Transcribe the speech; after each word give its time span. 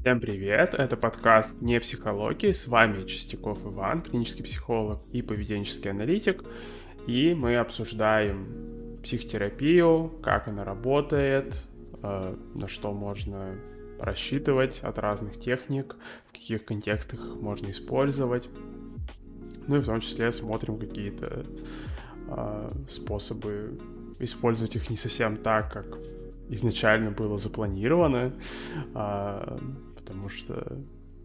Всем 0.00 0.20
привет, 0.20 0.74
это 0.74 0.96
подкаст 0.96 1.60
«Не 1.60 1.80
психологии», 1.80 2.52
с 2.52 2.68
вами 2.68 3.04
Чистяков 3.04 3.66
Иван, 3.66 4.00
клинический 4.02 4.44
психолог 4.44 5.00
и 5.12 5.22
поведенческий 5.22 5.90
аналитик, 5.90 6.44
и 7.08 7.34
мы 7.34 7.56
обсуждаем 7.56 9.00
психотерапию, 9.02 10.14
как 10.22 10.46
она 10.46 10.64
работает, 10.64 11.66
э, 12.00 12.36
на 12.54 12.68
что 12.68 12.92
можно 12.92 13.56
рассчитывать 13.98 14.80
от 14.84 14.98
разных 15.00 15.40
техник, 15.40 15.96
в 16.28 16.32
каких 16.32 16.64
контекстах 16.64 17.18
их 17.18 17.34
можно 17.34 17.68
использовать. 17.70 18.48
Ну 19.66 19.76
и 19.76 19.80
в 19.80 19.84
том 19.84 20.00
числе 20.00 20.30
смотрим 20.30 20.78
какие-то 20.78 21.44
э, 22.28 22.68
способы 22.88 23.80
использовать 24.20 24.76
их 24.76 24.90
не 24.90 24.96
совсем 24.96 25.36
так, 25.36 25.72
как 25.72 25.98
изначально 26.48 27.10
было 27.10 27.36
запланировано, 27.36 28.32
э, 28.94 29.58
потому 30.08 30.28
что 30.30 30.78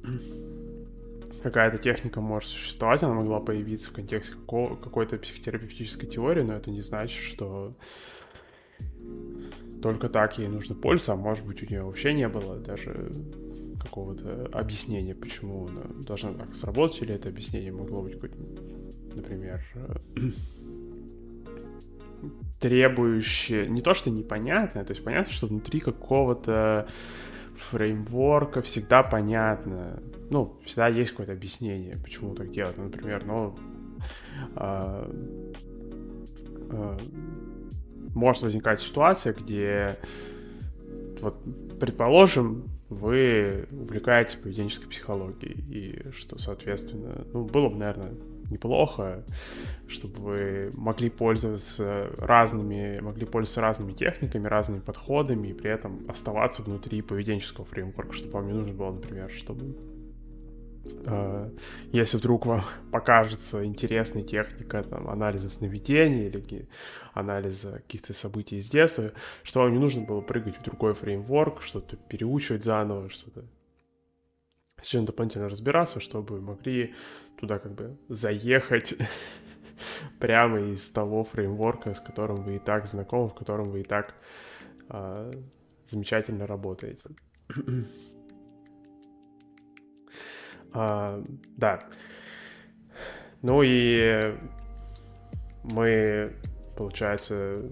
какая-то 1.43 1.77
техника 1.77 2.19
может 2.19 2.49
существовать, 2.49 3.01
она 3.01 3.13
могла 3.13 3.39
появиться 3.39 3.89
в 3.89 3.93
контексте 3.93 4.35
какой-то 4.45 5.17
психотерапевтической 5.17 6.07
теории, 6.07 6.43
но 6.43 6.53
это 6.53 6.69
не 6.69 6.81
значит, 6.81 7.21
что 7.21 7.73
только 9.81 10.09
так 10.09 10.37
ей 10.37 10.47
нужно 10.47 10.75
пользоваться, 10.75 11.13
а 11.13 11.15
может 11.15 11.45
быть 11.45 11.63
у 11.63 11.65
нее 11.65 11.83
вообще 11.83 12.13
не 12.13 12.27
было 12.27 12.57
даже 12.57 13.11
какого-то 13.81 14.49
объяснения, 14.51 15.15
почему 15.15 15.67
она 15.67 15.83
должна 16.05 16.33
так 16.33 16.53
сработать, 16.55 17.01
или 17.01 17.15
это 17.15 17.29
объяснение 17.29 17.71
могло 17.71 18.01
быть, 18.01 18.17
например, 19.15 19.63
требующее, 22.59 23.67
не 23.67 23.81
то 23.81 23.93
что 23.93 24.09
непонятное, 24.09 24.83
то 24.83 24.91
есть 24.91 25.03
понятно, 25.03 25.33
что 25.33 25.47
внутри 25.47 25.79
какого-то 25.79 26.87
фреймворка 27.55 28.61
всегда 28.61 29.03
понятно, 29.03 30.01
ну, 30.29 30.57
всегда 30.63 30.87
есть 30.87 31.11
какое-то 31.11 31.33
объяснение, 31.33 31.95
почему 32.01 32.35
так 32.35 32.51
делать. 32.51 32.77
Ну, 32.77 32.85
например, 32.85 33.25
ну, 33.25 33.55
а, 34.55 35.09
а, 36.71 36.97
может 38.13 38.43
возникать 38.43 38.79
ситуация, 38.79 39.33
где, 39.33 39.99
вот, 41.21 41.37
предположим, 41.79 42.65
вы 42.89 43.67
увлекаетесь 43.71 44.35
поведенческой 44.35 44.89
психологией, 44.89 45.63
и 45.69 46.11
что, 46.11 46.37
соответственно, 46.37 47.25
ну, 47.33 47.45
было 47.45 47.69
бы, 47.69 47.77
наверное, 47.77 48.13
неплохо, 48.53 49.23
чтобы 49.87 50.21
вы 50.21 50.71
могли 50.75 51.09
пользоваться 51.09 52.09
разными, 52.17 52.99
могли 52.99 53.25
пользоваться 53.25 53.61
разными 53.61 53.93
техниками, 53.93 54.47
разными 54.47 54.79
подходами, 54.79 55.49
и 55.49 55.53
при 55.53 55.71
этом 55.71 56.05
оставаться 56.09 56.63
внутри 56.63 57.01
поведенческого 57.01 57.65
фреймворка, 57.65 58.13
чтобы 58.13 58.33
вам 58.33 58.47
не 58.47 58.53
нужно 58.53 58.73
было, 58.73 58.91
например, 58.91 59.29
чтобы 59.29 59.75
э, 61.05 61.49
если 61.91 62.17
вдруг 62.17 62.45
вам 62.45 62.63
покажется 62.91 63.65
интересной 63.65 64.23
техника 64.23 64.83
там, 64.83 65.09
анализа 65.09 65.49
сновидений 65.49 66.27
или 66.27 66.67
анализа 67.13 67.81
каких-то 67.85 68.13
событий 68.13 68.57
из 68.57 68.69
детства, 68.69 69.11
что 69.43 69.61
вам 69.61 69.73
не 69.73 69.79
нужно 69.79 70.05
было 70.05 70.21
прыгать 70.21 70.57
в 70.57 70.63
другой 70.63 70.93
фреймворк, 70.93 71.61
что-то 71.61 71.97
переучивать 71.97 72.63
заново, 72.63 73.09
что-то 73.09 73.45
с 74.83 74.87
чем 74.87 75.05
дополнительно 75.05 75.49
разбираться, 75.49 75.99
чтобы 75.99 76.41
могли 76.41 76.93
туда 77.37 77.57
как 77.57 77.73
бы 77.73 77.97
заехать 78.09 78.95
прямо 80.19 80.59
из 80.59 80.89
того 80.91 81.23
фреймворка, 81.23 81.93
с 81.93 81.99
которым 81.99 82.43
вы 82.43 82.57
и 82.57 82.59
так 82.59 82.85
знакомы, 82.85 83.29
в 83.29 83.33
котором 83.33 83.69
вы 83.69 83.81
и 83.81 83.83
так 83.83 84.13
э, 84.89 85.31
замечательно 85.85 86.45
работаете. 86.45 87.03
а, 90.73 91.23
да. 91.57 91.87
Ну 93.41 93.61
и 93.63 94.35
мы, 95.63 96.35
получается, 96.75 97.63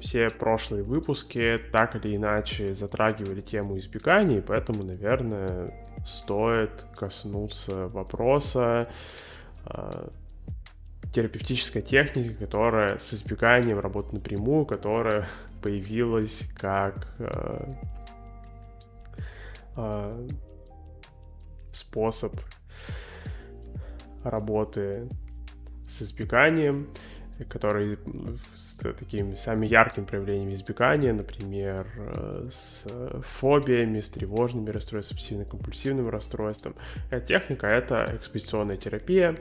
все 0.00 0.30
прошлые 0.30 0.82
выпуски 0.82 1.60
так 1.72 1.96
или 1.96 2.16
иначе 2.16 2.74
затрагивали 2.74 3.40
тему 3.40 3.78
избегания, 3.78 4.42
поэтому, 4.42 4.84
наверное, 4.84 5.74
стоит 6.06 6.84
коснуться 6.94 7.88
вопроса 7.88 8.88
э, 9.66 10.08
терапевтической 11.12 11.82
техники, 11.82 12.34
которая 12.34 12.98
с 12.98 13.12
избеганием 13.14 13.78
работает 13.78 14.14
напрямую, 14.14 14.66
которая 14.66 15.28
появилась 15.62 16.48
как 16.56 17.08
э, 17.18 17.74
э, 19.76 20.28
способ 21.72 22.34
работы 24.24 25.08
с 25.88 26.02
избеганием 26.02 26.88
которые 27.44 27.98
с 28.54 28.74
такими 28.74 29.34
самыми 29.34 29.66
яркими 29.66 30.04
проявлениями 30.04 30.54
избегания, 30.54 31.12
например, 31.12 31.86
э, 31.96 32.48
с 32.50 32.86
фобиями, 33.22 34.00
с 34.00 34.10
тревожными 34.10 34.70
расстройствами, 34.70 35.44
обсессивно-компульсивным 35.44 36.08
расстройством. 36.08 36.74
Эта 37.10 37.26
техника— 37.26 37.66
это 37.68 38.16
экспозиционная 38.16 38.76
терапия 38.76 39.38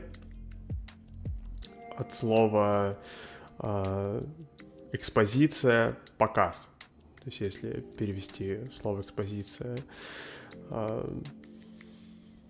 от 1.98 2.14
слова 2.14 3.00
э, 3.60 4.24
экспозиция— 4.92 5.98
показ. 6.18 6.72
То 7.24 7.26
есть 7.26 7.42
если 7.42 7.84
перевести 7.98 8.70
слово 8.72 9.02
экспозиция 9.02 9.78
э, 10.70 11.20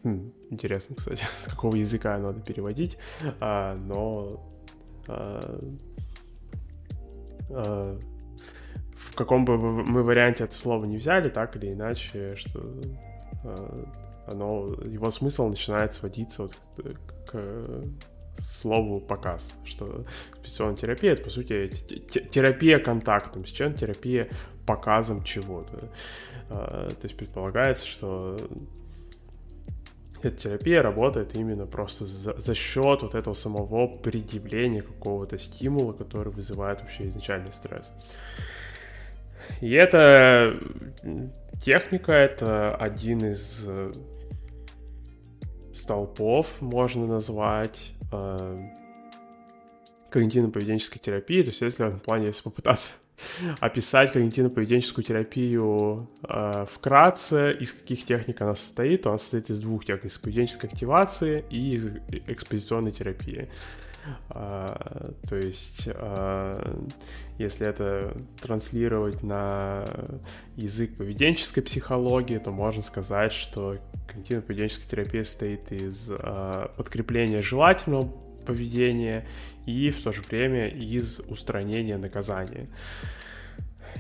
Интересно, 0.04 0.96
кстати, 0.96 1.26
с 1.38 1.46
какого 1.46 1.76
языка 1.76 2.18
надо 2.18 2.40
переводить, 2.40 2.98
но 3.42 4.42
Э, 5.08 5.60
э, 7.50 8.00
в 8.96 9.16
каком 9.16 9.46
бы 9.46 9.58
мы 9.58 10.04
варианте 10.04 10.44
это 10.44 10.54
слово 10.54 10.86
не 10.86 10.98
взяли, 10.98 11.30
так 11.30 11.56
или 11.56 11.74
иначе, 11.74 12.36
что 12.36 12.60
э, 13.44 13.86
оно, 14.28 14.68
его 14.84 15.10
смысл 15.12 15.48
начинает 15.48 15.94
сводиться 15.94 16.44
вот 16.44 16.56
к, 16.76 17.32
к 17.32 17.84
слову 18.42 19.00
показ, 19.00 19.54
что 19.64 20.06
экспозиционная 20.32 20.76
терапия 20.76 21.14
это 21.14 21.24
по 21.24 21.30
сути 21.30 21.70
терапия 22.32 22.80
контактом, 22.80 23.46
с 23.46 23.50
чем 23.50 23.74
терапия 23.74 24.30
показом 24.66 25.24
чего-то. 25.24 25.90
То 26.50 26.98
есть 27.04 27.18
предполагается, 27.18 27.86
что 27.86 28.38
эта 30.22 30.36
терапия 30.38 30.82
работает 30.82 31.36
именно 31.36 31.66
просто 31.66 32.06
за, 32.06 32.40
за 32.40 32.54
счет 32.54 33.02
вот 33.02 33.16
этого 33.16 33.34
самого 33.34 33.88
предъявления 33.88 34.82
какого-то 34.82 35.38
стимула, 35.38 35.94
который 35.94 36.32
вызывает 36.32 36.82
вообще 36.82 37.08
изначальный 37.08 37.52
стресс. 37.52 37.94
И 39.62 39.72
эта 39.72 40.60
техника, 41.64 42.12
это 42.12 42.76
один 42.76 43.32
из 43.32 43.64
э, 43.68 43.92
столпов, 45.74 46.62
можно 46.62 47.08
назвать, 47.08 47.94
э, 48.12 48.70
когнитивно-поведенческой 50.12 51.00
терапии. 51.00 51.42
То 51.42 51.50
есть, 51.50 51.62
если 51.62 51.86
в 51.86 52.00
плане, 52.00 52.28
если 52.28 52.44
попытаться 52.44 52.94
описать 53.60 54.16
когнитивно-поведенческую 54.16 55.04
терапию 55.04 56.10
э, 56.28 56.66
вкратце, 56.70 57.52
из 57.54 57.74
каких 57.74 58.06
техник 58.06 58.42
она 58.42 58.56
состоит, 58.56 59.04
то 59.04 59.10
она 59.10 59.18
состоит 59.18 59.50
из 59.50 59.62
двух 59.62 59.86
техник, 59.86 60.06
из 60.06 60.18
поведенческой 60.18 60.70
активации 60.70 61.46
и 61.50 61.76
из 61.76 61.96
экспозиционной 62.28 62.92
терапии. 62.92 63.50
Uh, 64.30 65.14
то 65.28 65.36
есть, 65.36 65.88
uh, 65.88 66.94
если 67.38 67.68
это 67.68 68.16
транслировать 68.42 69.22
на 69.22 69.86
язык 70.56 70.96
поведенческой 70.96 71.62
психологии, 71.64 72.38
то 72.38 72.52
можно 72.52 72.82
сказать, 72.82 73.34
что 73.34 73.78
когнитивно-поведенческая 74.08 74.90
терапия 74.90 75.24
состоит 75.26 75.74
из 75.74 76.10
uh, 76.10 76.72
подкрепления 76.78 77.42
желательного 77.42 78.10
поведения 78.48 79.28
и 79.66 79.90
в 79.92 80.02
то 80.02 80.12
же 80.12 80.24
время 80.24 80.68
из 80.70 81.20
устранения 81.28 81.98
наказания. 81.98 82.68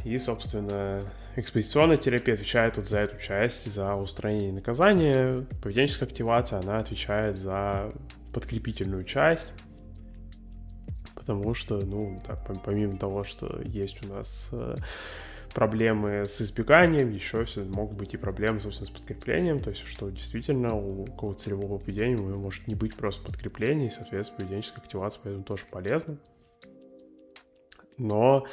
И, 0.05 0.17
собственно, 0.17 1.03
экспозиционная 1.35 1.97
терапия 1.97 2.35
отвечает 2.35 2.77
вот 2.77 2.88
за 2.88 2.99
эту 2.99 3.19
часть, 3.19 3.71
за 3.71 3.95
устранение 3.95 4.53
наказания. 4.53 5.45
Поведенческая 5.61 6.07
активация, 6.07 6.59
она 6.59 6.79
отвечает 6.79 7.38
за 7.38 7.91
подкрепительную 8.33 9.03
часть, 9.03 9.49
потому 11.15 11.53
что, 11.53 11.79
ну, 11.85 12.21
так, 12.25 12.39
помимо 12.63 12.97
того, 12.97 13.23
что 13.23 13.61
есть 13.65 14.05
у 14.05 14.07
нас 14.13 14.49
э, 14.53 14.75
проблемы 15.53 16.25
с 16.25 16.41
избеганием, 16.41 17.11
еще 17.11 17.45
все 17.45 17.63
могут 17.63 17.97
быть 17.97 18.13
и 18.13 18.17
проблемы, 18.17 18.59
собственно, 18.59 18.88
с 18.88 18.91
подкреплением, 18.91 19.59
то 19.59 19.69
есть, 19.69 19.85
что 19.85 20.09
действительно 20.09 20.75
у 20.75 21.05
какого-то 21.05 21.41
целевого 21.41 21.77
поведения 21.79 22.17
может 22.17 22.67
не 22.67 22.75
быть 22.75 22.95
просто 22.95 23.25
подкрепления, 23.25 23.88
и, 23.88 23.91
соответственно, 23.91 24.41
поведенческая 24.41 24.83
активация 24.83 25.21
поэтому 25.23 25.44
тоже 25.44 25.63
полезна. 25.69 26.17
Но 27.97 28.45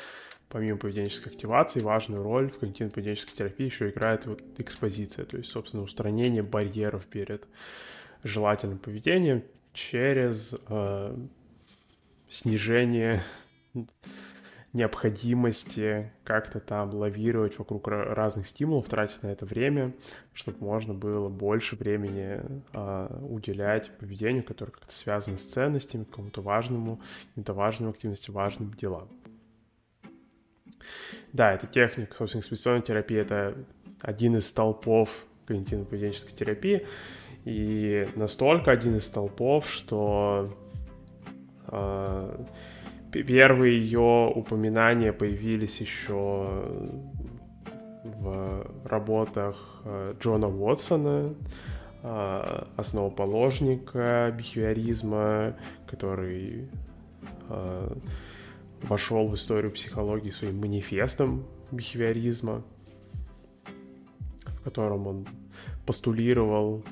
помимо 0.48 0.78
поведенческой 0.78 1.32
активации, 1.32 1.80
важную 1.80 2.22
роль 2.22 2.50
в 2.50 2.62
когнитивно-поведенческой 2.62 3.34
терапии 3.34 3.64
еще 3.64 3.90
играет 3.90 4.26
вот 4.26 4.40
экспозиция, 4.58 5.24
то 5.24 5.36
есть, 5.36 5.50
собственно, 5.50 5.82
устранение 5.82 6.42
барьеров 6.42 7.06
перед 7.06 7.46
желательным 8.22 8.78
поведением 8.78 9.42
через 9.72 10.54
э, 10.68 11.16
снижение 12.28 13.22
необходимости 14.74 16.12
как-то 16.24 16.58
там 16.58 16.92
лавировать 16.92 17.58
вокруг 17.58 17.86
разных 17.86 18.48
стимулов, 18.48 18.88
тратить 18.88 19.22
на 19.22 19.28
это 19.28 19.46
время, 19.46 19.94
чтобы 20.32 20.58
можно 20.64 20.92
было 20.92 21.28
больше 21.28 21.76
времени 21.76 22.40
э, 22.72 23.18
уделять 23.22 23.90
поведению, 23.98 24.42
которое 24.42 24.72
как-то 24.72 24.92
связано 24.92 25.38
с 25.38 25.46
ценностями, 25.46 26.04
кому-то 26.04 26.42
важному, 26.42 27.00
каким-то 27.30 27.54
важным 27.54 27.90
активностям, 27.90 28.34
важным 28.34 28.74
делам. 28.74 29.08
Да, 31.32 31.52
это 31.52 31.68
техника, 31.68 32.16
собственно, 32.16 32.40
экспозиционная 32.40 32.82
терапия— 32.82 33.20
это 33.22 33.56
один 34.00 34.36
из 34.36 34.48
столпов 34.48 35.24
когнитивно-поведенческой 35.46 36.34
терапии, 36.34 36.86
и 37.44 38.08
настолько 38.16 38.72
один 38.72 38.96
из 38.96 39.06
столпов, 39.06 39.70
что 39.70 40.52
э, 41.68 42.44
Первые 43.22 43.80
ее 43.80 44.32
упоминания 44.34 45.12
появились 45.12 45.80
еще 45.80 46.64
в 48.02 48.66
работах 48.84 49.80
э, 49.84 50.14
Джона 50.18 50.48
Уотсона, 50.48 51.34
э, 52.02 52.64
основоположника 52.76 54.34
бихевиоризма, 54.36 55.56
который 55.86 56.68
э, 57.48 57.96
вошел 58.82 59.28
в 59.28 59.34
историю 59.34 59.70
психологии 59.70 60.30
своим 60.30 60.58
манифестом 60.58 61.44
бихевиоризма, 61.70 62.64
в 64.46 64.62
котором 64.62 65.06
он 65.06 65.26
постулировал, 65.86 66.84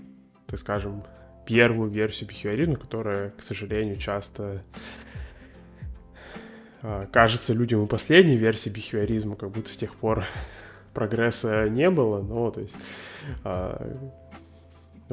так 0.47 0.61
скажем, 0.61 1.03
первую 1.47 1.91
версию 1.91 2.29
бихевиоризма, 2.29 2.77
которая, 2.77 3.31
к 3.31 3.43
сожалению, 3.43 3.97
часто 3.97 4.63
кажется 7.13 7.53
людям 7.53 7.85
и 7.85 7.89
последней 7.89 8.37
версии 8.37 8.69
бихевиоризма, 8.69 9.37
как 9.37 9.51
будто 9.51 9.71
с 9.71 9.77
тех 9.77 9.95
пор 9.95 10.25
прогресса 10.95 11.69
не 11.69 11.91
было, 11.91 12.23
но 12.23 12.51
то 12.51 12.61
есть 12.61 12.77
а, 13.45 14.11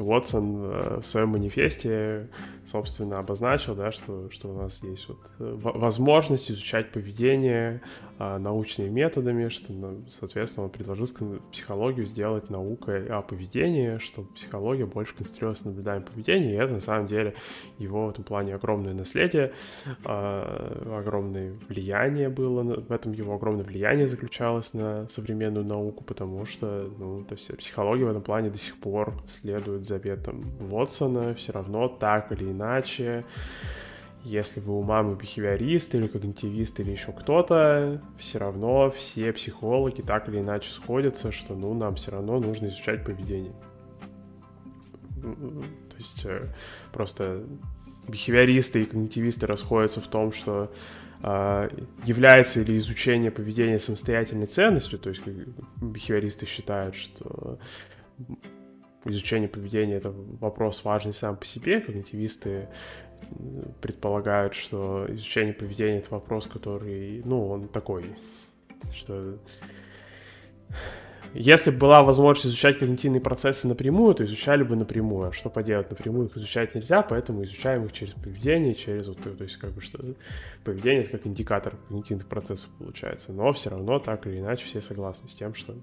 Уотсон 0.00 0.56
э, 0.56 1.00
в 1.00 1.06
своем 1.06 1.30
манифесте, 1.30 2.28
собственно, 2.64 3.18
обозначил, 3.18 3.74
да, 3.74 3.92
что, 3.92 4.30
что 4.30 4.48
у 4.48 4.54
нас 4.54 4.82
есть 4.82 5.08
вот 5.08 5.18
э, 5.38 5.56
возможность 5.60 6.50
изучать 6.50 6.92
поведение 6.92 7.82
а, 8.22 8.38
научными 8.38 8.90
методами, 8.90 9.48
что, 9.48 9.72
ну, 9.72 10.04
соответственно, 10.10 10.66
он 10.66 10.70
предложил 10.70 11.06
психологию 11.50 12.04
сделать 12.04 12.50
наукой 12.50 13.06
о 13.06 13.22
поведении, 13.22 13.96
чтобы 13.96 14.28
психология 14.34 14.84
больше 14.84 15.14
концентрировалась 15.14 15.64
на 15.64 15.70
наблюдаемом 15.70 16.06
поведении, 16.06 16.52
и 16.52 16.56
это, 16.56 16.74
на 16.74 16.80
самом 16.80 17.06
деле, 17.06 17.32
его 17.78 18.08
в 18.08 18.10
этом 18.10 18.24
плане 18.24 18.54
огромное 18.54 18.92
наследие, 18.92 19.52
а, 20.04 20.98
огромное 21.00 21.54
влияние 21.70 22.28
было, 22.28 22.62
в 22.62 22.92
этом 22.92 23.12
его 23.12 23.34
огромное 23.34 23.64
влияние 23.64 24.06
заключалось 24.06 24.74
на 24.74 25.08
современную 25.08 25.64
науку, 25.64 26.04
потому 26.04 26.44
что, 26.44 26.90
ну, 26.98 27.24
то 27.24 27.36
есть 27.36 27.56
психология 27.56 28.04
в 28.04 28.10
этом 28.10 28.22
плане 28.22 28.50
до 28.50 28.58
сих 28.58 28.78
пор 28.80 29.14
следует 29.26 29.86
заветом 29.90 30.40
Вотсона, 30.58 31.34
все 31.34 31.52
равно 31.52 31.88
так 31.88 32.32
или 32.32 32.44
иначе, 32.44 33.24
если 34.24 34.60
вы 34.60 34.78
у 34.78 34.82
мамы 34.82 35.16
бихевиорист 35.16 35.94
или 35.94 36.06
когнитивист 36.06 36.80
или 36.80 36.90
еще 36.90 37.12
кто-то, 37.12 38.02
все 38.18 38.38
равно 38.38 38.90
все 38.90 39.32
психологи 39.32 40.02
так 40.02 40.28
или 40.28 40.40
иначе 40.40 40.70
сходятся, 40.70 41.32
что 41.32 41.54
ну 41.54 41.74
нам 41.74 41.94
все 41.94 42.12
равно 42.12 42.38
нужно 42.38 42.66
изучать 42.66 43.04
поведение. 43.04 43.54
То 45.22 45.96
есть 45.96 46.24
э, 46.24 46.52
просто 46.92 47.44
бихевиористы 48.08 48.82
и 48.82 48.86
когнитивисты 48.86 49.46
расходятся 49.46 50.00
в 50.00 50.06
том, 50.06 50.32
что 50.32 50.70
э, 51.22 51.68
является 52.04 52.62
ли 52.62 52.76
изучение 52.76 53.30
поведения 53.30 53.78
самостоятельной 53.78 54.46
ценностью, 54.46 54.98
то 54.98 55.08
есть 55.08 55.22
бихевиористы 55.80 56.46
считают, 56.46 56.94
что 56.94 57.58
изучение 59.04 59.48
поведения— 59.48 59.94
это 59.96 60.10
вопрос 60.10 60.84
важный 60.84 61.12
сам 61.12 61.36
по 61.36 61.46
себе. 61.46 61.80
Когнитивисты 61.80 62.68
предполагают, 63.80 64.54
что 64.54 65.06
изучение 65.08 65.54
поведения— 65.54 65.98
это 66.00 66.10
вопрос, 66.10 66.46
который, 66.46 67.22
ну, 67.24 67.48
он 67.48 67.68
такой, 67.68 68.04
что 68.94 69.38
если 71.32 71.70
бы 71.70 71.78
была 71.78 72.02
возможность 72.02 72.46
изучать 72.46 72.78
когнитивные 72.78 73.20
процессы 73.20 73.68
напрямую, 73.68 74.14
то 74.14 74.24
изучали 74.24 74.64
бы 74.64 74.74
напрямую. 74.74 75.28
А 75.28 75.32
что 75.32 75.48
поделать? 75.48 75.88
Напрямую 75.90 76.26
их 76.26 76.36
изучать 76.36 76.74
нельзя, 76.74 77.02
поэтому 77.02 77.44
изучаем 77.44 77.84
их 77.84 77.92
через 77.92 78.14
поведение, 78.14 78.74
через 78.74 79.06
вот, 79.06 79.18
то 79.18 79.44
есть 79.44 79.56
как 79.56 79.70
бы 79.70 79.80
что 79.80 80.02
поведение 80.64 81.02
это 81.02 81.12
как 81.12 81.26
индикатор 81.28 81.76
когнитивных 81.88 82.26
процессов 82.26 82.70
получается. 82.78 83.32
Но 83.32 83.52
все 83.52 83.70
равно 83.70 84.00
так 84.00 84.26
или 84.26 84.40
иначе 84.40 84.64
все 84.64 84.80
согласны 84.80 85.28
с 85.28 85.34
тем, 85.34 85.54
что 85.54 85.76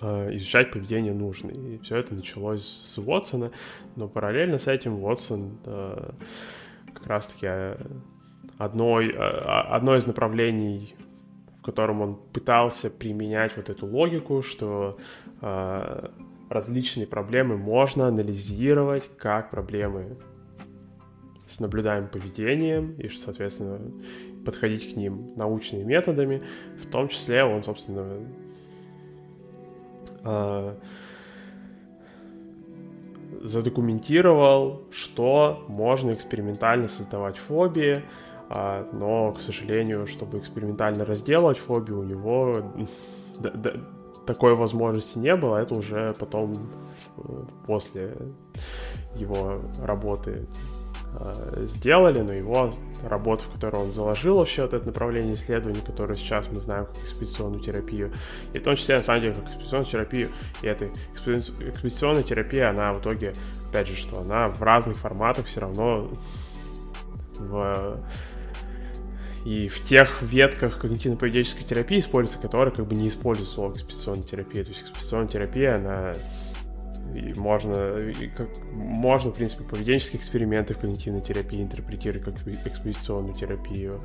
Э, 0.00 0.28
изучать 0.36 0.70
поведение 0.70 1.12
нужно. 1.12 1.50
И 1.50 1.78
все 1.78 1.96
это 1.96 2.14
началось 2.14 2.64
с 2.64 2.98
Уотсона, 2.98 3.50
но 3.96 4.06
параллельно 4.08 4.58
с 4.58 4.68
этим 4.68 5.02
Уотсон 5.02 5.58
э, 5.64 6.10
как 6.94 7.06
раз-таки 7.06 7.46
э, 7.46 7.76
одно, 8.58 8.96
одно 8.98 9.96
из 9.96 10.06
направлений, 10.06 10.94
в 11.60 11.62
котором 11.62 12.00
он 12.00 12.16
пытался 12.32 12.90
применять 12.90 13.56
вот 13.56 13.70
эту 13.70 13.86
логику, 13.86 14.42
что 14.42 14.96
различные 16.48 17.06
проблемы 17.06 17.56
можно 17.56 18.08
анализировать 18.08 19.08
как 19.16 19.50
проблемы 19.50 20.16
с 21.46 21.60
наблюдаемым 21.60 22.10
поведением 22.10 22.94
и, 22.98 23.08
соответственно, 23.08 23.80
подходить 24.44 24.92
к 24.92 24.96
ним 24.96 25.34
научными 25.36 25.84
методами. 25.84 26.40
В 26.82 26.86
том 26.86 27.08
числе 27.08 27.44
он, 27.44 27.62
собственно, 27.62 28.18
задокументировал, 33.42 34.82
что 34.90 35.64
можно 35.68 36.12
экспериментально 36.12 36.88
создавать 36.88 37.36
фобии, 37.36 38.02
э, 38.50 38.84
но, 38.92 39.32
к 39.32 39.40
сожалению, 39.40 40.06
чтобы 40.06 40.38
экспериментально 40.38 41.04
разделать 41.04 41.58
фобию, 41.58 42.00
у 42.00 42.04
него 42.04 42.72
такой 44.26 44.54
возможности 44.54 45.18
не 45.18 45.34
было. 45.36 45.56
Это 45.56 45.74
уже 45.74 46.14
потом, 46.18 46.54
э, 47.16 47.44
после 47.66 48.16
его 49.14 49.60
работы 49.82 50.46
сделали, 51.62 52.20
но 52.20 52.32
его 52.32 52.72
работа, 53.02 53.44
в 53.44 53.50
которой 53.50 53.82
он 53.82 53.92
заложил 53.92 54.36
вообще 54.36 54.62
вот 54.62 54.74
это 54.74 54.86
направление 54.86 55.34
исследований, 55.34 55.80
которое 55.84 56.14
сейчас 56.14 56.50
мы 56.50 56.60
знаем 56.60 56.86
как 56.86 56.96
экспедиционную 57.02 57.60
терапию, 57.60 58.12
и 58.52 58.58
в 58.58 58.62
том 58.62 58.76
числе, 58.76 58.96
на 58.96 59.02
самом 59.02 59.22
деле, 59.22 59.34
как 59.34 59.46
экспедиционную 59.46 59.90
терапию, 59.90 60.28
и 60.62 60.66
эта 60.66 60.90
экспедиционная 61.14 62.22
терапия, 62.22 62.70
она 62.70 62.92
в 62.92 63.00
итоге, 63.00 63.32
опять 63.70 63.88
же, 63.88 63.96
что 63.96 64.20
она 64.20 64.48
в 64.48 64.62
разных 64.62 64.98
форматах 64.98 65.46
все 65.46 65.60
равно 65.60 66.10
в 67.38 67.98
и 69.44 69.68
в 69.68 69.84
тех 69.84 70.20
ветках 70.20 70.84
когнитивно-поведенческой 70.84 71.64
терапии 71.64 72.00
используется, 72.00 72.42
которые 72.42 72.74
как 72.74 72.86
бы 72.86 72.94
не 72.94 73.08
используют 73.08 73.48
слово 73.48 73.72
экспедиционная 73.72 74.24
терапия. 74.24 74.64
То 74.64 74.70
есть 74.70 74.82
экспедиционная 74.82 75.28
терапия, 75.28 75.76
она 75.76 76.12
и 77.14 77.32
можно, 77.38 77.98
и 77.98 78.28
как, 78.28 78.48
можно, 78.72 79.30
в 79.30 79.34
принципе, 79.34 79.64
поведенческие 79.64 80.20
эксперименты 80.20 80.74
в 80.74 80.78
когнитивной 80.78 81.20
терапии 81.20 81.62
интерпретировать 81.62 82.24
как 82.24 82.46
экспозиционную 82.66 83.34
терапию. 83.34 84.00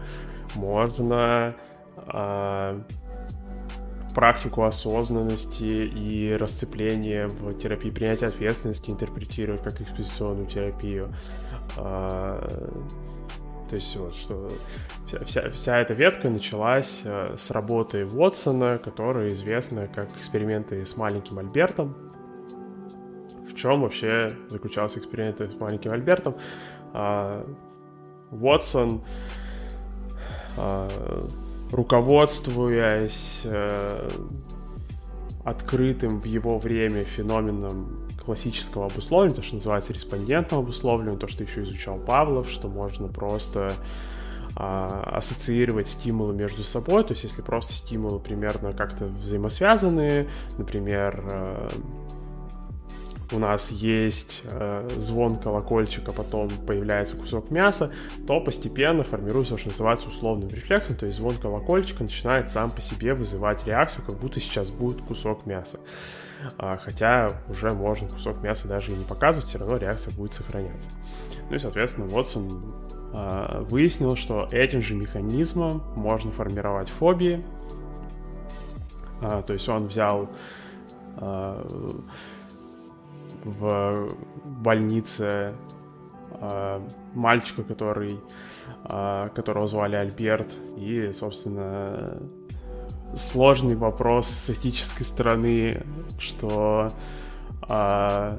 Можно 0.56 1.56
а, 1.98 2.82
практику 4.14 4.64
осознанности 4.64 5.64
и 5.64 6.36
расцепления 6.36 7.28
в 7.28 7.54
терапии 7.56 7.90
принятия 7.90 8.28
ответственности 8.28 8.90
интерпретировать 8.90 9.64
как 9.64 9.82
экспозиционную 9.82 10.48
терапию. 10.48 11.14
А, 11.78 12.48
то 13.70 13.76
есть 13.76 13.96
вот 13.96 14.16
что 14.16 14.50
вся, 15.08 15.24
вся, 15.26 15.52
вся 15.52 15.80
эта 15.80 15.94
ветка 15.94 16.30
началась 16.30 17.02
а, 17.06 17.36
с 17.38 17.50
работы 17.52 18.06
Вотсона, 18.06 18.78
которая 18.78 19.30
известна 19.30 19.88
как 19.88 20.12
эксперименты 20.18 20.86
с 20.86 20.96
маленьким 20.96 21.40
Альбертом 21.40 22.13
в 23.54 23.56
чем 23.56 23.82
вообще 23.82 24.32
заключался 24.50 25.00
эксперимент 25.00 25.40
с 25.40 25.60
маленьким 25.60 25.92
Альбертом. 25.92 26.36
А, 26.94 27.46
Уотсон, 28.32 29.04
а, 30.58 30.88
руководствуясь 31.72 33.44
а, 33.46 34.08
открытым 35.44 36.20
в 36.20 36.26
его 36.26 36.58
время 36.58 37.04
феноменом 37.04 38.08
классического 38.26 38.86
обусловления, 38.86 39.36
то, 39.36 39.42
что 39.42 39.56
называется 39.56 39.94
респондентным 39.94 40.62
обусловлением, 40.62 41.20
то, 41.20 41.28
что 41.28 41.44
еще 41.44 41.64
изучал 41.64 41.98
Павлов, 41.98 42.50
что 42.50 42.70
можно 42.70 43.08
просто 43.08 43.74
а, 44.56 45.18
ассоциировать 45.18 45.88
стимулы 45.88 46.34
между 46.34 46.64
собой. 46.64 47.04
То 47.04 47.14
есть, 47.14 47.24
если 47.24 47.42
просто 47.42 47.74
стимулы 47.74 48.20
примерно 48.20 48.72
как-то 48.72 49.06
взаимосвязаны, 49.06 50.28
например, 50.58 51.24
э, 51.32 51.70
у 53.34 53.40
нас 53.40 53.72
есть 53.72 54.44
э, 54.46 54.88
звон 54.98 55.38
колокольчика, 55.38 56.12
потом 56.12 56.50
появляется 56.50 57.18
кусок 57.18 57.52
мяса, 57.52 57.92
то 58.28 58.40
постепенно 58.40 59.04
формируется, 59.04 59.58
что 59.58 59.70
называется, 59.70 60.08
условным 60.08 60.50
рефлексом, 60.50 60.96
то 60.96 61.06
есть 61.06 61.18
звон 61.18 61.36
колокольчика 61.38 62.04
начинает 62.04 62.50
сам 62.50 62.72
по 62.72 62.82
себе 62.82 63.14
вызывать 63.14 63.66
реакцию, 63.66 64.06
как 64.06 64.20
будто 64.20 64.40
сейчас 64.40 64.72
будет 64.72 65.02
кусок 65.02 65.46
мяса. 65.46 65.80
А, 66.58 66.78
хотя 66.78 67.42
уже 67.50 67.72
можно 67.72 68.08
кусок 68.08 68.42
мяса 68.42 68.68
даже 68.68 68.92
и 68.92 68.96
не 68.96 69.06
показывать, 69.06 69.48
все 69.48 69.58
равно 69.60 69.78
реакция 69.78 70.14
будет 70.14 70.34
сохраняться. 70.34 70.90
Ну 71.50 71.56
и, 71.56 71.60
соответственно, 71.60 72.08
Вотсон 72.08 72.64
а, 73.14 73.62
выяснил, 73.70 74.16
что 74.16 74.48
этим 74.52 74.82
же 74.82 74.96
механизмом 74.96 75.84
можно 75.96 76.32
формировать 76.32 76.90
фобии. 76.90 77.44
А, 79.22 79.42
то 79.42 79.54
есть 79.54 79.68
он 79.70 79.88
взял 79.88 80.30
а, 81.18 81.66
в 83.44 84.10
больнице 84.44 85.54
э, 86.32 86.82
мальчика, 87.14 87.64
который, 87.64 88.20
э, 88.86 89.30
которого 89.36 89.68
звали 89.68 89.96
Альберт, 89.96 90.54
и, 90.78 91.12
собственно, 91.14 92.18
сложный 93.16 93.76
вопрос 93.76 94.28
с 94.28 94.50
этической 94.50 95.06
стороны, 95.06 95.84
что 96.18 96.92
э, 97.70 98.38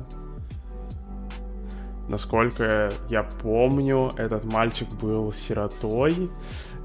насколько 2.09 2.93
я 3.09 3.23
помню, 3.23 4.13
этот 4.17 4.45
мальчик 4.45 4.89
был 4.95 5.33
сиротой, 5.33 6.31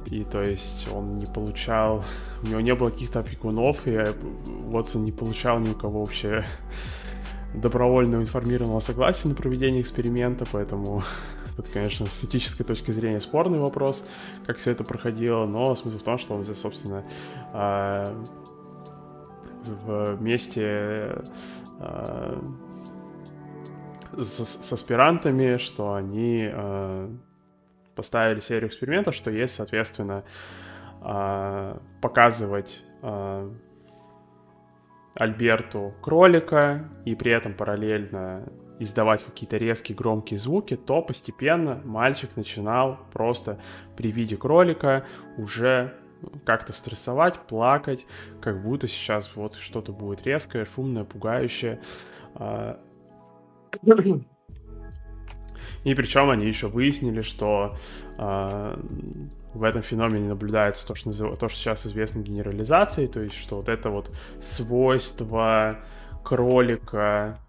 и 0.06 0.24
то 0.24 0.42
есть 0.42 0.88
он 0.92 1.16
не 1.16 1.26
получал, 1.26 2.04
у 2.44 2.48
него 2.48 2.62
не 2.62 2.74
было 2.74 2.90
каких-то 2.90 3.20
опекунов, 3.20 3.86
и 3.88 3.98
Уотсон 4.72 5.06
не 5.06 5.12
получал 5.12 5.60
ни 5.60 5.70
у 5.70 5.76
кого 5.76 6.02
вообще 6.02 6.44
добровольного 7.54 8.22
информированного 8.22 8.80
согласия 8.80 9.28
на 9.28 9.36
проведение 9.36 9.82
эксперимента, 9.82 10.46
поэтому 10.52 11.02
это, 11.58 11.70
конечно, 11.72 12.06
с 12.06 12.24
этической 12.24 12.66
точки 12.66 12.92
зрения 12.92 13.20
спорный 13.22 13.60
вопрос, 13.60 14.08
как 14.46 14.58
все 14.58 14.72
это 14.72 14.84
проходило, 14.84 15.46
но 15.46 15.74
смысл 15.76 15.98
в 15.98 16.04
том, 16.04 16.18
что 16.18 16.36
он 16.36 16.44
здесь, 16.44 16.60
собственно, 16.60 17.04
а, 17.54 18.24
вместе 19.66 21.22
а, 21.80 22.42
с, 24.18 24.46
с 24.46 24.74
аспирантами, 24.74 25.58
что 25.58 25.94
они 25.94 26.50
а, 26.52 27.12
поставили 27.96 28.40
серию 28.40 28.70
экспериментов, 28.70 29.16
что 29.16 29.32
есть, 29.32 29.56
соответственно, 29.56 30.24
показывать 32.02 32.84
Альберту 35.20 35.94
кролика 36.02 36.90
и 37.06 37.14
при 37.14 37.32
этом 37.32 37.54
параллельно 37.54 38.48
издавать 38.80 39.24
какие-то 39.24 39.58
резкие 39.58 39.96
громкие 39.96 40.38
звуки, 40.40 40.78
то 40.78 41.02
постепенно 41.02 41.82
мальчик 41.84 42.36
начинал 42.38 43.00
просто 43.12 43.60
при 43.98 44.12
виде 44.12 44.38
кролика 44.38 45.06
уже 45.38 45.94
как-то 46.46 46.74
стрессовать, 46.74 47.40
плакать, 47.40 48.06
как 48.42 48.64
будто 48.64 48.88
сейчас 48.88 49.36
вот 49.36 49.56
что-то 49.56 49.92
будет 49.92 50.26
резкое, 50.26 50.66
шумное, 50.66 51.04
пугающее. 51.04 51.82
А, 52.36 52.80
и 55.84 55.96
причем 55.96 56.30
они 56.30 56.46
еще 56.46 56.68
выяснили, 56.68 57.22
что 57.22 57.76
э, 58.18 58.78
в 59.54 59.64
этом 59.64 59.82
феномене 59.82 60.30
наблюдается 60.30 60.88
то 60.88 60.96
что, 60.96 61.12
то, 61.12 61.50
что 61.50 61.58
сейчас 61.60 61.86
известно 61.86 62.20
генерализацией, 62.20 63.08
то 63.08 63.20
есть 63.22 63.36
что 63.36 63.58
вот 63.58 63.70
это 63.70 63.90
вот 63.90 64.12
свойство 64.40 65.80
кролика 66.24 67.40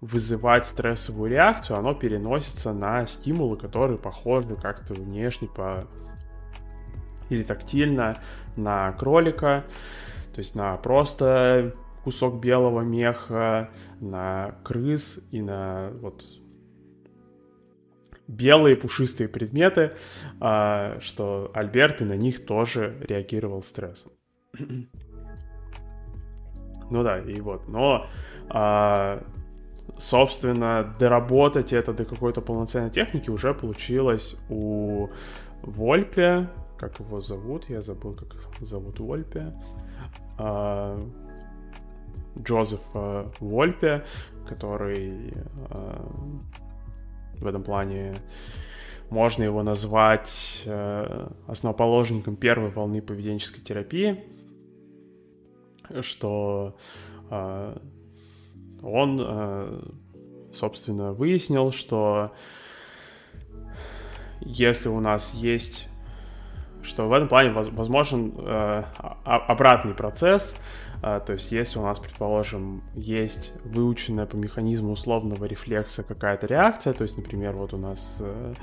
вызывать 0.00 0.66
стрессовую 0.66 1.30
реакцию, 1.30 1.78
оно 1.78 1.94
переносится 1.94 2.72
на 2.72 3.06
стимулы, 3.06 3.56
которые 3.56 3.98
похожи 3.98 4.54
как-то 4.56 4.94
внешне 4.94 5.48
по 5.48 5.86
или 7.30 7.42
тактильно 7.42 8.18
на 8.56 8.92
кролика, 8.92 9.64
то 10.34 10.40
есть 10.40 10.54
на 10.54 10.76
просто 10.76 11.74
кусок 12.04 12.38
белого 12.38 12.82
меха, 12.82 13.70
на 14.00 14.56
крыс 14.62 15.20
и 15.30 15.40
на 15.40 15.90
вот 16.02 16.22
белые 18.26 18.76
пушистые 18.76 19.28
предметы, 19.28 19.90
а, 20.40 20.98
что 21.00 21.50
Альберт 21.54 22.00
и 22.02 22.04
на 22.04 22.16
них 22.16 22.44
тоже 22.46 22.96
реагировал 23.06 23.62
стрессом. 23.62 24.12
ну 26.90 27.02
да, 27.02 27.18
и 27.18 27.40
вот, 27.40 27.68
но 27.68 28.06
а, 28.48 29.22
собственно, 29.98 30.94
доработать 30.98 31.72
это 31.72 31.92
до 31.92 32.04
какой-то 32.04 32.40
полноценной 32.40 32.90
техники 32.90 33.30
уже 33.30 33.54
получилось 33.54 34.36
у 34.48 35.08
Вольпе, 35.62 36.48
как 36.78 37.00
его 37.00 37.20
зовут, 37.20 37.68
я 37.68 37.82
забыл, 37.82 38.14
как 38.14 38.36
зовут 38.60 39.00
Вольпе, 39.00 39.52
а, 40.38 41.00
Джозеф 42.36 42.80
Вольпе, 42.92 44.04
который 44.48 45.32
в 47.40 47.46
этом 47.46 47.62
плане 47.62 48.14
можно 49.10 49.42
его 49.42 49.62
назвать 49.62 50.62
э, 50.64 51.28
основоположником 51.46 52.36
первой 52.36 52.70
волны 52.70 53.00
поведенческой 53.02 53.62
терапии, 53.62 54.24
что 56.00 56.76
э, 57.30 57.78
он, 58.82 59.18
э, 59.20 59.82
собственно, 60.52 61.12
выяснил, 61.12 61.70
что 61.70 62.32
если 64.40 64.88
у 64.88 65.00
нас 65.00 65.34
есть 65.34 65.88
что 66.82 67.08
в 67.08 67.14
этом 67.14 67.28
плане 67.28 67.50
возможен 67.50 68.34
обратный 69.24 69.94
процесс, 69.94 70.60
э, 71.04 71.20
то 71.24 71.32
есть 71.32 71.52
если 71.52 71.78
у 71.78 71.82
нас, 71.82 72.00
предположим, 72.00 72.82
есть 72.94 73.52
выученная 73.64 74.26
по 74.26 74.36
механизму 74.36 74.92
условного 74.92 75.44
рефлекса 75.44 76.02
какая-то 76.02 76.46
реакция, 76.46 76.92
то 76.92 77.02
есть, 77.02 77.16
например, 77.16 77.52
вот 77.52 77.74
у 77.74 77.76
нас 77.76 78.16
э, 78.20 78.54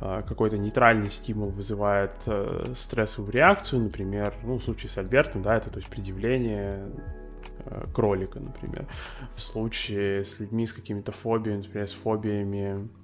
э 0.00 0.22
какой-то 0.26 0.58
нейтральный 0.58 1.10
стимул 1.10 1.50
вызывает 1.50 2.12
э, 2.26 2.72
стрессовую 2.76 3.32
реакцию, 3.32 3.82
например, 3.82 4.34
ну, 4.42 4.58
в 4.58 4.64
случае 4.64 4.90
с 4.90 4.98
Альбертом, 4.98 5.42
да, 5.42 5.56
это 5.56 5.70
то 5.70 5.78
есть 5.78 5.88
предъявление 5.88 6.90
э, 7.64 7.86
кролика, 7.94 8.40
например. 8.40 8.86
В 9.36 9.40
случае 9.40 10.24
с 10.24 10.40
людьми 10.40 10.66
с 10.66 10.72
какими-то 10.72 11.12
фобиями, 11.12 11.62
например, 11.62 11.88
с 11.88 11.92
фобиями 11.94 12.88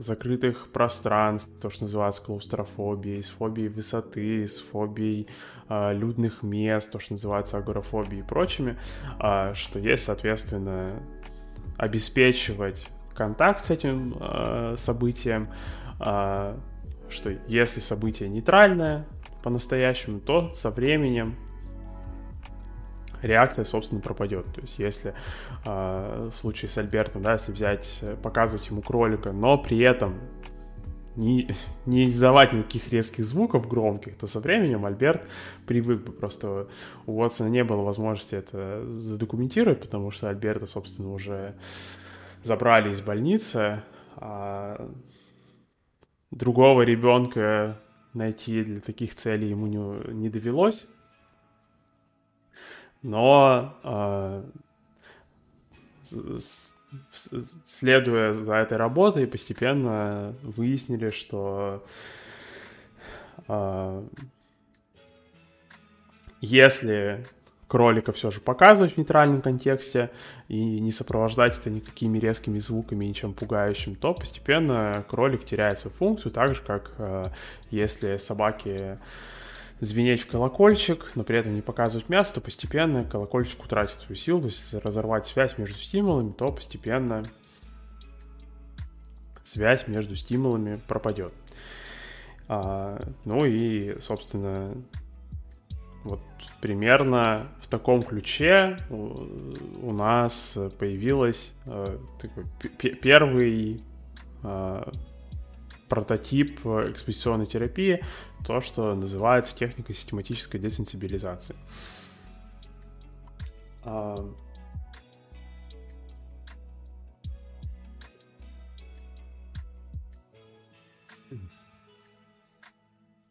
закрытых 0.00 0.68
пространств, 0.72 1.52
то, 1.60 1.68
что 1.68 1.84
называется 1.84 2.22
клаустрофобией, 2.22 3.22
с 3.22 3.28
фобией 3.28 3.68
высоты, 3.68 4.46
с 4.46 4.60
фобией 4.60 5.28
э, 5.68 5.92
людных 5.92 6.42
мест, 6.42 6.90
то, 6.90 6.98
что 6.98 7.12
называется 7.12 7.58
агорафобией 7.58 8.20
и 8.20 8.26
прочими, 8.26 8.78
э, 9.20 9.52
что 9.54 9.78
есть, 9.78 10.04
соответственно, 10.04 10.88
обеспечивать 11.76 12.86
контакт 13.14 13.64
с 13.64 13.70
этим 13.70 14.76
событием, 14.76 15.48
что 15.98 17.30
если 17.46 17.80
событие 17.80 18.28
нейтральное 18.28 19.06
по-настоящему, 19.42 20.20
то 20.20 20.46
со 20.54 20.70
временем 20.70 21.36
реакция, 23.24 23.64
собственно, 23.64 24.00
пропадет. 24.00 24.46
То 24.54 24.60
есть, 24.60 24.78
если 24.78 25.14
э, 25.64 26.30
в 26.34 26.38
случае 26.38 26.68
с 26.68 26.78
Альбертом, 26.78 27.22
да, 27.22 27.32
если 27.32 27.52
взять, 27.52 27.98
э, 28.02 28.16
показывать 28.16 28.68
ему 28.68 28.82
кролика, 28.82 29.32
но 29.32 29.58
при 29.58 29.78
этом 29.80 30.20
не, 31.16 31.48
не 31.86 32.08
издавать 32.08 32.52
никаких 32.52 32.92
резких 32.92 33.24
звуков 33.24 33.68
громких, 33.68 34.16
то 34.16 34.26
со 34.26 34.40
временем 34.40 34.84
Альберт 34.84 35.22
привык 35.66 36.02
бы. 36.02 36.12
Просто 36.12 36.68
у 37.06 37.20
Уотсона 37.20 37.48
не 37.48 37.64
было 37.64 37.82
возможности 37.82 38.34
это 38.34 38.84
задокументировать, 38.86 39.80
потому 39.80 40.10
что 40.10 40.28
Альберта, 40.28 40.66
собственно, 40.66 41.12
уже 41.12 41.54
забрали 42.42 42.92
из 42.92 43.00
больницы, 43.00 43.82
а 44.16 44.90
другого 46.30 46.82
ребенка 46.82 47.80
найти 48.12 48.62
для 48.62 48.80
таких 48.80 49.14
целей 49.14 49.48
ему 49.48 49.66
не, 49.66 50.12
не 50.12 50.28
довелось 50.28 50.86
но 53.04 53.76
э, 53.84 54.42
следуя 57.64 58.32
за 58.32 58.54
этой 58.54 58.78
работой, 58.78 59.26
постепенно 59.26 60.34
выяснили, 60.42 61.10
что 61.10 61.84
э, 63.46 64.04
если 66.40 67.26
кролика 67.68 68.12
все 68.12 68.30
же 68.30 68.40
показывать 68.40 68.94
в 68.94 68.96
нейтральном 68.96 69.42
контексте 69.42 70.10
и 70.48 70.80
не 70.80 70.90
сопровождать 70.90 71.58
это 71.58 71.68
никакими 71.68 72.18
резкими 72.18 72.58
звуками, 72.58 73.04
ничем 73.04 73.34
пугающим, 73.34 73.96
то 73.96 74.14
постепенно 74.14 75.04
кролик 75.08 75.44
теряет 75.44 75.78
свою 75.78 75.94
функцию, 75.94 76.32
так 76.32 76.54
же, 76.54 76.62
как 76.62 76.92
э, 76.96 77.24
если 77.70 78.16
собаки 78.16 78.98
звенеть 79.80 80.22
в 80.22 80.26
колокольчик, 80.28 81.12
но 81.14 81.24
при 81.24 81.38
этом 81.38 81.54
не 81.54 81.62
показывать 81.62 82.08
мясо, 82.08 82.34
то 82.34 82.40
постепенно 82.40 83.04
колокольчик 83.04 83.64
утратит 83.64 84.00
свою 84.00 84.16
силу. 84.16 84.40
То 84.40 84.46
есть, 84.46 84.62
если 84.62 84.76
разорвать 84.78 85.26
связь 85.26 85.58
между 85.58 85.76
стимулами, 85.76 86.32
то 86.32 86.46
постепенно 86.46 87.22
связь 89.42 89.86
между 89.88 90.16
стимулами 90.16 90.80
пропадет. 90.88 91.32
А, 92.48 92.98
ну 93.24 93.44
и, 93.44 93.98
собственно, 94.00 94.74
вот 96.04 96.20
примерно 96.60 97.48
в 97.60 97.66
таком 97.66 98.02
ключе 98.02 98.76
у, 98.90 99.92
нас 99.92 100.58
появилась 100.78 101.54
э, 101.64 101.98
такой 102.20 102.44
первый 102.96 103.80
э, 104.42 104.90
прототип 105.88 106.60
экспозиционной 106.64 107.46
терапии, 107.46 108.04
то, 108.46 108.60
что 108.60 108.94
называется 108.94 109.56
техникой 109.56 109.94
систематической 109.94 110.60
десенсибилизации. 110.60 111.56
А, 113.82 114.14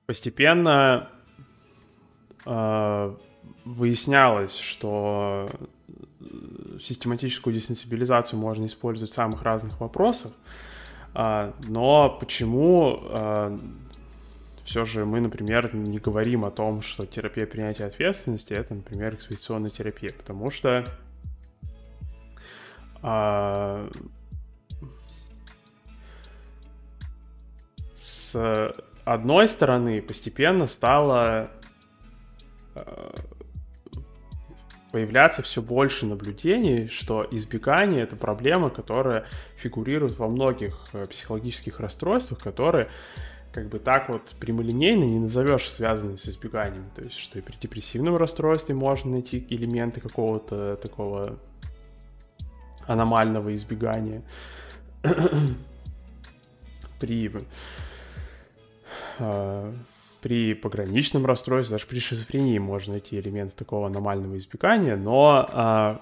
постепенно 0.05 1.09
э, 2.45 3.15
выяснялось, 3.65 4.57
что 4.57 5.49
систематическую 6.79 7.53
десенсибилизацию 7.55 8.39
можно 8.39 8.65
использовать 8.65 9.11
в 9.11 9.15
самых 9.15 9.41
разных 9.43 9.79
вопросах, 9.79 10.33
э, 10.33 10.72
но 11.13 12.17
почему 12.19 12.99
э, 13.09 13.59
все 14.65 14.85
же 14.85 15.05
мы, 15.05 15.21
например, 15.21 15.73
не 15.75 15.99
говорим 15.99 16.45
о 16.45 16.51
том, 16.51 16.81
что 16.81 17.05
терапия 17.05 17.45
принятия 17.45 17.85
ответственности 17.85 18.53
это, 18.53 18.73
например, 18.73 19.13
экспозиционная 19.13 19.69
терапия, 19.69 20.11
потому 20.11 20.49
что 20.49 20.83
э, 23.03 23.89
с 27.93 28.73
одной 29.05 29.47
стороны, 29.47 30.01
постепенно 30.01 30.65
стало 30.65 31.51
появляться 34.93 35.41
все 35.41 35.63
больше 35.63 36.05
наблюдений, 36.05 36.85
что 36.85 37.27
избегание— 37.31 38.03
это 38.03 38.15
проблема, 38.15 38.69
которая 38.69 39.25
фигурирует 39.55 40.19
во 40.19 40.27
многих 40.27 40.85
э, 40.93 41.07
психологических 41.07 41.79
расстройствах, 41.79 42.43
которые 42.43 42.89
как 43.53 43.69
бы 43.69 43.79
так 43.79 44.07
вот 44.09 44.21
прямолинейно 44.39 45.03
не 45.05 45.17
назовешь 45.17 45.67
связанными 45.67 46.17
с 46.17 46.29
избеганием. 46.29 46.91
То 46.95 47.01
есть, 47.01 47.17
что 47.17 47.39
и 47.39 47.41
при 47.41 47.55
депрессивном 47.59 48.17
расстройстве 48.17 48.75
можно 48.75 49.13
найти 49.13 49.43
элементы 49.49 49.99
какого-то 49.99 50.75
такого 50.75 51.39
аномального 52.85 53.51
избегания. 53.55 54.21
при 56.99 57.31
а, 59.17 59.73
при 60.23 60.53
пограничном 60.53 61.25
расстройстве, 61.25 61.75
даже 61.75 61.85
при 61.85 61.99
шизофрении 61.99 62.57
можно 62.57 62.93
найти 62.93 63.19
элементы 63.19 63.53
такого 63.57 63.87
аномального 63.87 64.37
избегания, 64.37 64.95
но 64.95 65.49
а, 65.51 66.01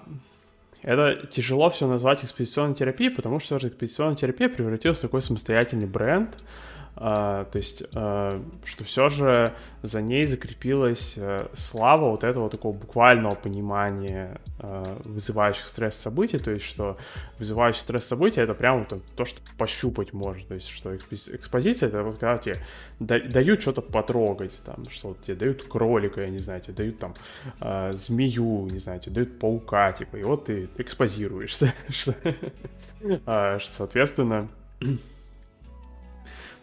это 0.82 1.26
тяжело 1.26 1.68
все 1.70 1.88
назвать 1.88 2.22
экспозиционной 2.22 2.76
терапией, 2.76 3.10
потому 3.10 3.40
что 3.40 3.56
экспозиционная 3.56 4.14
терапия 4.14 4.48
превратилась 4.48 4.98
в 4.98 5.02
такой 5.02 5.22
самостоятельный 5.22 5.88
бренд, 5.88 6.36
то 6.94 7.50
есть, 7.54 7.82
а, 7.94 8.42
что 8.64 8.84
все 8.84 9.08
же 9.08 9.54
за 9.82 10.02
ней 10.02 10.24
закрепилась 10.24 11.16
а, 11.18 11.50
слава 11.54 12.10
вот 12.10 12.22
этого 12.22 12.50
такого 12.50 12.76
буквального 12.76 13.34
понимания 13.34 14.40
а, 14.58 14.84
вызывающих 15.04 15.66
стресс 15.66 15.96
событий, 15.96 16.36
то 16.36 16.50
есть, 16.50 16.66
что 16.66 16.98
вызывающий 17.38 17.80
стресс 17.80 18.04
события 18.04 18.42
это 18.42 18.52
прямо 18.52 18.84
то, 18.84 19.00
то, 19.16 19.24
что 19.24 19.40
пощупать 19.56 20.12
можно, 20.12 20.46
то 20.46 20.54
есть, 20.54 20.68
что 20.68 20.94
экспозиция 20.94 21.88
это 21.88 22.02
вот 22.02 22.18
когда 22.18 22.36
тебе 22.36 22.56
дают 23.00 23.62
что-то 23.62 23.80
потрогать, 23.80 24.60
там, 24.64 24.84
что 24.90 25.16
тебе 25.26 25.34
дают 25.34 25.64
кролика, 25.64 26.20
я 26.20 26.28
не 26.28 26.38
знаю, 26.38 26.60
тебе 26.60 26.74
дают 26.74 26.98
там 26.98 27.14
а, 27.58 27.90
змею, 27.92 28.68
не 28.70 28.78
знаю, 28.78 29.00
тебе 29.00 29.14
дают 29.14 29.38
паука, 29.38 29.92
типа, 29.92 30.16
и 30.16 30.24
вот 30.24 30.44
ты 30.44 30.68
экспозируешься, 30.76 31.72
а, 33.24 33.58
соответственно, 33.60 34.48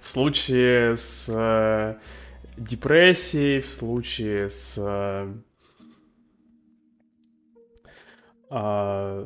в 0.02 0.10
случае 0.10 0.98
с 0.98 1.26
э, 1.28 1.96
депрессией, 2.58 3.62
в 3.62 3.70
случае 3.70 4.50
с 4.50 4.76
э, 4.78 5.34
э, 8.52 9.26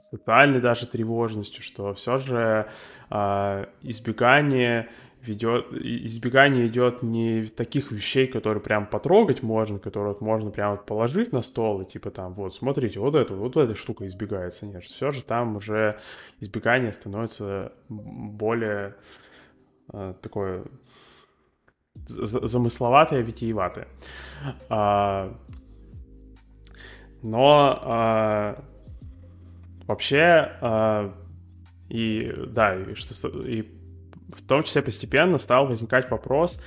социальной 0.00 0.60
даже 0.60 0.86
тревожностью, 0.86 1.62
что 1.62 1.94
все 1.94 2.18
же 2.18 2.68
э, 3.10 3.66
избегание 3.82 4.88
ведет, 5.22 5.72
избегание 5.72 6.66
идет 6.66 7.02
не 7.02 7.46
таких 7.46 7.92
вещей, 7.92 8.26
которые 8.26 8.62
прям 8.62 8.86
потрогать 8.86 9.42
можно, 9.42 9.78
которые 9.78 10.12
вот 10.14 10.20
можно 10.20 10.50
прям 10.50 10.78
положить 10.78 11.32
на 11.32 11.42
стол 11.42 11.82
и 11.82 11.86
типа 11.86 12.10
там, 12.10 12.34
вот, 12.34 12.54
смотрите, 12.54 12.98
вот 12.98 13.14
это, 13.14 13.34
вот 13.34 13.56
эта 13.56 13.74
штука 13.74 14.06
избегается. 14.06 14.66
Нет, 14.66 14.84
все 14.84 15.10
же 15.10 15.22
там 15.22 15.56
уже 15.56 15.98
избегание 16.40 16.92
становится 16.92 17.72
более 17.88 18.96
э, 19.92 20.14
такое 20.20 20.64
замысловатое, 21.94 23.20
витиеватое. 23.20 23.86
А, 24.68 25.38
но 27.22 27.78
а, 27.80 28.64
вообще 29.86 30.50
а, 30.60 31.14
и 31.88 32.32
да, 32.48 32.74
и 32.74 32.94
что 32.94 33.28
и 33.28 33.81
в 34.32 34.42
том 34.42 34.62
числе 34.62 34.82
постепенно 34.82 35.38
стал 35.38 35.66
возникать 35.66 36.10
вопрос, 36.10 36.62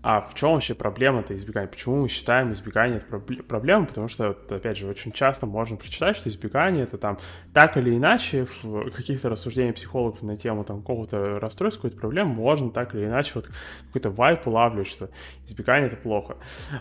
а 0.00 0.20
в 0.20 0.34
чем 0.34 0.52
вообще 0.52 0.74
проблема-то 0.74 1.34
избегания? 1.36 1.68
Почему 1.68 2.02
мы 2.02 2.08
считаем 2.08 2.52
избегание 2.52 3.00
проблемой? 3.00 3.88
Потому 3.88 4.06
что, 4.06 4.30
опять 4.48 4.78
же, 4.78 4.86
очень 4.86 5.10
часто 5.10 5.44
можно 5.44 5.76
прочитать, 5.76 6.16
что 6.16 6.28
избегание 6.28 6.84
это 6.84 6.98
там 6.98 7.18
так 7.52 7.76
или 7.76 7.96
иначе 7.96 8.46
в 8.62 8.90
каких-то 8.92 9.28
рассуждениях 9.28 9.74
психологов 9.74 10.22
на 10.22 10.36
тему 10.36 10.62
там 10.62 10.80
какого-то 10.80 11.40
расстройства, 11.40 11.82
какой-то 11.82 12.00
проблемы 12.00 12.32
можно 12.32 12.70
так 12.70 12.94
или 12.94 13.06
иначе 13.06 13.32
вот 13.34 13.50
какой-то 13.88 14.10
вайп 14.10 14.46
улавливать, 14.46 14.86
что 14.86 15.10
избегание 15.44 15.88
это 15.88 15.96
плохо. 15.96 16.36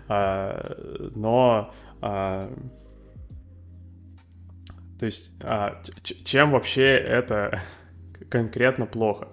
А, 0.07 0.77
но 1.15 1.73
а, 2.01 2.53
то 4.99 5.05
есть 5.07 5.31
а, 5.41 5.81
чем 6.03 6.51
вообще 6.51 6.85
это 6.85 7.61
конкретно 8.29 8.85
плохо. 8.85 9.29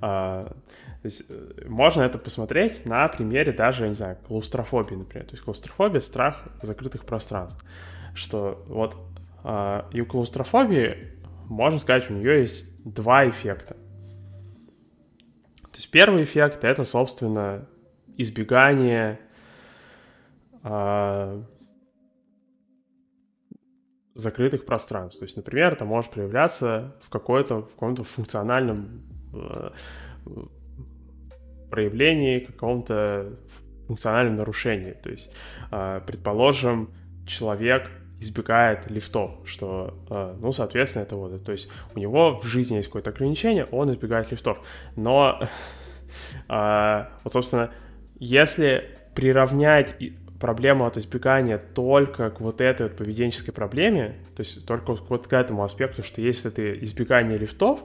А, 0.00 0.46
то 0.46 1.06
есть 1.06 1.24
э, 1.28 1.64
можно 1.66 2.02
это 2.02 2.18
посмотреть 2.18 2.86
на 2.86 3.06
примере 3.08 3.52
даже, 3.52 3.84
я 3.84 3.88
не 3.88 3.94
знаю, 3.94 4.16
клаустрофобии, 4.26 4.94
например. 4.94 5.26
То 5.26 5.32
есть 5.32 5.44
клаустрофобия— 5.44 6.00
страх 6.00 6.48
закрытых 6.62 7.04
пространств. 7.04 7.64
Что 8.14 8.64
вот 8.68 8.96
а, 9.42 9.88
и 9.92 10.00
у 10.00 10.06
клаустрофобии, 10.06 11.12
можно 11.46 11.78
сказать, 11.78 12.10
у 12.10 12.14
нее 12.14 12.40
есть 12.40 12.64
два 12.84 13.28
эффекта. 13.28 13.74
То 13.74 15.78
есть 15.78 15.90
первый 15.90 16.24
эффект— 16.24 16.60
это, 16.64 16.84
собственно, 16.84 17.66
избегание 18.16 19.20
а, 20.62 21.42
закрытых 24.14 24.64
пространств. 24.64 25.18
То 25.18 25.24
есть, 25.24 25.36
например, 25.36 25.72
это 25.72 25.84
может 25.84 26.10
проявляться 26.10 26.96
в, 27.02 27.10
какой-то, 27.10 27.62
в 27.62 27.70
каком-то 27.70 28.04
функциональном 28.04 29.02
э, 29.32 29.70
проявлении, 31.70 32.38
каком-то 32.38 33.38
функциональном 33.86 34.36
нарушении. 34.36 34.92
То 34.92 35.10
есть, 35.10 35.34
э, 35.70 36.00
предположим, 36.06 36.90
человек 37.26 37.90
избегает 38.20 38.90
лифтов, 38.90 39.40
что, 39.44 39.98
э, 40.08 40.36
ну, 40.40 40.52
соответственно, 40.52 41.02
это 41.02 41.16
вот, 41.16 41.44
то 41.44 41.52
есть 41.52 41.70
у 41.94 41.98
него 41.98 42.38
в 42.38 42.46
жизни 42.46 42.76
есть 42.76 42.88
какое-то 42.88 43.10
ограничение, 43.10 43.66
он 43.66 43.90
избегает 43.90 44.30
лифтов. 44.30 44.58
Но, 44.96 45.40
э, 46.48 47.04
вот, 47.24 47.32
собственно, 47.32 47.72
если 48.18 48.96
приравнять 49.14 49.96
проблему 50.40 50.86
от 50.86 50.96
избегания 50.96 51.58
только 51.58 52.30
к 52.30 52.40
вот 52.40 52.60
этой 52.60 52.84
вот 52.84 52.96
поведенческой 52.96 53.52
проблеме, 53.52 54.16
то 54.36 54.40
есть 54.40 54.66
только 54.66 54.94
вот 54.94 55.26
к 55.26 55.32
этому 55.32 55.64
аспекту, 55.64 56.02
что 56.02 56.20
если 56.20 56.50
ты 56.50 56.78
избегание 56.82 57.38
лифтов, 57.38 57.84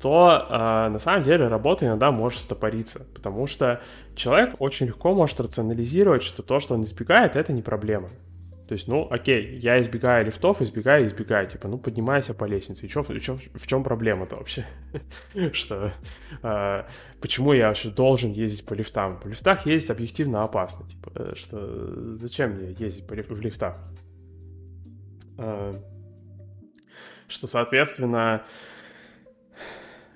то 0.00 0.46
э, 0.50 0.88
на 0.88 0.98
самом 0.98 1.22
деле 1.22 1.46
работа 1.46 1.86
иногда 1.86 2.10
может 2.10 2.40
стопориться, 2.40 3.06
потому 3.14 3.46
что 3.46 3.80
человек 4.16 4.56
очень 4.58 4.86
легко 4.86 5.14
может 5.14 5.40
рационализировать, 5.40 6.22
что 6.22 6.42
то, 6.42 6.58
что 6.58 6.74
он 6.74 6.82
избегает, 6.82 7.36
это 7.36 7.52
не 7.52 7.62
проблема. 7.62 8.08
То 8.68 8.74
есть, 8.74 8.88
ну, 8.88 9.06
окей, 9.10 9.58
я 9.58 9.80
избегаю 9.80 10.24
лифтов, 10.24 10.62
избегаю, 10.62 11.06
избегаю. 11.06 11.46
Типа, 11.48 11.68
ну, 11.68 11.78
поднимайся 11.78 12.32
по 12.32 12.44
лестнице. 12.44 12.86
И 12.86 12.88
чё, 12.88 13.02
в, 13.02 13.20
чё, 13.20 13.36
в 13.54 13.66
чем 13.66 13.82
проблема-то 13.82 14.36
вообще? 14.36 14.66
Что? 15.52 15.92
А, 16.42 16.86
почему 17.20 17.52
я 17.52 17.68
вообще 17.68 17.90
должен 17.90 18.32
ездить 18.32 18.64
по 18.64 18.74
лифтам? 18.74 19.18
По 19.20 19.26
лифтах 19.26 19.66
ездить 19.66 19.90
объективно 19.90 20.44
опасно. 20.44 20.88
Типа, 20.88 21.12
э, 21.14 21.32
что 21.34 22.16
зачем 22.16 22.52
мне 22.52 22.72
ездить 22.72 23.04
в 23.08 23.40
лифтах? 23.40 23.76
А, 25.38 25.74
что, 27.26 27.46
соответственно, 27.46 28.44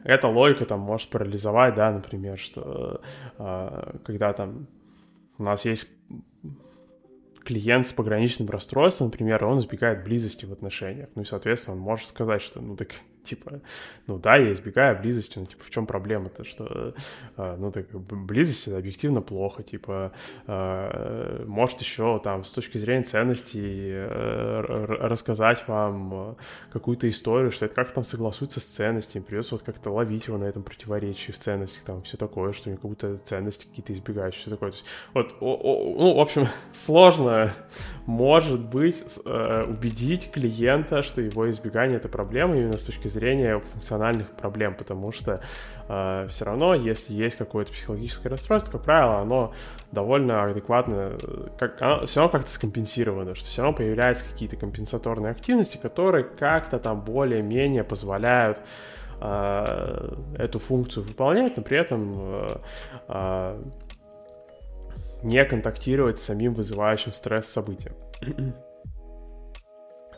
эта 0.05 0.29
логика 0.29 0.67
там 0.67 0.81
может 0.81 1.11
парализовать, 1.11 1.75
да, 1.75 1.91
например, 1.91 2.39
что 2.39 3.03
э, 3.39 3.99
когда 4.05 4.33
там 4.33 4.69
у 5.39 5.43
нас 5.43 5.65
есть 5.65 5.93
клиент 7.47 7.87
с 7.87 7.93
пограничным 7.93 8.51
расстройством, 8.51 9.07
например, 9.09 9.45
он 9.45 9.59
избегает 9.61 10.05
близости 10.05 10.45
в 10.45 10.53
отношениях. 10.53 11.09
Ну 11.15 11.23
и, 11.23 11.25
соответственно, 11.25 11.77
он 11.77 11.83
может 11.83 12.09
сказать, 12.09 12.43
что, 12.43 12.61
ну 12.61 12.77
так 12.77 12.89
типа, 13.27 13.61
ну 14.07 14.19
да, 14.19 14.37
я 14.37 14.53
избегаю 14.53 14.99
близости, 14.99 15.39
но 15.39 15.47
типа 15.47 15.65
в 15.65 15.71
чем 15.71 15.87
проблема-то, 15.87 16.45
что, 16.45 16.95
э, 17.37 17.57
ну 17.59 17.71
так 17.71 17.91
близость 17.91 18.69
это 18.69 18.79
объективно 18.79 19.21
плохо, 19.21 19.63
типа, 19.63 20.13
э, 20.47 21.45
может 21.47 21.81
еще 21.81 22.21
там 22.23 22.45
с 22.45 22.53
точки 22.53 22.79
зрения 22.79 23.03
ценностей 23.03 23.91
э, 23.91 24.61
рассказать 25.01 25.67
вам 25.67 26.37
какую-то 26.73 27.09
историю, 27.09 27.51
что 27.51 27.67
это 27.67 27.75
как 27.75 27.93
там 27.93 28.05
согласуется 28.05 28.61
с 28.61 28.65
ценностями, 28.65 29.23
придется 29.23 29.57
вот 29.57 29.63
как-то 29.63 29.91
ловить 29.91 30.29
его 30.29 30.39
на 30.39 30.45
этом 30.45 30.63
противоречии 30.63 31.33
в 31.33 31.39
ценностях, 31.39 31.83
там 31.83 32.03
все 32.03 32.17
такое, 32.17 32.53
что 32.53 32.71
как 32.71 32.81
будто 32.81 33.19
ценности 33.19 33.67
какие-то 33.67 33.93
избегают, 33.93 34.35
все 34.35 34.51
такое. 34.51 34.71
То 34.71 34.77
есть, 34.77 34.87
вот, 35.15 35.35
ну, 35.41 36.15
в 36.15 36.21
общем, 36.21 36.47
сложно, 36.73 37.53
может 38.07 38.61
быть, 38.61 39.03
убедить 39.25 40.31
клиента, 40.31 41.03
что 41.03 41.21
его 41.21 41.51
избегание 41.51 41.97
это 41.97 42.09
проблема 42.09 42.57
именно 42.57 42.77
с 42.77 42.83
точки 42.83 43.09
зрения 43.09 43.16
зрения 43.17 43.59
функциональных 43.59 44.31
проблем, 44.31 44.75
потому 44.75 45.11
что 45.13 45.41
э, 45.89 46.27
все 46.29 46.45
равно, 46.45 46.75
если 46.75 47.15
есть 47.15 47.37
какое-то 47.37 47.73
психологическое 47.73 48.29
расстройство, 48.29 48.73
как 48.73 48.83
правило, 48.85 49.21
оно 49.21 49.53
довольно 49.93 50.45
адекватно, 50.45 51.17
как, 51.59 51.81
оно 51.81 52.07
все 52.07 52.21
равно 52.21 52.33
как-то 52.33 52.51
скомпенсировано, 52.51 53.35
что 53.35 53.47
все 53.47 53.63
равно 53.63 53.77
появляются 53.77 54.25
какие-то 54.31 54.57
компенсаторные 54.57 55.31
активности, 55.31 55.79
которые 55.79 56.25
как-то 56.25 56.79
там 56.79 57.01
более-менее 57.01 57.85
позволяют 57.85 58.61
э, 59.21 60.15
эту 60.39 60.59
функцию 60.59 61.05
выполнять, 61.05 61.57
но 61.57 61.63
при 61.63 61.79
этом 61.79 62.13
э, 62.17 62.59
э, 63.09 63.63
не 65.23 65.45
контактировать 65.45 66.19
с 66.19 66.25
самим 66.25 66.55
вызывающим 66.55 67.13
стресс 67.13 67.47
событием. 67.47 67.95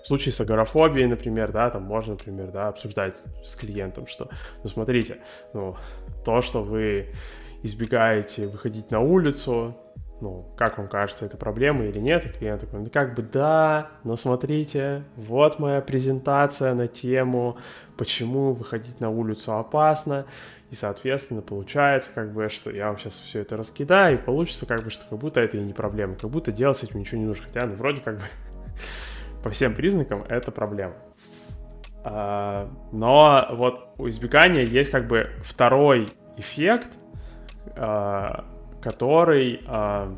Случае 0.08 0.32
с 0.32 0.40
агорафобией, 0.40 1.06
например, 1.06 1.52
да, 1.52 1.68
там 1.68 1.82
можно, 1.82 2.14
например, 2.14 2.50
да, 2.50 2.68
обсуждать 2.68 3.22
с 3.44 3.54
клиентом, 3.54 4.06
что, 4.06 4.30
ну, 4.62 4.70
смотрите, 4.70 5.18
ну, 5.52 5.76
то, 6.24 6.40
что 6.40 6.62
вы 6.62 7.12
избегаете 7.62 8.46
выходить 8.46 8.90
на 8.90 9.00
улицу, 9.00 9.76
ну, 10.22 10.50
как 10.56 10.78
вам 10.78 10.88
кажется, 10.88 11.26
это 11.26 11.36
проблема 11.36 11.84
или 11.84 11.98
нет? 11.98 12.24
И 12.24 12.30
клиент 12.30 12.62
такой, 12.62 12.80
ну, 12.80 12.90
как 12.90 13.14
бы 13.14 13.22
да, 13.22 13.88
но 14.02 14.16
смотрите, 14.16 15.04
вот 15.16 15.58
моя 15.58 15.82
презентация 15.82 16.72
на 16.72 16.86
тему, 16.86 17.58
почему 17.98 18.54
выходить 18.54 19.00
на 19.00 19.10
улицу 19.10 19.58
опасно, 19.58 20.24
и, 20.70 20.74
соответственно, 20.74 21.42
получается, 21.42 22.10
как 22.14 22.32
бы, 22.32 22.48
что 22.48 22.70
я 22.70 22.86
вам 22.86 22.96
сейчас 22.96 23.18
все 23.18 23.40
это 23.40 23.58
раскидаю, 23.58 24.18
и 24.18 24.22
получится, 24.22 24.64
как 24.64 24.84
бы, 24.84 24.90
что 24.90 25.04
как 25.06 25.18
будто 25.18 25.40
это 25.40 25.58
и 25.58 25.60
не 25.60 25.74
проблема, 25.74 26.14
как 26.14 26.30
будто 26.30 26.50
делать 26.50 26.78
с 26.78 26.82
этим 26.82 27.00
ничего 27.00 27.20
не 27.20 27.26
нужно, 27.26 27.44
хотя, 27.44 27.66
ну, 27.66 27.74
вроде 27.74 28.00
как 28.00 28.16
бы 28.16 28.22
по 29.42 29.50
всем 29.50 29.74
признакам 29.74 30.22
это 30.28 30.50
проблема. 30.50 30.94
А, 32.04 32.70
но 32.92 33.46
вот 33.52 33.90
у 33.98 34.08
избегания 34.08 34.62
есть 34.62 34.90
как 34.90 35.06
бы 35.08 35.30
второй 35.42 36.08
эффект, 36.36 36.90
а, 37.76 38.44
который 38.80 39.62
а, 39.66 40.16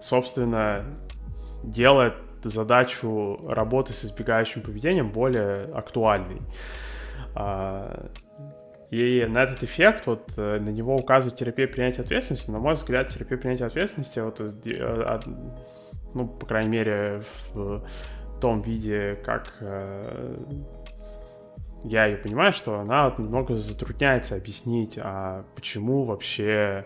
собственно 0.00 0.84
делает 1.62 2.14
задачу 2.42 3.38
работы 3.46 3.92
с 3.92 4.04
избегающим 4.04 4.62
поведением 4.62 5.10
более 5.12 5.66
актуальной. 5.74 6.40
И 8.92 9.24
на 9.24 9.44
этот 9.44 9.62
эффект, 9.62 10.06
вот 10.06 10.32
э, 10.36 10.60
на 10.60 10.68
него 10.68 10.94
указывает 10.94 11.38
терапия 11.38 11.66
принятия 11.66 12.02
ответственности. 12.02 12.50
На 12.50 12.58
мой 12.58 12.74
взгляд, 12.74 13.08
терапия 13.08 13.38
принятия 13.38 13.64
ответственности, 13.64 14.20
вот, 14.20 14.38
э, 14.38 15.20
ну, 16.12 16.28
по 16.28 16.44
крайней 16.44 16.68
мере, 16.68 17.22
в 17.54 17.82
том 18.38 18.60
виде, 18.60 19.18
как 19.24 19.54
э, 19.60 20.36
я 21.84 22.04
ее 22.04 22.18
понимаю, 22.18 22.52
что 22.52 22.80
она 22.80 23.08
вот 23.08 23.18
немного 23.18 23.56
затрудняется 23.56 24.36
объяснить, 24.36 24.98
а 25.02 25.46
почему 25.54 26.04
вообще 26.04 26.84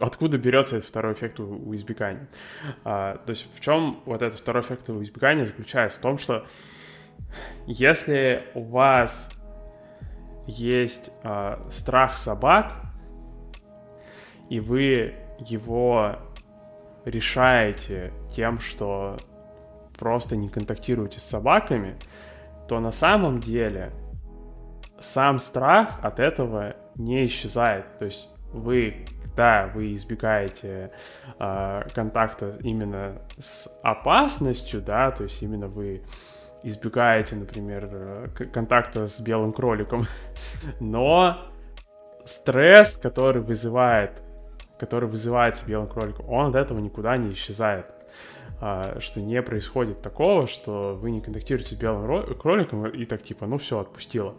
откуда 0.00 0.38
берется 0.38 0.78
этот 0.78 0.88
второй 0.88 1.12
эффект 1.12 1.38
у 1.38 1.72
избегания. 1.72 2.28
А, 2.82 3.18
то 3.18 3.30
есть 3.30 3.46
в 3.54 3.60
чем 3.60 4.00
вот 4.06 4.22
этот 4.22 4.40
второй 4.40 4.62
эффект 4.62 4.90
у 4.90 5.00
избегания 5.04 5.44
заключается? 5.44 6.00
В 6.00 6.02
том, 6.02 6.18
что 6.18 6.46
если 7.66 8.42
у 8.54 8.64
вас 8.64 9.30
есть 10.46 11.10
э, 11.22 11.58
страх 11.70 12.16
собак, 12.16 12.80
и 14.48 14.60
вы 14.60 15.14
его 15.38 16.16
решаете 17.04 18.12
тем, 18.30 18.58
что 18.58 19.16
просто 19.98 20.36
не 20.36 20.48
контактируете 20.48 21.20
с 21.20 21.24
собаками, 21.24 21.96
то 22.68 22.80
на 22.80 22.92
самом 22.92 23.40
деле 23.40 23.92
сам 24.98 25.38
страх 25.38 25.98
от 26.02 26.20
этого 26.20 26.76
не 26.96 27.26
исчезает. 27.26 27.98
То 27.98 28.06
есть 28.06 28.28
вы, 28.52 29.04
да, 29.36 29.70
вы 29.74 29.94
избегаете 29.94 30.92
э, 31.38 31.82
контакта 31.94 32.58
именно 32.60 33.22
с 33.38 33.68
опасностью, 33.82 34.80
да, 34.80 35.10
то 35.10 35.24
есть 35.24 35.42
именно 35.42 35.68
вы 35.68 36.02
избегаете, 36.62 37.36
например, 37.36 37.88
э, 37.90 38.28
контакта 38.52 39.06
с 39.06 39.20
белым 39.20 39.52
кроликом, 39.52 40.06
но 40.80 41.38
стресс, 42.24 42.96
который 42.96 43.42
вызывает, 43.42 44.22
который 44.78 45.08
вызывается 45.08 45.66
белым 45.66 45.88
кроликом, 45.88 46.28
он 46.28 46.50
от 46.50 46.54
этого 46.56 46.78
никуда 46.78 47.16
не 47.16 47.32
исчезает. 47.32 47.86
А, 48.64 49.00
что 49.00 49.20
не 49.20 49.42
происходит 49.42 50.02
такого, 50.02 50.46
что 50.46 50.94
вы 50.94 51.10
не 51.10 51.20
контактируете 51.20 51.74
с 51.74 51.78
белым 51.78 52.36
кроликом 52.36 52.86
и 52.86 53.04
так 53.06 53.20
типа, 53.22 53.46
ну 53.46 53.58
все, 53.58 53.80
отпустило. 53.80 54.36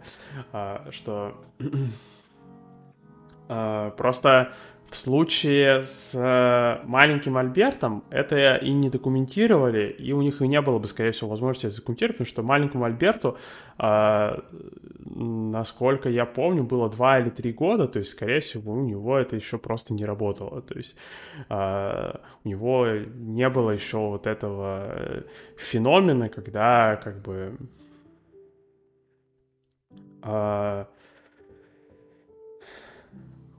А, 0.50 0.86
что 0.90 1.34
а, 3.48 3.90
просто 3.90 4.54
в 4.94 4.96
случае 4.96 5.82
с 5.82 6.14
э, 6.14 6.86
маленьким 6.86 7.36
Альбертом 7.36 8.04
это 8.10 8.54
и 8.54 8.70
не 8.72 8.90
документировали, 8.90 9.90
и 9.90 10.12
у 10.12 10.22
них 10.22 10.40
и 10.40 10.46
не 10.46 10.60
было 10.60 10.78
бы, 10.78 10.86
скорее 10.86 11.10
всего, 11.10 11.30
возможности 11.30 11.66
это 11.66 11.76
документировать, 11.76 12.18
потому 12.18 12.28
что 12.28 12.42
маленькому 12.44 12.84
Альберту, 12.84 13.36
э, 13.76 14.38
насколько 15.16 16.08
я 16.08 16.24
помню, 16.26 16.62
было 16.62 16.88
два 16.88 17.18
или 17.18 17.30
три 17.30 17.52
года, 17.52 17.88
то 17.88 17.98
есть, 17.98 18.12
скорее 18.12 18.38
всего, 18.38 18.72
у 18.72 18.84
него 18.84 19.18
это 19.18 19.34
еще 19.34 19.58
просто 19.58 19.94
не 19.94 20.04
работало. 20.04 20.62
То 20.62 20.78
есть 20.78 20.96
э, 21.48 22.12
у 22.44 22.48
него 22.48 22.86
не 23.16 23.48
было 23.48 23.72
еще 23.72 23.98
вот 23.98 24.28
этого 24.28 25.24
феномена, 25.56 26.28
когда 26.28 27.00
как 27.02 27.20
бы 27.20 27.58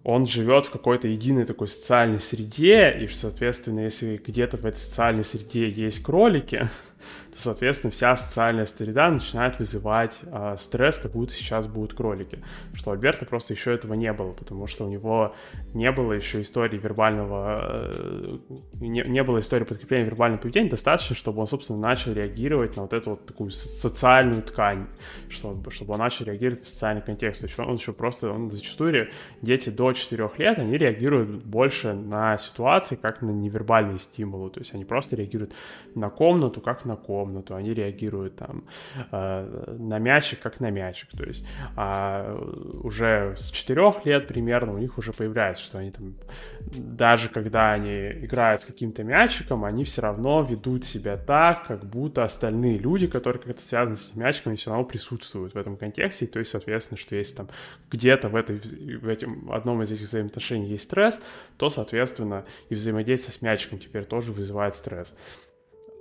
он 0.06 0.28
живет 0.28 0.68
в 0.68 0.70
какой-то 0.70 1.08
единой 1.08 1.46
такой 1.46 1.68
социальной 1.68 2.20
среде, 2.20 2.96
и, 3.02 3.08
соответственно, 3.08 3.80
если 3.80 4.22
где-то 4.24 4.56
в 4.58 4.66
этой 4.66 4.78
социальной 4.78 5.24
среде 5.24 5.68
есть 5.68 6.04
кролики, 6.04 6.70
то, 7.36 7.42
соответственно, 7.42 7.92
вся 7.92 8.16
социальная 8.16 8.66
среда 8.66 9.10
начинает 9.10 9.60
вызывать 9.60 10.20
э, 10.24 10.56
стресс, 10.58 10.98
как 10.98 11.12
будто 11.12 11.34
сейчас 11.34 11.68
будут 11.68 11.94
кролики. 11.94 12.40
Что 12.74 12.92
у 12.92 12.94
Альберта 12.94 13.26
просто 13.26 13.54
еще 13.54 13.74
этого 13.74 13.94
не 13.94 14.12
было, 14.14 14.32
потому 14.32 14.68
что 14.68 14.86
у 14.86 14.90
него 14.90 15.36
не 15.74 15.92
было 15.92 16.14
еще 16.14 16.42
истории 16.42 16.78
вербального... 16.78 17.92
Э, 17.94 18.38
не, 18.80 19.02
не 19.02 19.24
было 19.24 19.40
истории 19.40 19.66
подкрепления 19.66 20.06
вербального 20.06 20.42
поведения 20.42 20.70
достаточно, 20.70 21.16
чтобы 21.16 21.42
он, 21.42 21.48
собственно, 21.48 21.80
начал 21.80 22.14
реагировать 22.14 22.78
на 22.78 22.84
вот 22.84 22.94
эту 22.94 23.12
вот 23.12 23.26
такую 23.26 23.52
социальную 23.52 24.42
ткань, 24.42 24.88
чтобы, 25.30 25.72
чтобы 25.72 25.94
он 25.94 26.00
начал 26.00 26.26
реагировать 26.26 26.62
на 26.62 26.66
социальный 26.66 27.02
контекст. 27.02 27.42
То 27.42 27.48
есть 27.48 27.60
он 27.60 27.76
еще 27.76 27.92
просто, 27.92 28.32
он 28.32 28.50
зачастую, 28.52 29.10
дети 29.42 29.70
до 29.70 29.92
4 29.92 30.30
лет, 30.38 30.60
они 30.60 30.78
реагируют 30.78 31.44
больше 31.44 31.94
на 31.94 32.38
ситуации, 32.38 32.96
как 32.96 33.22
на 33.22 33.32
невербальные 33.32 34.00
стимулы. 34.00 34.50
То 34.50 34.60
есть 34.60 34.74
они 34.74 34.86
просто 34.86 35.16
реагируют 35.16 35.54
на 35.96 36.10
комнату, 36.10 36.62
как 36.62 36.85
на 36.86 36.96
комнату, 36.96 37.56
они 37.56 37.74
реагируют 37.74 38.36
там 38.36 38.66
э, 39.12 39.76
на 39.78 40.00
мячик 40.00 40.40
как 40.40 40.60
на 40.60 40.70
мячик. 40.70 41.10
То 41.12 41.24
есть 41.24 41.46
а 41.76 42.36
уже 42.84 43.36
с 43.38 43.52
четырех 43.52 44.06
лет 44.06 44.28
примерно 44.28 44.74
у 44.74 44.78
них 44.78 44.98
уже 44.98 45.14
появляется, 45.14 45.64
что 45.64 45.78
они 45.80 45.92
там, 45.92 46.16
даже 46.62 47.30
когда 47.30 47.74
они 47.74 48.12
играют 48.26 48.62
с 48.62 48.66
каким-то 48.66 49.04
мячиком, 49.04 49.66
они 49.66 49.84
все 49.84 50.02
равно 50.02 50.42
ведут 50.42 50.86
себя 50.86 51.18
так, 51.18 51.68
как 51.68 51.86
будто 51.86 52.24
остальные 52.24 52.78
люди, 52.78 53.08
которые 53.08 53.42
как-то 53.42 53.62
связаны 53.62 53.98
с 53.98 54.10
этим 54.10 54.22
мячиком, 54.22 54.56
все 54.56 54.70
равно 54.70 54.86
присутствуют 54.86 55.54
в 55.54 55.58
этом 55.58 55.78
контексте. 55.78 56.28
То 56.28 56.40
есть, 56.40 56.52
соответственно, 56.52 56.98
что 56.98 57.16
если 57.16 57.36
там 57.36 57.50
где-то 57.90 58.30
в, 58.30 58.36
этой, 58.36 58.58
в 58.58 59.08
этом, 59.08 59.52
одном 59.52 59.82
из 59.82 59.92
этих 59.92 60.08
взаимоотношений 60.08 60.68
есть 60.68 60.86
стресс, 60.86 61.22
то, 61.58 61.70
соответственно, 61.70 62.46
и 62.70 62.76
взаимодействие 62.76 63.34
с 63.34 63.42
мячиком 63.42 63.80
теперь 63.80 64.06
тоже 64.06 64.32
вызывает 64.32 64.76
стресс. 64.76 65.16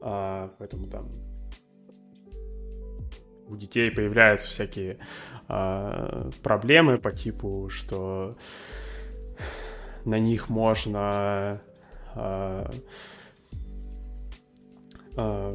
А, 0.06 0.50
поэтому 0.58 0.86
там 0.86 1.08
у 3.48 3.56
детей 3.56 3.90
появляются 3.90 4.50
всякие 4.50 4.98
а, 5.48 6.30
проблемы 6.42 6.98
по 6.98 7.10
типу, 7.10 7.70
что 7.70 8.36
на 10.04 10.18
них 10.18 10.50
можно 10.50 11.62
а, 12.14 12.70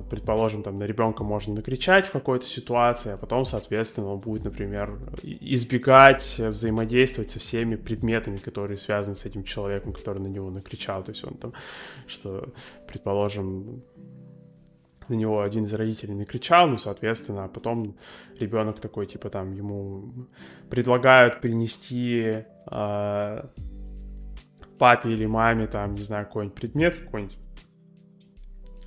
предположим, 0.09 0.63
там 0.63 0.79
на 0.79 0.85
ребенка 0.85 1.23
можно 1.23 1.53
накричать 1.53 2.07
в 2.07 2.11
какой-то 2.11 2.45
ситуации, 2.45 3.11
а 3.11 3.17
потом, 3.17 3.45
соответственно, 3.45 4.07
он 4.07 4.19
будет, 4.19 4.45
например, 4.45 4.97
избегать 5.21 6.39
взаимодействовать 6.39 7.29
со 7.29 7.39
всеми 7.39 7.75
предметами, 7.75 8.37
которые 8.37 8.77
связаны 8.77 9.15
с 9.15 9.25
этим 9.25 9.43
человеком, 9.43 9.93
который 9.93 10.23
на 10.23 10.27
него 10.27 10.49
накричал. 10.49 11.03
То 11.03 11.11
есть 11.11 11.23
он 11.23 11.35
там, 11.35 11.53
что, 12.07 12.51
предположим, 12.87 13.83
на 15.09 15.15
него 15.15 15.41
один 15.41 15.65
из 15.65 15.73
родителей 15.73 16.13
накричал, 16.13 16.67
ну, 16.67 16.77
соответственно, 16.77 17.45
а 17.45 17.47
потом 17.47 17.97
ребенок 18.39 18.79
такой, 18.79 19.05
типа, 19.05 19.29
там, 19.29 19.53
ему 19.53 20.27
предлагают 20.69 21.41
принести 21.41 22.43
э, 22.71 23.43
папе 24.77 25.09
или 25.09 25.25
маме, 25.25 25.67
там, 25.67 25.95
не 25.95 26.01
знаю, 26.01 26.25
какой-нибудь 26.25 26.55
предмет, 26.55 26.95
какой-нибудь 26.95 27.37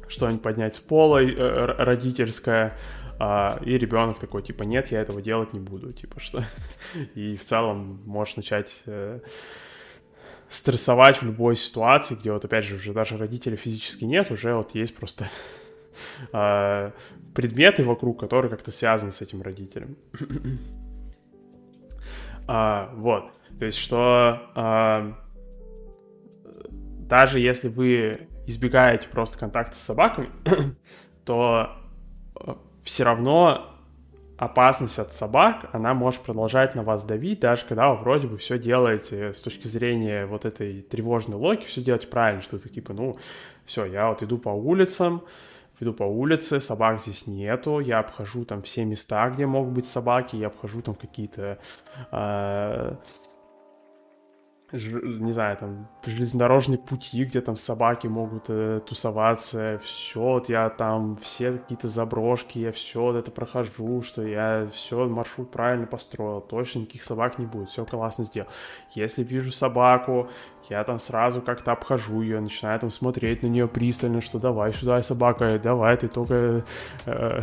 что-нибудь 0.08 0.42
поднять 0.42 0.74
с 0.74 0.80
пола 0.80 1.22
э, 1.22 1.64
родительское, 1.82 2.76
а, 3.18 3.58
и 3.64 3.78
ребенок 3.78 4.18
такой, 4.18 4.42
типа, 4.42 4.64
нет, 4.64 4.90
я 4.90 5.00
этого 5.00 5.22
делать 5.22 5.52
не 5.52 5.60
буду, 5.60 5.92
типа, 5.92 6.18
что... 6.18 6.44
И 7.14 7.36
в 7.36 7.44
целом 7.44 8.02
можешь 8.04 8.36
начать 8.36 8.82
э, 8.86 9.20
стрессовать 10.48 11.18
в 11.18 11.22
любой 11.22 11.56
ситуации, 11.56 12.14
где 12.14 12.32
вот, 12.32 12.44
опять 12.44 12.64
же, 12.64 12.74
уже 12.74 12.92
даже 12.92 13.16
родителей 13.16 13.56
физически 13.56 14.04
нет, 14.04 14.30
уже 14.30 14.54
вот 14.54 14.74
есть 14.74 14.96
просто 14.96 15.28
предметы 17.34 17.84
вокруг, 17.84 18.20
которые 18.20 18.50
как-то 18.50 18.70
связаны 18.70 19.12
с 19.12 19.20
этим 19.20 19.42
родителем. 19.42 19.96
а, 22.48 22.90
вот, 22.94 23.32
то 23.58 23.64
есть, 23.64 23.78
что 23.78 24.40
а, 24.54 25.14
даже 27.12 27.40
если 27.40 27.68
вы 27.68 28.28
избегаете 28.46 29.08
просто 29.08 29.38
контакта 29.38 29.76
с 29.76 29.80
собаками, 29.80 30.30
то 31.24 31.68
э, 32.40 32.54
все 32.84 33.04
равно 33.04 33.68
опасность 34.38 34.98
от 34.98 35.12
собак, 35.12 35.68
она 35.72 35.94
может 35.94 36.22
продолжать 36.22 36.74
на 36.74 36.82
вас 36.82 37.04
давить, 37.04 37.40
даже 37.40 37.64
когда 37.64 37.90
вы 37.90 37.98
вроде 37.98 38.26
бы 38.26 38.38
все 38.38 38.58
делаете 38.58 39.32
с 39.32 39.40
точки 39.40 39.68
зрения 39.68 40.26
вот 40.26 40.44
этой 40.44 40.82
тревожной 40.82 41.36
логики, 41.36 41.66
все 41.66 41.82
делаете 41.82 42.08
правильно, 42.08 42.42
что 42.42 42.58
ты 42.58 42.68
типа, 42.68 42.92
ну, 42.92 43.16
все, 43.66 43.84
я 43.84 44.08
вот 44.08 44.22
иду 44.22 44.38
по 44.38 44.48
улицам, 44.48 45.22
иду 45.82 45.92
по 45.92 46.04
улице, 46.04 46.60
собак 46.60 47.00
здесь 47.00 47.26
нету, 47.26 47.80
я 47.80 47.98
обхожу 47.98 48.44
там 48.44 48.62
все 48.62 48.84
места, 48.84 49.28
где 49.30 49.46
могут 49.46 49.72
быть 49.72 49.86
собаки, 49.86 50.36
я 50.36 50.46
обхожу 50.46 50.82
там 50.82 50.94
какие-то 50.94 51.58
э, 52.10 52.96
не 54.72 55.32
знаю, 55.32 55.56
там, 55.58 55.88
железнодорожные 56.06 56.78
пути, 56.78 57.24
где 57.24 57.40
там 57.40 57.56
собаки 57.56 58.06
могут 58.06 58.46
э, 58.48 58.80
тусоваться, 58.86 59.78
все, 59.84 60.20
вот 60.20 60.48
я 60.48 60.70
там, 60.70 61.16
все 61.18 61.52
какие-то 61.52 61.88
заброшки, 61.88 62.58
я 62.58 62.72
все 62.72 63.02
вот 63.02 63.16
это 63.16 63.30
прохожу, 63.30 64.02
что 64.02 64.26
я 64.26 64.66
все, 64.72 65.06
маршрут 65.06 65.50
правильно 65.50 65.86
построил, 65.86 66.40
точно 66.40 66.80
никаких 66.80 67.04
собак 67.04 67.38
не 67.38 67.44
будет, 67.44 67.68
все 67.68 67.84
классно 67.84 68.24
сделал. 68.24 68.48
Если 68.92 69.22
вижу 69.22 69.50
собаку, 69.50 70.28
я 70.70 70.82
там 70.84 70.98
сразу 70.98 71.42
как-то 71.42 71.72
обхожу 71.72 72.22
ее, 72.22 72.40
начинаю 72.40 72.80
там 72.80 72.90
смотреть 72.90 73.42
на 73.42 73.48
нее 73.48 73.68
пристально, 73.68 74.22
что 74.22 74.38
давай 74.38 74.72
сюда, 74.72 75.02
собака, 75.02 75.58
давай, 75.58 75.96
ты 75.98 76.08
только 76.08 76.64
э, 77.06 77.40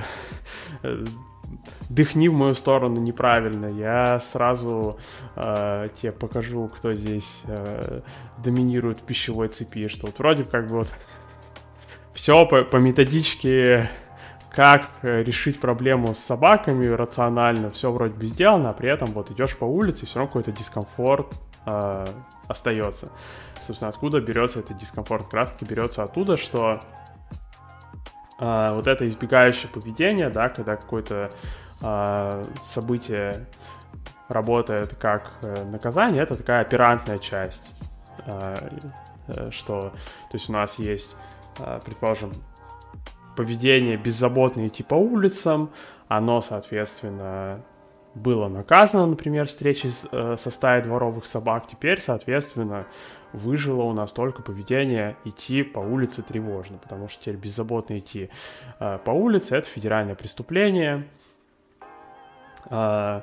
э, 0.82 1.06
дыхни 1.90 2.28
в 2.28 2.34
мою 2.34 2.54
сторону 2.54 3.00
неправильно, 3.00 3.66
я 3.66 4.20
сразу 4.20 5.00
э, 5.36 5.90
тебе 5.96 6.12
покажу, 6.12 6.68
кто 6.68 6.94
здесь 6.94 7.44
э, 7.46 8.02
доминирует 8.38 9.00
в 9.00 9.04
пищевой 9.04 9.50
цепи, 9.50 9.88
что 9.88 10.08
вот 10.08 10.20
вроде 10.20 10.44
как 10.44 10.68
бы 10.68 10.78
вот 10.78 10.94
все 12.14 12.46
по, 12.46 12.64
по 12.64 12.78
методичке, 12.78 13.90
как 14.52 14.90
э, 15.04 15.24
решить 15.24 15.60
проблему 15.60 16.14
с 16.14 16.20
собаками 16.20 16.86
рационально, 16.86 17.72
все 17.72 17.92
вроде 17.92 18.14
бы 18.14 18.26
сделано, 18.26 18.70
а 18.70 18.74
при 18.74 18.90
этом 18.90 19.10
вот 19.10 19.32
идешь 19.32 19.56
по 19.56 19.66
улице, 19.66 20.06
все 20.06 20.20
равно 20.20 20.28
какой-то 20.28 20.52
дискомфорт 20.52 21.34
э, 21.66 22.08
остается. 22.48 23.12
Собственно, 23.62 23.90
откуда 23.90 24.20
берется 24.20 24.60
этот 24.60 24.78
дискомфорт? 24.78 25.28
Как 25.30 25.50
берется 25.62 26.04
оттуда, 26.04 26.38
что 26.38 26.82
э, 28.40 28.74
вот 28.74 28.88
это 28.88 29.08
избегающее 29.08 29.70
поведение, 29.72 30.30
да, 30.30 30.50
когда 30.50 30.76
какое-то 30.76 31.30
э, 31.82 32.44
событие 32.64 33.48
работает 34.28 34.96
как 34.96 35.34
э, 35.42 35.64
наказание, 35.66 36.24
это 36.24 36.36
такая 36.36 36.62
оперантная 36.62 37.18
часть, 37.20 37.64
э, 38.26 38.56
э, 39.28 39.52
что, 39.52 39.82
то 39.82 39.94
есть 40.34 40.50
у 40.50 40.54
нас 40.54 40.80
есть, 40.80 41.16
э, 41.60 41.80
предположим, 41.84 42.32
поведение 43.36 43.98
беззаботное 43.98 44.68
идти 44.68 44.84
по 44.84 44.96
улицам, 44.96 45.72
оно, 46.08 46.42
соответственно, 46.42 47.62
было 48.16 48.48
наказано, 48.48 49.06
например, 49.06 49.48
встречей 49.48 49.92
э, 50.12 50.36
со 50.38 50.52
стаей 50.52 50.84
дворовых 50.84 51.26
собак, 51.26 51.68
теперь, 51.68 52.02
соответственно, 52.02 52.88
выжило 53.34 53.84
у 53.84 53.94
нас 53.94 54.12
только 54.12 54.42
поведение 54.42 55.16
идти 55.26 55.64
по 55.64 55.80
улице 55.80 56.24
тревожно, 56.24 56.78
потому 56.78 57.08
что 57.08 57.22
теперь 57.22 57.36
беззаботно 57.36 58.00
идти 58.00 58.30
э, 58.80 59.00
по 59.04 59.12
улице— 59.12 59.56
это 59.58 59.70
федеральное 59.70 60.16
преступление, 60.16 61.08
э, 62.70 63.22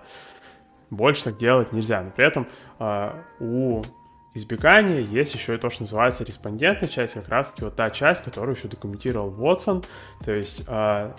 больше 0.90 1.24
так 1.24 1.36
делать 1.36 1.72
нельзя, 1.72 2.02
но 2.02 2.10
при 2.10 2.26
этом 2.26 2.46
э, 2.78 3.22
у 3.40 3.82
избегания 4.34 5.00
есть 5.00 5.34
еще 5.34 5.54
и 5.54 5.58
то, 5.58 5.70
что 5.70 5.82
называется 5.82 6.22
респондентная 6.22 6.88
часть, 6.88 7.14
как 7.14 7.28
раз-таки 7.28 7.64
вот 7.64 7.74
та 7.74 7.90
часть, 7.90 8.22
которую 8.22 8.54
еще 8.54 8.68
документировал 8.68 9.30
Вотсон, 9.30 9.82
то 10.24 10.32
есть, 10.32 10.64
э, 10.68 11.12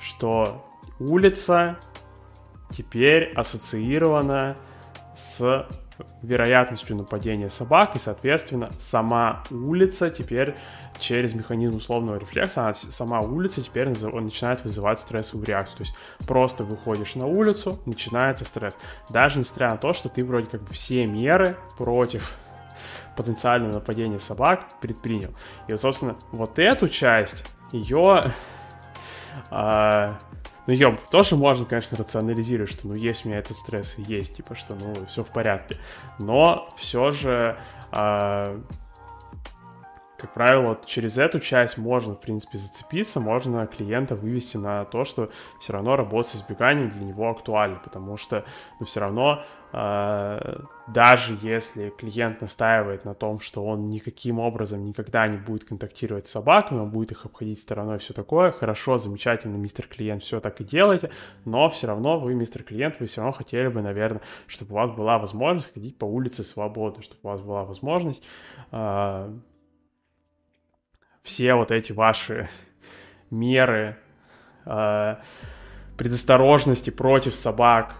что 0.00 0.64
улица 0.98 1.76
теперь 2.70 3.32
ассоциирована 3.34 4.56
с 5.16 5.66
вероятностью 6.22 6.96
нападения 6.96 7.50
собак, 7.50 7.96
и, 7.96 7.98
соответственно, 7.98 8.70
сама 8.78 9.42
улица 9.50 10.10
теперь 10.10 10.54
через 10.98 11.34
механизм 11.34 11.78
условного 11.78 12.18
рефлекса, 12.18 12.62
она, 12.62 12.74
сама 12.74 13.20
улица 13.20 13.62
теперь 13.62 13.88
начинает 13.88 14.62
вызывать 14.64 15.00
стрессовую 15.00 15.46
реакцию. 15.46 15.78
То 15.78 15.82
есть 15.84 15.94
просто 16.26 16.64
выходишь 16.64 17.14
на 17.14 17.26
улицу, 17.26 17.80
начинается 17.86 18.44
стресс. 18.44 18.76
Даже 19.08 19.38
несмотря 19.38 19.70
на 19.70 19.76
то, 19.76 19.92
что 19.92 20.08
ты 20.08 20.24
вроде 20.24 20.50
как 20.50 20.68
все 20.70 21.06
меры 21.06 21.56
против 21.76 22.36
потенциального 23.16 23.74
нападения 23.74 24.20
собак 24.20 24.66
предпринял. 24.80 25.34
И 25.66 25.76
собственно, 25.76 26.16
вот 26.32 26.58
эту 26.58 26.88
часть, 26.88 27.44
ее 27.72 28.32
а, 29.50 30.18
ну, 30.68 30.74
ее 30.74 30.98
тоже 31.10 31.34
можно, 31.34 31.64
конечно, 31.64 31.96
рационализировать, 31.96 32.70
что, 32.70 32.88
ну, 32.88 32.94
есть 32.94 33.24
у 33.24 33.30
меня 33.30 33.38
этот 33.38 33.56
стресс, 33.56 33.96
есть, 33.96 34.36
типа, 34.36 34.54
что, 34.54 34.74
ну, 34.74 35.06
все 35.06 35.24
в 35.24 35.28
порядке. 35.28 35.78
Но 36.18 36.68
все 36.76 37.10
же 37.12 37.58
э, 37.90 38.60
как 40.18 40.34
правило, 40.34 40.76
через 40.84 41.16
эту 41.16 41.38
часть 41.38 41.78
можно, 41.78 42.14
в 42.14 42.20
принципе, 42.20 42.58
зацепиться, 42.58 43.20
можно 43.20 43.68
клиента 43.68 44.16
вывести 44.16 44.56
на 44.56 44.84
то, 44.84 45.04
что 45.04 45.28
все 45.60 45.72
равно 45.72 45.94
работа 45.94 46.28
с 46.30 46.36
избеганием 46.36 46.90
для 46.90 47.04
него 47.04 47.30
актуальна, 47.30 47.80
потому 47.82 48.16
что, 48.16 48.44
ну, 48.80 48.86
все 48.86 48.98
равно, 48.98 49.44
э, 49.72 50.60
даже 50.88 51.38
если 51.40 51.90
клиент 51.90 52.40
настаивает 52.40 53.04
на 53.04 53.14
том, 53.14 53.38
что 53.38 53.64
он 53.64 53.86
никаким 53.86 54.40
образом 54.40 54.84
никогда 54.84 55.28
не 55.28 55.36
будет 55.36 55.64
контактировать 55.64 56.26
с 56.26 56.32
собаками, 56.32 56.80
он 56.80 56.90
будет 56.90 57.12
их 57.12 57.24
обходить 57.24 57.60
стороной, 57.60 57.98
все 57.98 58.12
такое, 58.12 58.50
хорошо, 58.50 58.98
замечательно, 58.98 59.56
мистер 59.56 59.86
клиент, 59.86 60.24
все 60.24 60.40
так 60.40 60.60
и 60.60 60.64
делаете, 60.64 61.10
но 61.44 61.68
все 61.68 61.86
равно 61.86 62.18
вы, 62.18 62.34
мистер 62.34 62.64
клиент, 62.64 62.96
вы 62.98 63.06
все 63.06 63.20
равно 63.20 63.30
хотели 63.30 63.68
бы, 63.68 63.82
наверное, 63.82 64.22
чтобы 64.48 64.72
у 64.72 64.74
вас 64.78 64.90
была 64.90 65.18
возможность 65.18 65.72
ходить 65.72 65.96
по 65.96 66.06
улице 66.06 66.42
свободно, 66.42 67.04
чтобы 67.04 67.20
у 67.22 67.28
вас 67.28 67.40
была 67.40 67.64
возможность 67.64 68.26
э, 68.72 69.32
все 71.28 71.54
вот 71.54 71.70
эти 71.70 71.92
ваши 71.92 72.48
меры 73.30 73.98
э, 74.64 75.16
предосторожности 75.98 76.88
против 76.88 77.34
собак 77.34 77.96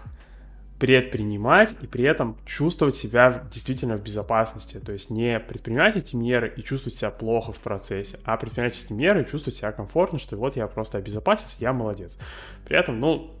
предпринимать 0.79 1.75
и 1.81 1.87
при 1.87 2.05
этом 2.05 2.37
чувствовать 2.45 2.95
себя 2.95 3.43
действительно 3.51 3.97
в 3.97 4.01
безопасности. 4.01 4.79
То 4.79 4.93
есть 4.93 5.11
не 5.11 5.39
предпринимать 5.39 5.95
эти 5.95 6.15
меры 6.15 6.51
и 6.55 6.63
чувствовать 6.63 6.95
себя 6.95 7.11
плохо 7.11 7.51
в 7.51 7.59
процессе, 7.59 8.17
а 8.23 8.35
предпринимать 8.37 8.81
эти 8.83 8.91
меры 8.91 9.21
и 9.21 9.27
чувствовать 9.27 9.57
себя 9.57 9.71
комфортно, 9.73 10.17
что 10.17 10.37
вот 10.37 10.55
я 10.55 10.65
просто 10.67 10.97
обезопасился, 10.97 11.57
я 11.59 11.71
молодец. 11.71 12.17
При 12.65 12.77
этом, 12.77 12.99
ну, 12.99 13.35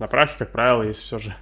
на 0.00 0.08
практике, 0.08 0.40
как 0.40 0.52
правило, 0.52 0.82
если 0.82 1.02
все 1.02 1.18
же 1.18 1.36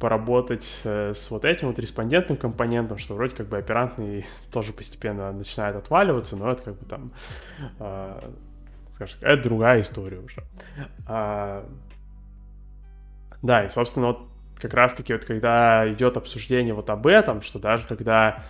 поработать 0.00 0.80
э, 0.84 1.12
с 1.14 1.30
вот 1.30 1.44
этим 1.44 1.68
вот 1.68 1.78
респондентным 1.78 2.38
компонентом, 2.38 2.98
что 2.98 3.14
вроде 3.14 3.36
как 3.36 3.48
бы 3.48 3.58
оперантный 3.58 4.26
тоже 4.50 4.72
постепенно 4.72 5.30
начинает 5.30 5.76
отваливаться, 5.76 6.36
но 6.36 6.50
это 6.50 6.62
как 6.62 6.78
бы 6.78 6.86
там, 6.86 7.12
э, 7.78 8.30
скажем 8.92 9.18
это 9.20 9.42
другая 9.42 9.82
история 9.82 10.18
уже. 10.18 10.42
А, 11.06 11.68
да, 13.42 13.64
и, 13.66 13.70
собственно, 13.70 14.08
вот 14.08 14.20
как 14.56 14.74
раз-таки 14.74 15.12
вот 15.12 15.24
когда 15.24 15.90
идет 15.92 16.16
обсуждение 16.16 16.74
вот 16.74 16.90
об 16.90 17.06
этом, 17.06 17.42
что 17.42 17.58
даже 17.58 17.86
когда 17.86 18.42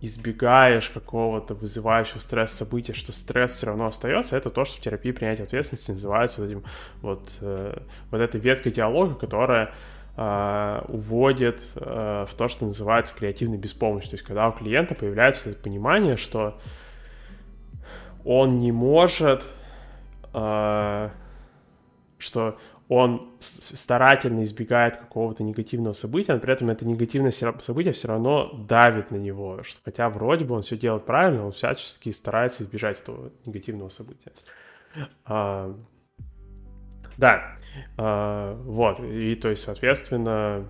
избегаешь 0.00 0.88
какого-то 0.88 1.54
вызывающего 1.54 2.18
стресс 2.18 2.52
события, 2.52 2.94
что 2.94 3.12
стресс 3.12 3.54
все 3.54 3.66
равно 3.66 3.86
остается, 3.86 4.36
это 4.36 4.50
то, 4.50 4.64
что 4.64 4.78
в 4.78 4.80
терапии 4.80 5.12
принятия 5.12 5.42
ответственности 5.42 5.90
называется 5.90 6.40
вот 6.40 6.50
этим 6.50 6.64
вот, 7.02 7.38
э, 7.42 7.78
вот 8.10 8.20
этой 8.20 8.40
веткой 8.40 8.72
диалога, 8.72 9.14
которая 9.14 9.72
э, 10.20 10.82
уводит 10.88 11.62
э, 11.76 12.26
в 12.28 12.34
то, 12.34 12.48
что 12.48 12.66
называется 12.66 13.14
креативной 13.14 13.56
беспомощностью. 13.56 14.18
То 14.18 14.20
есть 14.20 14.26
когда 14.26 14.48
у 14.48 14.52
клиента 14.52 14.94
появляется 14.94 15.54
понимание, 15.54 16.16
что 16.16 16.58
он 18.24 18.58
не 18.58 18.70
может, 18.70 19.46
э, 20.34 21.10
что 22.18 22.58
он 22.88 23.30
старательно 23.40 24.42
избегает 24.42 24.98
какого-то 24.98 25.42
негативного 25.42 25.94
события, 25.94 26.34
но 26.34 26.40
при 26.40 26.52
этом 26.52 26.68
это 26.68 26.86
негативное 26.86 27.30
событие 27.30 27.94
все 27.94 28.08
равно 28.08 28.52
давит 28.68 29.10
на 29.10 29.16
него, 29.16 29.62
что, 29.62 29.80
хотя 29.84 30.10
вроде 30.10 30.44
бы 30.44 30.54
он 30.54 30.62
все 30.62 30.76
делает 30.76 31.06
правильно, 31.06 31.46
он 31.46 31.52
всячески 31.52 32.10
старается 32.10 32.64
избежать 32.64 33.00
этого 33.00 33.30
негативного 33.46 33.88
события. 33.88 34.32
А, 35.24 35.74
да, 37.16 37.56
а, 37.96 38.54
вот, 38.64 39.00
и 39.00 39.34
то 39.34 39.48
есть, 39.48 39.64
соответственно, 39.64 40.66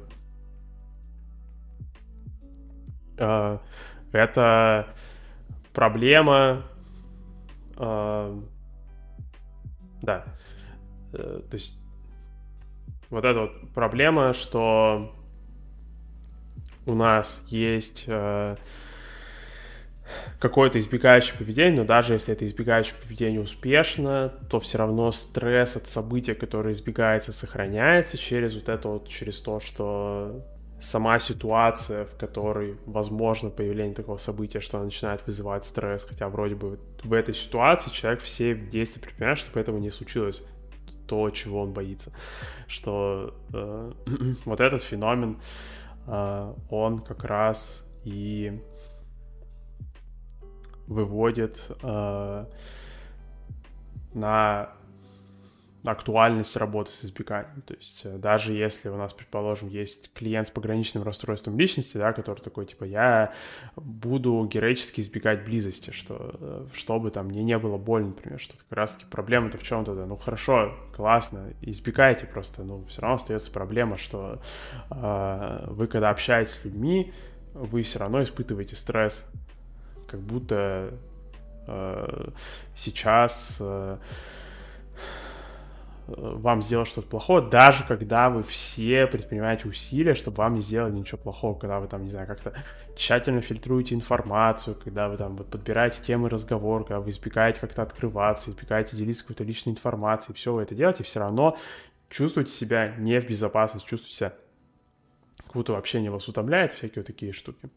а, 3.19 3.61
это 4.13 4.95
проблема, 5.73 6.65
а, 7.77 8.39
да, 10.03 10.25
э, 11.13 11.43
то 11.49 11.55
есть 11.55 11.81
вот 13.11 13.25
эта 13.25 13.41
вот 13.41 13.73
проблема, 13.75 14.33
что 14.33 15.15
у 16.87 16.95
нас 16.95 17.45
есть 17.49 18.05
э, 18.07 18.57
какое-то 20.39 20.79
избегающее 20.79 21.37
поведение, 21.37 21.81
но 21.81 21.85
даже 21.85 22.15
если 22.15 22.33
это 22.35 22.47
избегающее 22.47 22.95
поведение 23.03 23.41
успешно, 23.41 24.33
то 24.51 24.61
все 24.61 24.79
равно 24.79 25.13
стресс 25.13 25.77
от 25.77 25.87
события, 25.87 26.35
которое 26.35 26.73
избегается, 26.73 27.33
сохраняется 27.33 28.19
через 28.19 28.55
вот 28.55 28.69
это 28.69 28.89
вот, 28.89 29.09
через 29.09 29.41
то, 29.41 29.61
что 29.61 30.45
сама 30.81 31.19
ситуация, 31.19 32.07
в 32.07 32.17
которой 32.17 32.77
возможно 32.87 33.51
появление 33.51 33.95
такого 33.95 34.17
события, 34.17 34.61
что 34.61 34.79
она 34.79 34.87
начинает 34.87 35.27
вызывать 35.27 35.65
стресс, 35.65 36.05
хотя 36.05 36.29
вроде 36.29 36.55
бы 36.55 36.79
в 37.05 37.13
этой 37.13 37.35
ситуации 37.35 37.91
человек 37.91 38.23
все 38.23 38.55
действия 38.55 39.03
предпринимает, 39.03 39.39
чтобы 39.39 39.61
этого 39.61 39.79
не 39.79 39.91
случилось 39.91 40.43
то, 41.07 41.29
чего 41.31 41.63
он 41.63 41.73
боится. 41.73 42.13
Что 42.67 43.35
э, 43.53 43.93
вот 44.45 44.61
этот 44.61 44.83
феномен, 44.83 45.39
э, 46.07 46.55
он 46.71 47.01
как 47.01 47.25
раз 47.25 47.85
и 48.05 48.61
выводит 50.91 51.71
э, 51.83 52.47
на 54.13 54.71
актуальность 55.85 56.57
работы 56.57 56.91
с 56.93 57.05
избеганием. 57.05 57.63
То 57.63 57.75
есть 57.75 58.03
э, 58.05 58.19
даже 58.19 58.53
если 58.53 58.89
у 58.89 58.97
нас, 58.97 59.15
предположим, 59.15 59.69
есть 59.69 60.13
клиент 60.13 60.49
с 60.49 60.51
пограничным 60.51 61.05
расстройством 61.05 61.59
личности, 61.59 61.97
да, 61.97 62.13
который 62.13 62.41
такой, 62.41 62.67
типа, 62.67 62.85
я 62.85 63.33
буду 63.77 64.45
героически 64.53 65.01
избегать 65.01 65.45
близости, 65.45 65.91
что, 65.91 66.35
э, 66.41 66.67
чтобы 66.75 67.11
там 67.11 67.29
мне 67.29 67.43
не 67.43 67.57
было 67.57 67.79
больно, 67.79 68.09
например, 68.09 68.41
что 68.41 68.57
как 68.57 68.71
раз-таки 68.71 69.07
проблема-то 69.07 69.59
в 69.59 69.63
чем-то, 69.63 69.95
да, 69.95 70.07
ну 70.07 70.17
хорошо, 70.17 70.75
классно, 70.95 71.55
избегайте 71.63 72.27
просто, 72.27 72.63
но 72.63 72.85
все 72.87 73.01
равно 73.01 73.15
остается 73.15 73.51
проблема, 73.51 73.97
что 73.97 74.43
э, 74.91 75.65
вы, 75.69 75.87
когда 75.87 76.11
общаетесь 76.11 76.55
с 76.55 76.65
людьми, 76.65 77.13
вы 77.55 77.83
все 77.83 78.01
равно 78.01 78.23
испытываете 78.23 78.77
стресс, 78.77 79.31
как 80.11 80.21
будто 80.21 80.95
э, 81.67 82.29
сейчас... 82.75 83.59
Э, 83.61 83.99
вам 86.17 86.63
сделать 86.63 86.89
что-то 86.89 87.09
плохое, 87.09 87.43
даже 87.49 87.85
когда 87.85 88.31
вы 88.31 88.43
все 88.43 89.07
предпринимаете 89.07 89.69
усилия, 89.69 90.15
чтобы 90.15 90.39
вам 90.39 90.55
не 90.55 90.61
сделали 90.61 90.93
ничего 90.93 91.19
плохого, 91.19 91.59
когда 91.59 91.79
вы 91.79 91.87
там, 91.87 92.03
не 92.03 92.11
знаю, 92.11 92.27
как-то 92.27 92.53
тщательно 92.97 93.41
фильтруете 93.41 93.95
информацию, 93.95 94.77
когда 94.83 95.09
вы 95.09 95.17
там 95.17 95.37
вот, 95.37 95.49
подбираете 95.51 96.03
темы 96.03 96.29
разговора, 96.29 96.85
когда 96.85 97.01
вы 97.01 97.11
избегаете 97.11 97.61
как-то 97.61 97.83
открываться, 97.83 98.51
избегаете 98.51 98.97
делиться 98.97 99.23
какой-то 99.23 99.45
личной 99.45 99.73
информацией, 99.73 100.35
все 100.35 100.53
вы 100.53 100.63
это 100.63 100.75
делаете, 100.75 101.05
все 101.05 101.21
равно 101.21 101.57
чувствуете 102.09 102.53
себя 102.53 102.95
не 102.97 103.21
в 103.21 103.29
безопасности, 103.29 103.87
чувствуете 103.87 104.17
себя 104.17 104.33
как 105.45 105.55
будто 105.55 105.77
общение 105.77 106.11
вас 106.11 106.29
утомляет, 106.29 106.73
всякие 106.73 107.03
вот 107.03 107.07
такие 107.07 107.33
штуки. 107.33 107.71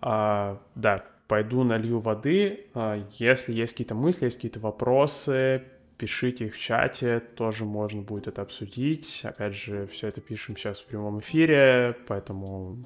А, 0.00 0.60
да, 0.74 1.04
пойду 1.28 1.64
налью 1.64 2.00
воды. 2.00 2.66
А, 2.74 3.02
если 3.12 3.52
есть 3.52 3.72
какие-то 3.72 3.94
мысли, 3.94 4.26
есть 4.26 4.36
какие-то 4.36 4.60
вопросы, 4.60 5.64
пишите 5.98 6.46
их 6.46 6.54
в 6.54 6.58
чате, 6.58 7.20
тоже 7.20 7.64
можно 7.64 8.02
будет 8.02 8.26
это 8.26 8.42
обсудить. 8.42 9.20
Опять 9.24 9.54
же, 9.54 9.86
все 9.86 10.08
это 10.08 10.20
пишем 10.20 10.56
сейчас 10.56 10.80
в 10.80 10.86
прямом 10.86 11.20
эфире, 11.20 11.96
поэтому 12.06 12.78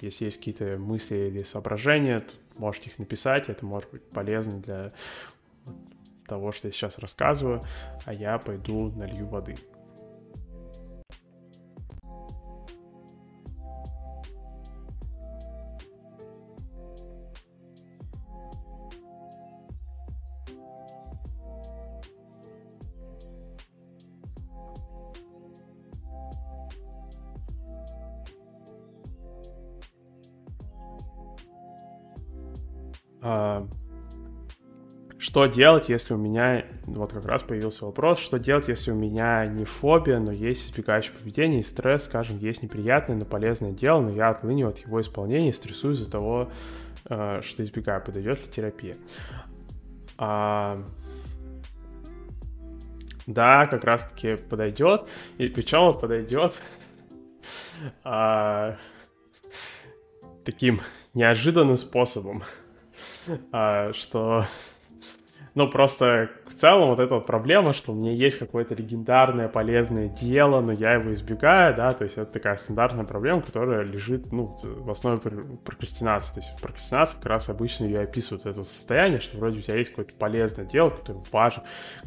если 0.00 0.26
есть 0.26 0.38
какие-то 0.38 0.76
мысли 0.78 1.16
или 1.16 1.42
соображения, 1.42 2.20
то 2.20 2.32
можете 2.56 2.90
их 2.90 2.98
написать, 2.98 3.48
это 3.48 3.64
может 3.64 3.90
быть 3.90 4.02
полезно 4.02 4.60
для 4.60 4.92
того, 6.26 6.52
что 6.52 6.68
я 6.68 6.72
сейчас 6.72 6.98
рассказываю, 6.98 7.62
а 8.04 8.12
я 8.12 8.38
пойду 8.38 8.90
налью 8.90 9.26
воды. 9.26 9.56
Что 35.24 35.46
делать, 35.46 35.88
если 35.88 36.12
у 36.12 36.18
меня, 36.18 36.66
вот 36.84 37.14
как 37.14 37.24
раз 37.24 37.42
появился 37.42 37.86
вопрос, 37.86 38.18
что 38.18 38.38
делать, 38.38 38.68
если 38.68 38.90
у 38.90 38.94
меня 38.94 39.46
не 39.46 39.64
фобия, 39.64 40.18
но 40.18 40.30
есть 40.30 40.70
избегающее 40.70 41.16
поведение 41.16 41.60
и 41.60 41.62
стресс, 41.62 42.04
скажем, 42.04 42.36
есть 42.36 42.62
неприятное, 42.62 43.16
но 43.16 43.24
полезное 43.24 43.72
дело, 43.72 44.02
но 44.02 44.10
я 44.10 44.28
отлыниваю 44.28 44.72
от 44.72 44.80
его 44.80 45.00
исполнения 45.00 45.48
и 45.48 45.52
стрессую 45.54 45.94
из-за 45.94 46.10
того, 46.10 46.50
э, 47.08 47.40
что 47.42 47.64
избегаю, 47.64 48.04
подойдет 48.04 48.38
ли 48.44 48.52
терапия. 48.52 48.96
А... 50.18 50.84
Да, 53.26 53.66
как 53.66 53.84
раз-таки 53.84 54.36
подойдет, 54.36 55.08
и 55.38 55.48
причем 55.48 55.98
подойдет 55.98 56.60
а... 58.02 58.76
таким 60.44 60.80
неожиданным 61.14 61.78
способом 61.78 62.42
что... 63.92 64.44
Ну, 65.56 65.68
просто 65.68 66.30
в 66.48 66.52
целом 66.52 66.88
вот 66.88 66.98
эта 66.98 67.14
вот 67.14 67.26
проблема, 67.26 67.72
что 67.72 67.92
у 67.92 67.94
меня 67.94 68.10
есть 68.10 68.40
какое-то 68.40 68.74
легендарное 68.74 69.46
полезное 69.46 70.08
дело, 70.08 70.60
но 70.60 70.72
я 70.72 70.94
его 70.94 71.12
избегаю, 71.12 71.76
да, 71.76 71.92
то 71.92 72.02
есть 72.02 72.18
это 72.18 72.32
такая 72.32 72.56
стандартная 72.56 73.04
проблема, 73.04 73.40
которая 73.40 73.84
лежит, 73.84 74.32
ну, 74.32 74.58
в 74.64 74.90
основе 74.90 75.20
прокрастинации. 75.64 76.34
То 76.34 76.40
есть 76.40 76.60
прокрастинация 76.60 77.18
как 77.18 77.26
раз 77.26 77.48
обычно 77.50 77.84
ее 77.84 78.00
описывает 78.00 78.46
это 78.46 78.64
состояние, 78.64 79.20
что 79.20 79.38
вроде 79.38 79.60
у 79.60 79.62
тебя 79.62 79.76
есть 79.76 79.90
какое-то 79.90 80.16
полезное 80.16 80.64
дело, 80.64 80.90
которое 80.90 81.22
важно, 81.30 81.62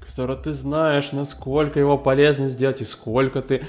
которое 0.05 0.37
ты 0.37 0.51
знаешь, 0.51 1.13
насколько 1.13 1.79
его 1.79 1.97
полезно 1.97 2.49
сделать 2.49 2.81
и 2.81 2.83
сколько 2.83 3.41
ты 3.41 3.63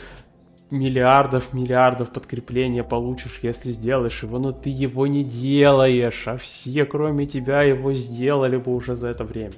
миллиардов, 0.70 1.52
миллиардов 1.52 2.12
подкрепления 2.12 2.84
получишь, 2.84 3.40
если 3.42 3.72
сделаешь 3.72 4.22
его, 4.22 4.38
но 4.38 4.52
ты 4.52 4.70
его 4.70 5.06
не 5.06 5.24
делаешь, 5.24 6.26
а 6.26 6.36
все, 6.36 6.84
кроме 6.84 7.26
тебя, 7.26 7.62
его 7.62 7.92
сделали 7.94 8.56
бы 8.56 8.74
уже 8.74 8.94
за 8.94 9.08
это 9.08 9.24
время. 9.24 9.54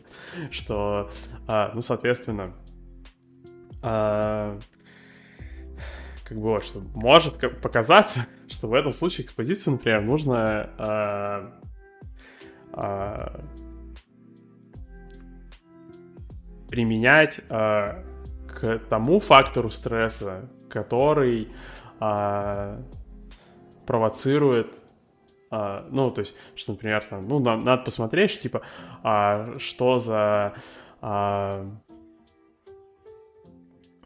Что, 0.51 1.11
а, 1.47 1.73
ну, 1.75 1.83
соответственно, 1.83 2.55
а, 3.83 4.59
как 6.25 6.39
бы 6.39 6.51
вот, 6.51 6.65
что 6.65 6.81
может 6.95 7.39
показаться, 7.61 8.27
что 8.49 8.69
в 8.69 8.75
этом 8.75 8.93
случае 8.93 9.25
экспозицию, 9.25 9.73
например, 9.73 10.03
нужно 10.03 10.71
а, 10.79 11.61
а, 12.73 13.45
применять 16.69 17.41
а, 17.49 18.05
к 18.47 18.79
тому 18.89 19.19
фактору 19.19 19.71
стресса, 19.71 20.49
который 20.71 21.49
а, 21.99 22.81
провоцирует 23.87 24.81
а, 25.51 25.85
ну, 25.91 26.11
то 26.13 26.21
есть, 26.21 26.35
что, 26.55 26.73
например, 26.73 27.05
там, 27.05 27.27
ну, 27.27 27.41
надо, 27.41 27.65
надо 27.65 27.83
посмотреть, 27.83 28.41
типа, 28.41 28.63
а, 29.03 29.59
что 29.59 29.99
за 29.99 30.55
а, 31.03 31.67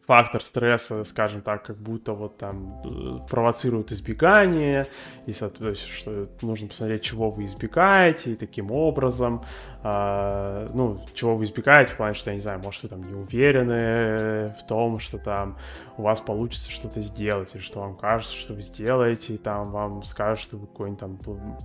фактор 0.07 0.45
стресса, 0.45 1.05
скажем 1.05 1.43
так, 1.43 1.65
как 1.65 1.77
будто 1.77 2.13
вот 2.13 2.37
там 2.37 2.83
э, 2.85 3.27
провоцирует 3.29 3.93
избегание, 3.93 4.87
и, 5.27 5.33
есть, 5.69 5.87
что 5.87 6.29
нужно 6.43 6.69
посмотреть, 6.69 7.03
чего 7.03 7.31
вы 7.31 7.45
избегаете, 7.45 8.33
и 8.33 8.37
таким 8.37 8.71
образом, 8.71 9.43
э, 9.85 10.69
ну, 10.73 11.01
чего 11.15 11.37
вы 11.37 11.45
избегаете, 11.45 11.93
в 11.93 11.97
плане, 11.97 12.15
что, 12.15 12.31
я 12.31 12.35
не 12.35 12.41
знаю, 12.41 12.61
может, 12.61 12.83
вы 12.83 12.89
там 12.89 13.03
не 13.03 13.15
уверены 13.15 14.55
в 14.59 14.67
том, 14.67 14.99
что 14.99 15.19
там 15.19 15.59
у 15.97 16.03
вас 16.03 16.21
получится 16.21 16.71
что-то 16.71 17.01
сделать, 17.03 17.55
или 17.55 17.61
что 17.61 17.81
вам 17.81 17.97
кажется, 17.97 18.35
что 18.35 18.55
вы 18.55 18.63
сделаете, 18.63 19.35
и 19.35 19.39
там 19.39 19.71
вам 19.71 20.03
скажут, 20.03 20.41
что 20.41 20.57
вы 20.57 20.67
какой-нибудь 20.67 21.01
там 21.01 21.19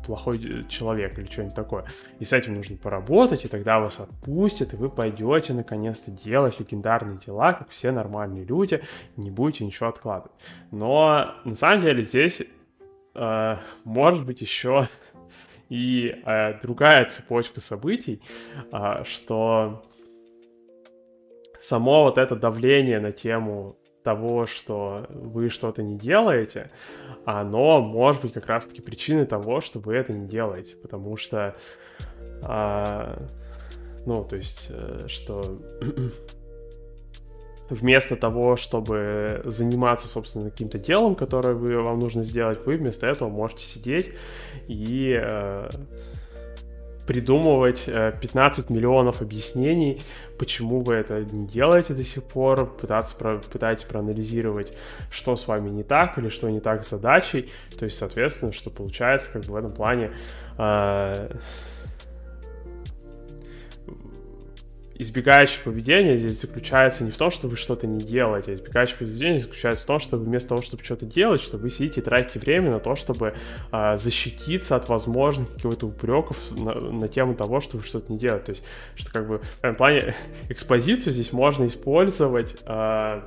плохой 0.06 0.66
человек 0.68 1.18
или 1.18 1.26
что-нибудь 1.26 1.56
такое. 1.56 1.86
И 2.20 2.26
с 2.26 2.34
этим 2.34 2.56
нужно 2.56 2.78
поработать, 2.78 3.46
и 3.46 3.48
тогда 3.48 3.80
вас 3.80 4.00
отпустят, 4.00 4.74
и 4.74 4.78
вы 4.78 4.90
пойдете 4.90 5.54
наконец-то 5.54 6.12
делать 6.12 6.60
легендарные 6.60 7.18
дела, 7.18 7.54
как 7.54 7.70
все 7.70 7.92
нормальные 7.92 8.44
люди, 8.44 8.84
не 9.16 9.32
будете 9.32 9.66
ничего 9.66 9.90
откладывать. 9.90 10.34
Но 10.72 11.34
на 11.46 11.56
самом 11.56 11.82
деле 11.82 12.04
здесь 12.04 12.44
э, 13.16 13.56
может 13.86 14.26
быть 14.26 14.42
еще 14.42 14.88
и 15.70 16.22
э, 16.26 16.60
другая 16.62 17.06
цепочка 17.06 17.60
событий, 17.62 18.22
э, 18.72 19.04
что 19.06 19.84
само 21.62 22.04
вот 22.04 22.18
это 22.18 22.36
давление 22.36 23.00
на 23.00 23.12
тему 23.12 23.78
того, 24.04 24.46
что 24.46 25.06
вы 25.10 25.50
что-то 25.50 25.84
не 25.84 25.98
делаете, 25.98 26.72
оно 27.26 27.82
может 27.82 28.24
быть 28.24 28.34
как 28.34 28.48
раз-таки 28.48 28.82
причиной 28.82 29.26
того, 29.26 29.62
что 29.62 29.80
вы 29.80 29.96
это 29.96 30.14
не 30.14 30.28
делаете, 30.28 30.76
потому 30.78 31.18
что, 31.18 31.56
а, 32.42 33.22
ну, 34.06 34.24
то 34.24 34.36
есть, 34.36 34.72
э, 34.72 35.06
что 35.08 35.60
вместо 37.70 38.16
того, 38.16 38.56
чтобы 38.56 39.42
заниматься, 39.46 40.08
собственно, 40.08 40.50
каким-то 40.50 40.80
делом, 40.80 41.16
которое 41.16 41.54
вы, 41.54 41.82
вам 41.82 42.00
нужно 42.00 42.24
сделать, 42.24 42.60
вы 42.66 42.78
вместо 42.78 43.08
этого 43.08 43.30
можете 43.30 43.64
сидеть 43.64 44.12
и 44.68 45.20
э, 45.22 45.70
придумывать 47.10 47.86
15 47.86 48.70
э, 48.70 48.74
миллионов 48.74 49.22
объяснений, 49.22 50.02
почему 50.38 50.82
вы 50.82 50.94
это 50.94 51.22
не 51.22 51.48
делаете 51.48 51.96
до 51.96 52.04
сих 52.04 52.24
пор, 52.24 52.66
пытаться 52.66 53.16
про, 53.16 53.40
пытаетесь 53.40 53.84
проанализировать, 53.86 54.74
что 55.10 55.36
с 55.36 55.48
вами 55.48 55.70
не 55.70 55.82
так 55.82 56.20
или 56.20 56.30
что 56.30 56.50
не 56.50 56.60
так 56.60 56.84
с 56.86 56.90
задачей. 56.90 57.50
То 57.80 57.86
есть, 57.86 57.98
соответственно, 57.98 58.52
что 58.52 58.70
получается 58.70 59.32
как 59.32 59.46
бы 59.46 59.54
в 59.54 59.56
этом 59.56 59.74
плане 59.74 60.12
э, 60.60 61.32
избегающее 65.00 65.64
поведение 65.64 66.18
здесь 66.18 66.42
заключается 66.42 67.06
не 67.06 67.12
в 67.12 67.16
том, 67.16 67.32
что 67.32 67.48
вы 67.48 67.56
что-то 67.56 67.88
не 67.88 68.00
делаете, 68.00 68.52
а 68.52 68.54
избегающее 68.54 68.98
поведение 68.98 69.40
заключается 69.40 69.86
в 69.86 69.88
том, 69.88 70.00
что 70.00 70.18
вместо 70.18 70.50
того, 70.50 70.62
чтобы 70.62 70.84
что-то 70.84 71.06
делать, 71.06 71.42
что 71.42 71.58
вы 71.58 71.70
сидите 71.70 72.02
и 72.02 72.04
тратите 72.04 72.38
время 72.40 72.70
на 72.70 72.80
то, 72.80 72.96
чтобы 72.96 73.34
а, 73.72 73.96
защититься 73.96 74.76
от 74.76 74.90
возможных 74.90 75.54
каких-то 75.54 75.88
упреков 75.88 76.52
на, 76.52 76.76
на 76.76 77.08
тему 77.08 77.34
того, 77.34 77.62
что 77.62 77.78
вы 77.78 77.84
что-то 77.84 78.12
не 78.12 78.20
делаете. 78.20 78.46
То 78.46 78.52
есть, 78.52 78.64
что 78.96 79.12
как 79.12 79.28
бы 79.28 79.42
в 79.64 79.74
плане 79.74 80.16
экспозицию 80.50 81.14
здесь 81.14 81.32
можно 81.32 81.66
использовать 81.66 82.58
а, 82.66 83.24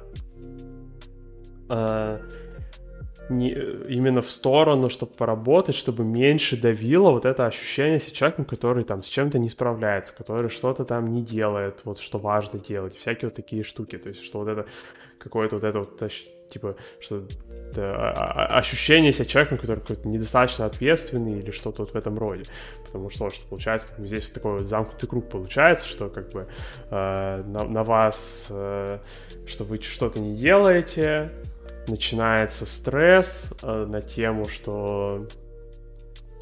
а, 1.70 2.20
не, 3.38 3.50
именно 3.50 4.22
в 4.22 4.30
сторону, 4.30 4.88
чтобы 4.88 5.12
поработать, 5.12 5.74
чтобы 5.74 6.04
меньше 6.04 6.60
давило 6.60 7.10
вот 7.10 7.24
это 7.24 7.46
ощущение 7.46 8.00
с 8.00 8.06
человеком, 8.06 8.44
который 8.44 8.84
там 8.84 9.02
с 9.02 9.08
чем-то 9.08 9.38
не 9.38 9.48
справляется, 9.48 10.16
который 10.16 10.50
что-то 10.50 10.84
там 10.84 11.12
не 11.12 11.22
делает, 11.22 11.82
вот 11.84 11.98
что 11.98 12.18
важно 12.18 12.58
делать, 12.58 12.96
всякие 12.96 13.28
вот 13.28 13.34
такие 13.34 13.62
штуки, 13.62 13.98
то 13.98 14.08
есть 14.08 14.22
что 14.22 14.38
вот 14.38 14.48
это 14.48 14.66
какое-то 15.18 15.56
вот 15.56 15.64
это 15.64 15.78
вот 15.80 16.02
типа 16.48 16.76
что 17.00 17.24
а, 17.76 18.12
а, 18.14 18.58
ощущение 18.58 19.12
себя 19.12 19.24
человеком, 19.24 19.58
который 19.58 19.80
какой-то 19.80 20.06
недостаточно 20.06 20.66
ответственный 20.66 21.38
или 21.38 21.50
что-то 21.50 21.82
вот 21.82 21.92
в 21.92 21.96
этом 21.96 22.18
роде, 22.18 22.44
потому 22.84 23.08
что 23.10 23.30
что 23.30 23.46
получается 23.48 23.88
как 23.88 24.00
бы 24.00 24.06
здесь 24.06 24.26
вот 24.26 24.34
такой 24.34 24.52
вот 24.58 24.66
замкнутый 24.66 25.08
круг 25.08 25.28
получается, 25.28 25.86
что 25.86 26.08
как 26.08 26.30
бы 26.30 26.46
э, 26.90 27.42
на, 27.46 27.64
на 27.64 27.84
вас, 27.84 28.48
э, 28.50 28.98
что 29.46 29.64
вы 29.64 29.80
что-то 29.80 30.20
не 30.20 30.36
делаете, 30.36 31.30
начинается 31.88 32.66
стресс 32.66 33.52
э, 33.62 33.86
на 33.86 34.00
тему, 34.00 34.48
что 34.48 35.26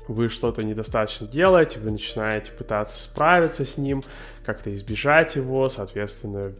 вы 0.09 0.29
что-то 0.29 0.63
недостаточно 0.65 1.27
делаете, 1.27 1.79
вы 1.79 1.93
начинаете 1.93 2.53
пытаться 2.53 3.01
справиться 3.01 3.65
с 3.65 3.79
ним, 3.79 4.03
как-то 4.45 4.75
избежать 4.75 5.37
его, 5.37 5.69
соответственно, 5.69 6.53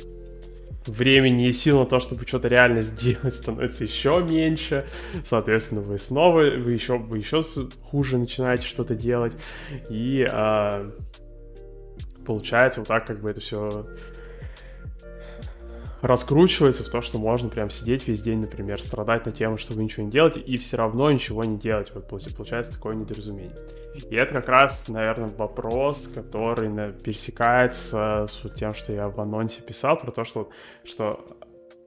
времени 0.87 1.49
и 1.49 1.53
сил 1.53 1.81
на 1.81 1.87
то, 1.87 1.99
чтобы 1.99 2.27
что-то 2.27 2.49
реально 2.49 2.83
сделать, 2.83 3.35
становится 3.35 3.85
еще 3.85 4.25
меньше. 4.29 4.87
Соответственно, 5.25 5.81
вы 5.83 5.99
снова, 5.99 6.43
вы 6.43 6.73
еще, 6.73 6.97
вы 6.99 7.19
еще 7.19 7.41
хуже 7.83 8.19
начинаете 8.19 8.67
что-то 8.67 8.95
делать. 8.95 9.35
И 9.91 10.27
а, 10.31 10.91
получается 12.25 12.81
вот 12.81 12.89
так 12.89 13.07
как 13.07 13.21
бы 13.21 13.31
это 13.31 13.41
все 13.41 13.87
раскручивается 16.01 16.83
в 16.83 16.89
то, 16.89 17.01
что 17.01 17.19
можно 17.19 17.49
прям 17.49 17.71
сидеть 17.71 18.07
весь 18.07 18.23
день, 18.23 18.41
например, 18.41 18.83
страдать 18.83 19.27
на 19.27 19.33
тему, 19.33 19.59
что 19.59 19.75
вы 19.75 19.85
ничего 19.85 20.05
не 20.05 20.11
делаете, 20.11 20.41
и 20.41 20.57
все 20.57 20.77
равно 20.77 21.11
ничего 21.11 21.45
не 21.45 21.59
делать. 21.59 21.93
Вот 21.95 22.09
получается 22.09 22.73
такое 22.73 22.95
недоразумение. 22.95 23.57
И 24.09 24.15
это 24.15 24.35
как 24.35 24.49
раз, 24.49 24.89
наверное, 24.89 25.31
вопрос, 25.37 26.09
который 26.09 26.93
пересекается 26.93 28.27
с 28.29 28.49
тем, 28.55 28.73
что 28.75 28.93
я 28.93 29.09
в 29.09 29.21
анонсе 29.21 29.63
писал, 29.63 29.99
про 29.99 30.11
то, 30.13 30.25
что, 30.25 30.51
что 30.85 31.37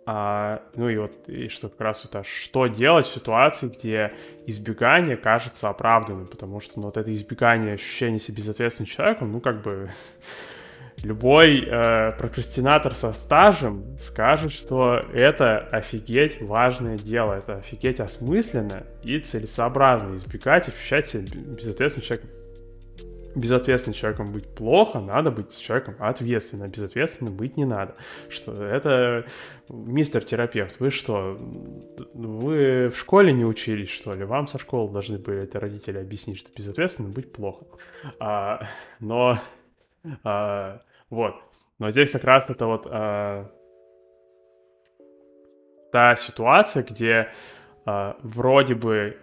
а, 0.05 0.61
ну 0.75 0.89
и 0.89 0.97
вот, 0.97 1.29
и 1.29 1.47
что 1.47 1.69
как 1.69 1.79
раз 1.79 2.05
это, 2.05 2.23
что 2.23 2.67
делать 2.67 3.05
в 3.05 3.13
ситуации, 3.13 3.69
где 3.69 4.13
избегание 4.45 5.15
кажется 5.15 5.69
оправданным, 5.69 6.27
потому 6.27 6.59
что 6.59 6.79
ну, 6.79 6.87
вот 6.87 6.97
это 6.97 7.13
избегание 7.13 7.75
ощущения 7.75 8.19
себя 8.19 8.37
безответственным 8.37 8.87
человеком, 8.87 9.31
ну 9.31 9.39
как 9.39 9.61
бы 9.61 9.89
Любой 11.01 11.65
э, 11.65 12.13
прокрастинатор 12.13 12.95
со 12.95 13.11
стажем 13.11 13.97
скажет, 13.99 14.53
что 14.53 15.01
это 15.13 15.57
офигеть 15.57 16.41
важное 16.41 16.97
дело, 16.97 17.33
это 17.33 17.57
офигеть 17.57 17.99
осмысленно 17.99 18.83
и 19.03 19.19
целесообразно 19.19 20.15
избегать, 20.15 20.69
ощущать 20.69 21.09
себя 21.09 21.23
безответственным 21.23 22.05
человеком. 22.05 22.29
Безответственным 23.35 23.95
человеком 23.95 24.31
быть 24.31 24.47
плохо, 24.47 24.99
надо 24.99 25.31
быть 25.31 25.59
человеком 25.59 25.95
ответственным, 25.97 26.69
безответственным 26.69 27.35
быть 27.35 27.57
не 27.57 27.65
надо. 27.65 27.95
Что 28.29 28.63
это 28.63 29.25
мистер 29.69 30.23
терапевт, 30.23 30.79
вы 30.79 30.91
что, 30.91 31.37
вы 32.13 32.89
в 32.89 32.97
школе 32.97 33.33
не 33.33 33.43
учились, 33.43 33.89
что 33.89 34.13
ли? 34.13 34.23
Вам 34.23 34.47
со 34.47 34.59
школы 34.59 34.93
должны 34.93 35.17
были 35.17 35.41
это 35.41 35.59
родители 35.59 35.97
объяснить, 35.97 36.37
что 36.37 36.49
безответственным 36.55 37.11
быть 37.11 37.31
плохо. 37.31 37.65
А, 38.19 38.67
но 38.99 39.39
а, 40.23 40.81
вот. 41.09 41.35
Но 41.79 41.91
здесь 41.91 42.11
как 42.11 42.23
раз 42.23 42.45
это 42.49 42.65
вот 42.65 42.87
э, 42.89 43.45
та 45.91 46.15
ситуация, 46.15 46.83
где 46.83 47.29
э, 47.85 48.13
вроде 48.21 48.75
бы, 48.75 49.17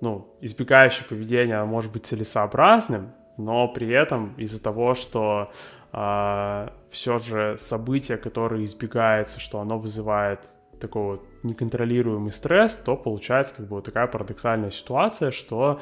ну, 0.00 0.36
избегающее 0.40 1.06
поведение 1.08 1.64
может 1.64 1.92
быть 1.92 2.06
целесообразным, 2.06 3.14
но 3.36 3.68
при 3.68 3.90
этом 3.90 4.34
из-за 4.36 4.62
того, 4.62 4.94
что 4.94 5.50
э, 5.92 6.68
все 6.90 7.18
же 7.18 7.56
событие, 7.58 8.16
которое 8.16 8.64
избегается, 8.64 9.40
что 9.40 9.60
оно 9.60 9.78
вызывает 9.78 10.46
такой 10.80 11.02
вот 11.02 11.22
неконтролируемый 11.42 12.32
стресс, 12.32 12.76
то 12.76 12.96
получается 12.96 13.54
как 13.56 13.66
бы 13.66 13.76
вот 13.76 13.84
такая 13.84 14.06
парадоксальная 14.06 14.70
ситуация, 14.70 15.30
что 15.30 15.80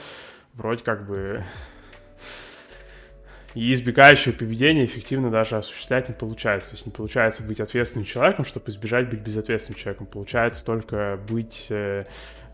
вроде 0.55 0.83
как 0.83 1.07
бы 1.07 1.45
И 3.57 3.73
избегающего 3.73 4.35
поведения 4.35 4.85
эффективно 4.85 5.31
даже 5.31 5.57
осуществлять 5.57 6.11
не 6.11 6.15
получается. 6.15 6.69
То 6.69 6.75
есть 6.75 6.85
не 6.85 6.93
получается 6.93 7.43
быть 7.43 7.59
ответственным 7.59 8.05
человеком, 8.05 8.45
чтобы 8.45 8.69
избежать 8.69 9.09
быть 9.09 9.21
безответственным 9.21 9.79
человеком. 9.79 10.05
Получается 10.05 10.63
только 10.63 11.19
быть 11.27 11.69
э, 11.71 12.05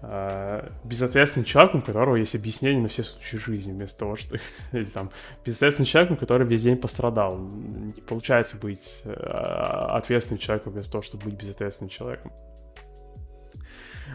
э, 0.01 0.69
безответственным 0.85 1.45
человеком, 1.45 1.81
у 1.81 1.83
которого 1.83 2.15
есть 2.15 2.37
объяснение 2.37 2.81
на 2.81 2.89
все 2.89 3.03
случаи 3.03 3.37
жизни, 3.37 3.73
вместо 3.73 3.99
того, 3.99 4.15
что... 4.15 4.39
Или 4.73 4.85
там 4.85 5.11
безответственным 5.45 5.89
человеком, 5.89 6.19
который 6.19 6.47
весь 6.47 6.63
день 6.63 6.77
пострадал. 6.77 7.37
Не 7.37 8.01
получается 8.01 8.57
быть 8.59 9.03
э, 9.05 9.13
ответственным 9.13 10.39
человеком 10.39 10.73
вместо 10.73 10.93
того, 10.93 11.03
чтобы 11.03 11.25
быть 11.25 11.35
безответственным 11.35 11.91
человеком. 11.91 12.31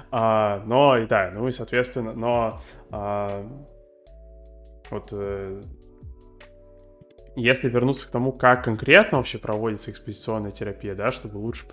А, 0.09 0.63
но, 0.65 0.97
и 0.97 1.05
да, 1.05 1.31
ну 1.33 1.49
и, 1.49 1.51
соответственно, 1.51 2.13
но 2.13 2.61
а, 2.91 3.45
вот 4.89 5.09
э, 5.11 5.61
если 7.38 7.69
вернуться 7.69 8.07
к 8.07 8.11
тому, 8.11 8.31
как 8.31 8.63
конкретно 8.63 9.19
вообще 9.19 9.38
проводится 9.38 9.91
экспозиционная 9.91 10.51
терапия, 10.51 10.95
да, 10.95 11.11
чтобы 11.11 11.38
лучше 11.38 11.65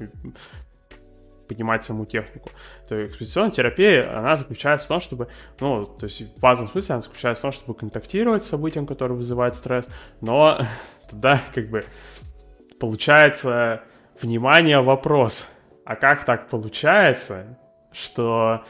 понимать 1.48 1.84
саму 1.84 2.04
технику, 2.04 2.50
то 2.86 3.06
экспозиционная 3.06 3.50
терапия, 3.50 4.18
она 4.18 4.36
заключается 4.36 4.84
в 4.84 4.88
том, 4.88 5.00
чтобы, 5.00 5.28
ну, 5.60 5.86
то 5.86 6.04
есть 6.04 6.36
в 6.36 6.40
базовом 6.40 6.70
смысле 6.70 6.94
она 6.94 7.02
заключается 7.02 7.40
в 7.40 7.42
том, 7.42 7.52
чтобы 7.52 7.74
контактировать 7.74 8.44
с 8.44 8.48
событием, 8.48 8.86
которое 8.86 9.14
вызывает 9.14 9.54
стресс, 9.54 9.88
но 10.20 10.58
тогда 11.10 11.40
как 11.54 11.68
бы 11.70 11.84
получается 12.78 13.82
внимание 14.20 14.82
вопрос, 14.82 15.50
а 15.86 15.96
как 15.96 16.24
так 16.24 16.48
получается, 16.48 17.58
что, 17.90 18.64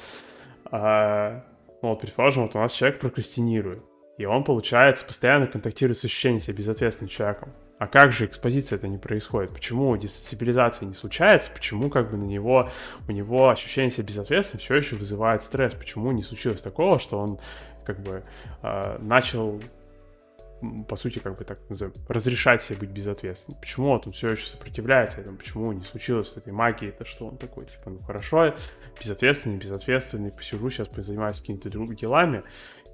э, 0.71 1.41
ну, 1.83 1.89
вот, 1.89 2.01
предположим, 2.01 2.45
вот 2.45 2.55
у 2.55 2.59
нас 2.61 2.73
человек 2.73 3.01
прокрастинирует, 3.01 3.83
и 4.17 4.25
он, 4.25 4.45
получается, 4.45 5.05
постоянно 5.05 5.47
контактирует 5.47 5.99
с 5.99 6.05
ощущением 6.05 6.41
себя 6.41 6.57
безответственным 6.57 7.09
человеком. 7.09 7.53
А 7.79 7.89
как 7.89 8.13
же 8.13 8.27
экспозиция 8.27 8.77
это 8.77 8.87
не 8.87 8.99
происходит? 8.99 9.53
Почему 9.53 9.97
десенсибилизация 9.97 10.87
не 10.87 10.95
случается? 10.95 11.51
Почему 11.51 11.91
как 11.91 12.11
бы 12.11 12.17
на 12.17 12.25
него, 12.25 12.71
у 13.09 13.13
него 13.13 13.51
ощущение 13.51 13.91
себя 13.91 14.07
безответственным 14.07 14.61
все 14.61 14.77
еще 14.77 14.97
вызывает 14.97 15.43
стресс? 15.43 15.75
Почему 15.75 16.13
не 16.13 16.23
случилось 16.23 16.63
такого, 16.63 16.99
что 16.99 17.19
он 17.19 17.39
как 17.85 18.01
бы 18.01 18.23
э, 18.63 18.99
начал 19.03 19.61
по 20.89 20.97
сути, 20.97 21.19
как 21.19 21.37
бы 21.37 21.45
так 21.45 21.59
назовем, 21.69 21.93
разрешать 22.09 22.63
себе 22.63 22.79
быть 22.79 22.91
безответственным. 22.91 23.61
Почему 23.61 23.91
он 23.91 24.01
все 24.13 24.31
еще 24.31 24.47
сопротивляется 24.47 25.21
этому? 25.21 25.37
Почему 25.37 25.73
не 25.73 25.85
случилось 25.85 26.29
с 26.29 26.37
этой 26.37 26.53
магией? 26.53 26.93
Это 26.93 27.05
что 27.05 27.27
он 27.27 27.37
такой, 27.37 27.67
типа, 27.67 27.91
ну 27.91 27.99
хорошо, 28.01 28.55
безответственный, 28.99 29.59
безответственный, 29.59 30.33
посижу 30.33 30.71
сейчас, 30.71 30.89
позанимаюсь 30.89 31.41
какими-то 31.41 31.69
делами, 31.71 32.45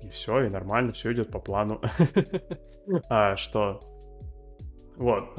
и 0.02 0.08
все, 0.08 0.44
и 0.44 0.50
нормально, 0.50 0.92
все 0.92 1.12
идет 1.12 1.30
по 1.30 1.38
плану. 1.38 1.80
а, 3.08 3.36
что? 3.36 3.80
Вот. 4.96 5.38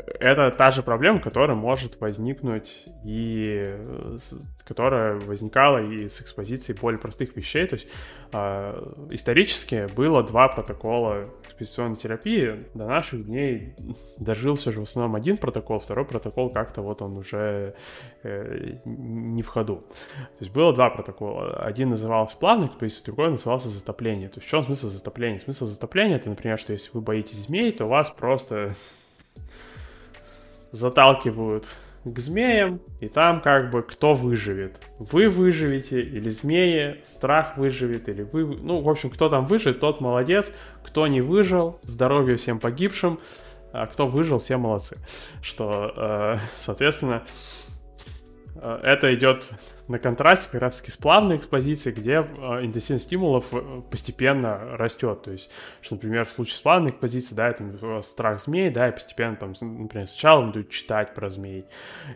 А, 0.00 0.12
это 0.20 0.50
та 0.50 0.70
же 0.70 0.82
проблема, 0.82 1.20
которая 1.20 1.56
может 1.56 2.00
возникнуть 2.00 2.84
и 3.04 3.64
которая 4.64 5.18
возникала 5.20 5.78
и 5.78 6.08
с 6.08 6.20
экспозицией 6.20 6.78
более 6.78 7.00
простых 7.00 7.36
вещей. 7.36 7.66
То 7.66 7.74
есть 7.74 7.88
э, 8.32 8.92
исторически 9.10 9.92
было 9.96 10.22
два 10.22 10.48
протокола 10.48 11.24
экспозиционной 11.48 11.96
терапии. 11.96 12.66
До 12.74 12.86
наших 12.86 13.26
дней 13.26 13.74
дожился 14.18 14.72
же 14.72 14.80
в 14.80 14.84
основном 14.84 15.16
один 15.16 15.36
протокол, 15.36 15.78
второй 15.78 16.04
протокол 16.04 16.50
как-то 16.50 16.82
вот 16.82 17.02
он 17.02 17.16
уже 17.16 17.74
э, 18.22 18.76
не 18.84 19.42
в 19.42 19.48
ходу. 19.48 19.84
То 20.38 20.44
есть 20.44 20.52
было 20.52 20.72
два 20.72 20.90
протокола. 20.90 21.64
Один 21.64 21.90
назывался 21.90 22.36
плавный 22.36 22.68
экспозиция, 22.68 23.06
другой 23.06 23.30
назывался 23.30 23.68
затопление. 23.68 24.28
То 24.28 24.38
есть 24.38 24.46
в 24.46 24.50
чем 24.50 24.64
смысл 24.64 24.88
затопления? 24.88 25.38
Смысл 25.38 25.66
затопления 25.66 26.16
это, 26.16 26.28
например, 26.28 26.58
что 26.58 26.72
если 26.72 26.90
вы 26.92 27.00
боитесь 27.00 27.44
змей, 27.44 27.72
то 27.72 27.86
вас 27.86 28.10
просто 28.10 28.74
заталкивают 30.72 31.68
к 32.04 32.18
змеям, 32.18 32.80
и 33.00 33.08
там 33.08 33.40
как 33.40 33.70
бы 33.70 33.82
кто 33.82 34.14
выживет. 34.14 34.80
Вы 34.98 35.28
выживете, 35.28 36.00
или 36.00 36.30
змеи, 36.30 37.00
страх 37.04 37.58
выживет, 37.58 38.08
или 38.08 38.22
вы... 38.22 38.44
Ну, 38.44 38.80
в 38.80 38.88
общем, 38.88 39.10
кто 39.10 39.28
там 39.28 39.46
выживет, 39.46 39.80
тот 39.80 40.00
молодец. 40.00 40.52
Кто 40.82 41.06
не 41.06 41.20
выжил, 41.20 41.78
здоровье 41.82 42.36
всем 42.36 42.58
погибшим. 42.58 43.20
А 43.72 43.86
кто 43.86 44.06
выжил, 44.06 44.38
все 44.38 44.56
молодцы. 44.56 44.96
Что, 45.42 45.92
э, 45.96 46.38
соответственно, 46.58 47.22
э, 48.56 48.80
это 48.82 49.14
идет 49.14 49.50
на 49.90 49.98
контрасте 49.98 50.48
как 50.52 50.62
раз-таки 50.62 50.92
с 50.92 50.96
плавной 50.96 51.36
экспозицией, 51.36 51.94
где 51.94 52.12
э, 52.12 52.64
интенсивность 52.64 53.06
стимулов 53.06 53.46
э, 53.50 53.82
постепенно 53.90 54.76
растет. 54.76 55.22
То 55.22 55.32
есть, 55.32 55.50
что, 55.82 55.96
например, 55.96 56.26
в 56.26 56.30
случае 56.30 56.54
с 56.54 56.60
плавной 56.60 56.92
экспозицией, 56.92 57.36
да, 57.36 57.48
это 57.48 57.64
э, 57.64 58.00
страх 58.02 58.40
змей, 58.40 58.70
да, 58.70 58.88
и 58.88 58.92
постепенно 58.92 59.34
там, 59.34 59.52
например, 59.60 60.06
сначала 60.06 60.48
идут 60.48 60.70
читать 60.70 61.12
про 61.12 61.28
змей 61.28 61.66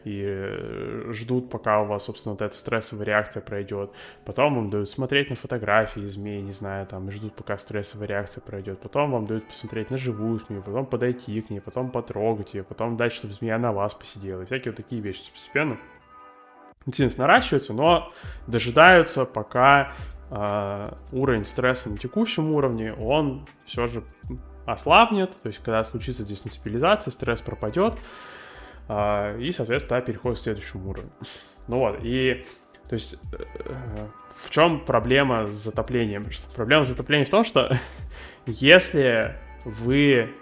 и 0.05 1.05
ждут, 1.11 1.51
пока 1.51 1.83
у 1.83 1.87
вас, 1.87 2.05
собственно, 2.05 2.35
вот 2.35 2.43
эта 2.43 2.57
стрессовая 2.57 3.07
реакция 3.07 3.41
пройдет. 3.41 3.91
Потом 4.25 4.55
вам 4.55 4.70
дают 4.70 4.89
смотреть 4.89 5.31
на 5.31 5.37
фотографии 5.37 6.01
змей, 6.01 6.43
не 6.43 6.53
знаю, 6.53 6.87
там, 6.87 7.09
и 7.09 7.12
ждут, 7.12 7.35
пока 7.35 7.59
стрессовая 7.59 8.07
реакция 8.07 8.41
пройдет. 8.41 8.79
Потом 8.79 9.11
вам 9.11 9.27
дают 9.27 9.49
посмотреть 9.49 9.91
на 9.91 9.99
живую 9.99 10.39
змею, 10.39 10.62
потом 10.62 10.87
подойти 10.87 11.41
к 11.41 11.51
ней, 11.51 11.61
потом 11.61 11.91
потрогать 11.91 12.55
ее, 12.55 12.62
потом 12.62 12.97
дать, 12.97 13.12
чтобы 13.12 13.35
змея 13.35 13.59
на 13.59 13.72
вас 13.72 13.95
посидела, 13.95 14.43
и 14.43 14.47
всякие 14.47 14.70
вот 14.70 14.77
такие 14.77 15.03
вещи 15.03 15.33
постепенно 15.33 15.77
интенсивность 16.87 17.18
наращивается, 17.18 17.72
но 17.72 18.12
дожидаются, 18.47 19.24
пока 19.24 19.93
э, 20.30 20.93
уровень 21.12 21.45
стресса 21.45 21.91
на 21.91 21.99
текущем 21.99 22.53
уровне, 22.53 22.93
он 22.93 23.47
все 23.64 23.87
же 23.87 24.05
ослабнет, 24.66 25.30
то 25.43 25.49
есть 25.49 25.61
когда 25.62 25.82
случится 25.85 26.24
десенсибилизация, 26.24 27.11
стресс 27.11 27.41
пропадет, 27.41 27.95
э, 28.89 29.41
и, 29.41 29.53
соответственно, 29.53 30.01
переходит 30.01 30.39
к 30.39 30.43
следующему 30.43 30.91
уровню. 30.91 31.11
Ну 31.68 31.78
вот, 31.78 31.99
и 32.03 32.45
то 32.89 32.95
есть 32.95 33.18
э, 33.32 34.09
в 34.37 34.51
чем 34.51 34.85
проблема 34.85 35.47
с 35.47 35.55
затоплением? 35.55 36.26
Проблема 36.55 36.85
с 36.85 36.89
затоплением 36.89 37.26
в 37.26 37.30
том, 37.30 37.45
что 37.45 37.76
если 38.47 39.37
вы 39.64 40.35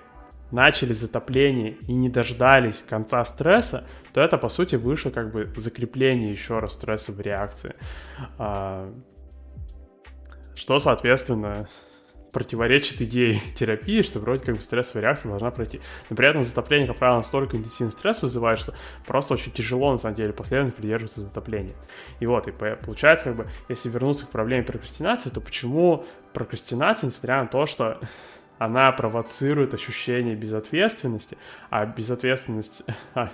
начали 0.52 0.92
затопление 0.92 1.72
и 1.88 1.92
не 1.92 2.08
дождались 2.08 2.84
конца 2.88 3.24
стресса, 3.24 3.84
то 4.12 4.20
это, 4.20 4.38
по 4.38 4.48
сути, 4.48 4.76
выше 4.76 5.10
как 5.10 5.32
бы 5.32 5.52
закрепление 5.56 6.30
еще 6.30 6.58
раз 6.58 6.74
стрессовой 6.74 7.22
реакции. 7.22 7.74
А, 8.38 8.92
что, 10.54 10.78
соответственно, 10.78 11.66
противоречит 12.32 13.00
идее 13.02 13.38
терапии, 13.54 14.02
что 14.02 14.18
вроде 14.18 14.44
как 14.44 14.56
бы 14.56 14.62
стрессовая 14.62 15.02
реакция 15.02 15.28
должна 15.28 15.50
пройти. 15.50 15.80
Но 16.10 16.16
при 16.16 16.28
этом 16.28 16.42
затопление, 16.42 16.88
как 16.88 16.98
правило, 16.98 17.18
настолько 17.18 17.56
интенсивный 17.56 17.92
стресс 17.92 18.22
вызывает, 18.22 18.58
что 18.58 18.74
просто 19.06 19.34
очень 19.34 19.52
тяжело, 19.52 19.92
на 19.92 19.98
самом 19.98 20.16
деле, 20.16 20.32
последовательно 20.32 20.80
придерживаться 20.80 21.20
затопления. 21.20 21.74
И 22.20 22.26
вот, 22.26 22.48
и 22.48 22.52
получается, 22.52 23.26
как 23.26 23.36
бы, 23.36 23.50
если 23.68 23.88
вернуться 23.90 24.26
к 24.26 24.30
проблеме 24.30 24.64
прокрастинации, 24.64 25.30
то 25.30 25.40
почему 25.40 26.04
прокрастинация, 26.32 27.08
несмотря 27.08 27.42
на 27.42 27.48
то, 27.48 27.66
что 27.66 28.00
она 28.64 28.92
провоцирует 28.92 29.74
ощущение 29.74 30.36
безответственности, 30.36 31.36
а 31.68 31.84
безответственность, 31.84 32.84
а, 33.14 33.28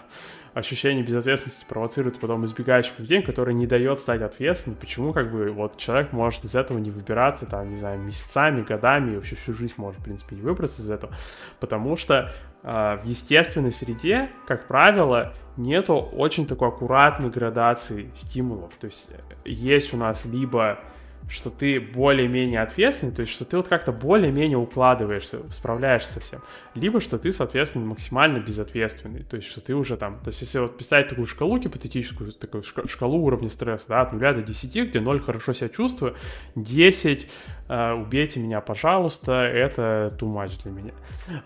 ощущение 0.55 1.05
безответственности 1.05 1.67
провоцирует 1.69 2.19
потом 2.19 2.47
избегающее 2.47 2.95
поведение, 2.97 3.27
которое 3.27 3.53
не 3.53 3.67
дает 3.67 3.99
стать 3.99 4.23
ответственным. 4.23 4.79
Почему 4.81 5.13
как 5.13 5.31
бы 5.31 5.51
вот 5.51 5.77
человек 5.77 6.13
может 6.13 6.45
из 6.45 6.55
этого 6.55 6.79
не 6.79 6.91
выбираться, 6.91 7.45
там, 7.45 7.69
не 7.69 7.77
знаю, 7.77 8.01
месяцами, 8.01 8.63
годами, 8.63 9.13
и 9.13 9.17
вообще 9.17 9.37
всю 9.37 9.53
жизнь 9.53 9.75
может, 9.77 10.01
в 10.01 10.05
принципе, 10.05 10.37
не 10.37 10.43
выбраться 10.43 10.81
из 10.81 10.91
этого, 10.91 11.15
потому 11.61 11.97
что 11.97 12.33
э, 12.63 12.99
в 13.03 13.05
естественной 13.05 13.71
среде, 13.71 14.31
как 14.47 14.67
правило, 14.67 15.35
нету 15.59 15.95
очень 15.95 16.47
такой 16.47 16.69
аккуратной 16.69 17.29
градации 17.29 18.11
стимулов. 18.15 18.75
То 18.81 18.87
есть 18.87 19.11
э, 19.11 19.35
есть 19.45 19.93
у 19.93 19.99
нас 19.99 20.25
либо 20.25 20.79
что 21.29 21.51
ты 21.51 21.79
более-менее 21.79 22.63
ответственный, 22.63 23.13
то 23.13 23.21
есть 23.21 23.33
что 23.33 23.45
ты 23.45 23.57
вот 23.57 23.69
как-то 23.69 23.93
более-менее 23.93 24.57
укладываешься, 24.57 25.41
справляешься 25.51 26.15
со 26.15 26.21
всем. 26.21 26.41
Либо 26.75 27.01
что 27.01 27.19
ты, 27.19 27.33
соответственно, 27.33 27.85
максимально 27.87 28.39
безответственный, 28.39 29.23
то 29.25 29.37
есть 29.37 29.49
что 29.49 29.61
ты 29.61 29.75
уже 29.75 29.97
там, 29.97 30.19
то 30.21 30.29
есть 30.29 30.41
если 30.41 30.61
вот 30.61 30.79
писать 30.79 31.09
такую 31.09 31.27
шкалу 31.27 31.59
гипотетическую, 31.59 32.33
такую 32.33 32.63
шкалу 32.63 33.19
уровня 33.19 33.51
стресса, 33.51 33.89
да, 33.89 34.01
от 34.03 34.13
0 34.13 34.21
до 34.21 34.43
10, 34.43 34.89
где 34.89 35.01
0 35.01 35.21
хорошо 35.21 35.53
себя 35.53 35.69
чувствую, 35.69 36.15
10 36.55 37.29
э, 37.69 37.93
убейте 37.93 38.41
меня, 38.41 38.61
пожалуйста, 38.61 39.43
это 39.43 40.15
too 40.19 40.33
much 40.33 40.63
для 40.63 40.73
меня, 40.73 40.93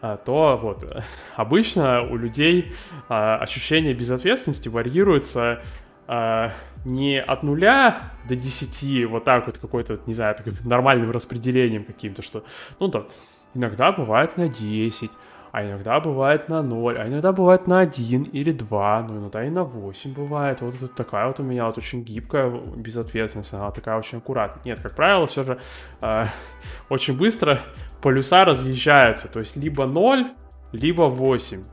а, 0.00 0.16
то 0.16 0.58
вот 0.62 0.84
обычно 1.36 2.02
у 2.02 2.16
людей 2.16 2.72
э, 3.08 3.14
ощущение 3.14 3.94
безответственности 3.94 4.68
варьируется 4.68 5.62
э, 6.06 6.50
не 6.84 7.20
от 7.20 7.42
нуля 7.42 8.12
до 8.28 8.36
10, 8.36 9.06
вот 9.08 9.24
так 9.24 9.46
вот 9.46 9.58
какой-то, 9.58 10.00
не 10.06 10.14
знаю, 10.14 10.36
нормальным 10.64 11.10
распределением 11.10 11.84
каким-то, 11.84 12.22
что, 12.22 12.44
ну, 12.80 12.88
там, 12.88 13.06
иногда 13.54 13.92
бывает 13.92 14.36
на 14.36 14.48
10, 14.48 15.10
а 15.52 15.64
иногда 15.64 16.00
бывает 16.00 16.48
на 16.48 16.62
0, 16.62 16.98
а 16.98 17.06
иногда 17.06 17.32
бывает 17.32 17.66
на 17.66 17.80
1 17.80 18.22
или 18.22 18.52
2, 18.52 19.02
ну 19.02 19.18
иногда 19.18 19.44
и 19.44 19.50
на 19.50 19.64
8 19.64 20.14
бывает. 20.14 20.62
Вот 20.62 20.74
это 20.76 20.88
такая 20.88 21.26
вот 21.26 21.40
у 21.40 21.42
меня 21.42 21.66
вот 21.66 21.76
очень 21.76 22.02
гибкая 22.02 22.50
безответственность, 22.50 23.52
она 23.52 23.70
такая 23.70 23.98
очень 23.98 24.18
аккуратная. 24.18 24.62
Нет, 24.64 24.80
как 24.80 24.96
правило, 24.96 25.26
все 25.26 25.42
же 25.42 25.60
э, 26.00 26.26
очень 26.88 27.16
быстро 27.16 27.58
полюса 28.00 28.46
разъезжаются, 28.46 29.30
то 29.30 29.40
есть 29.40 29.56
либо 29.56 29.84
0, 29.84 30.32
либо 30.72 31.02
8 31.02 31.64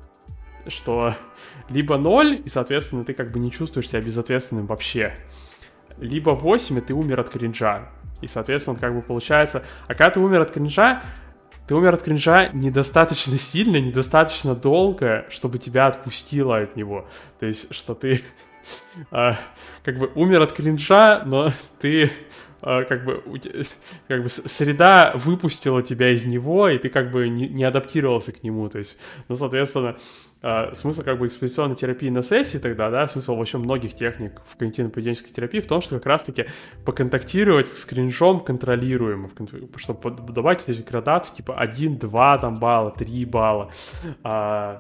что 0.67 1.13
либо 1.69 1.97
0, 1.97 2.41
и, 2.45 2.49
соответственно, 2.49 3.05
ты 3.05 3.13
как 3.13 3.31
бы 3.31 3.39
не 3.39 3.51
чувствуешь 3.51 3.89
себя 3.89 4.01
безответственным 4.01 4.65
вообще, 4.65 5.15
либо 5.97 6.31
8, 6.31 6.77
и 6.77 6.81
ты 6.81 6.93
умер 6.93 7.19
от 7.19 7.29
кринжа. 7.29 7.89
И, 8.21 8.27
соответственно, 8.27 8.77
как 8.77 8.93
бы 8.93 9.01
получается... 9.01 9.63
А 9.87 9.93
когда 9.93 10.11
ты 10.11 10.19
умер 10.19 10.41
от 10.41 10.51
кринжа, 10.51 11.03
ты 11.67 11.75
умер 11.75 11.93
от 11.93 12.01
кринжа 12.01 12.49
недостаточно 12.49 13.37
сильно, 13.37 13.77
недостаточно 13.77 14.55
долго, 14.55 15.25
чтобы 15.29 15.59
тебя 15.59 15.87
отпустило 15.87 16.57
от 16.57 16.75
него. 16.75 17.07
То 17.39 17.45
есть, 17.45 17.73
что 17.73 17.93
ты 17.93 18.21
э, 19.11 19.33
как 19.83 19.97
бы 19.97 20.11
умер 20.15 20.41
от 20.41 20.53
кринжа, 20.53 21.23
но 21.25 21.51
ты 21.79 22.11
как 22.61 23.05
бы 23.05 23.23
как 24.07 24.23
бы 24.23 24.29
среда 24.29 25.13
выпустила 25.15 25.81
тебя 25.81 26.09
из 26.09 26.25
него, 26.25 26.69
и 26.69 26.77
ты 26.77 26.89
как 26.89 27.11
бы 27.11 27.29
не, 27.29 27.47
не 27.47 27.63
адаптировался 27.63 28.31
к 28.31 28.43
нему. 28.43 28.69
То 28.69 28.79
есть, 28.79 28.97
ну, 29.27 29.35
соответственно, 29.35 29.95
Uh, 30.41 30.73
смысл 30.73 31.03
как 31.03 31.19
бы 31.19 31.27
экспозиционной 31.27 31.75
терапии 31.75 32.07
на 32.07 32.21
сессии 32.21 32.59
тогда, 32.59 32.89
да, 32.89 33.09
смысл 33.09 33.35
вообще 33.35 33.57
многих 33.57 33.93
техник 33.93 34.41
в 34.47 34.57
когнитивно-поведенческой 34.57 35.33
терапии 35.33 35.59
в 35.59 35.67
том, 35.67 35.81
что 35.81 35.97
как 35.97 36.05
раз-таки 36.05 36.45
поконтактировать 36.85 37.67
с 37.67 37.83
кринжом 37.83 38.39
контролируемо, 38.39 39.29
чтобы 39.75 40.11
добавить 40.11 40.63
эти 40.67 40.81
градации, 40.81 41.35
типа 41.35 41.55
1, 41.55 41.97
2 41.97 42.37
там 42.37 42.57
балла, 42.57 42.91
3 42.91 43.25
балла, 43.25 43.69
uh, 44.23 44.79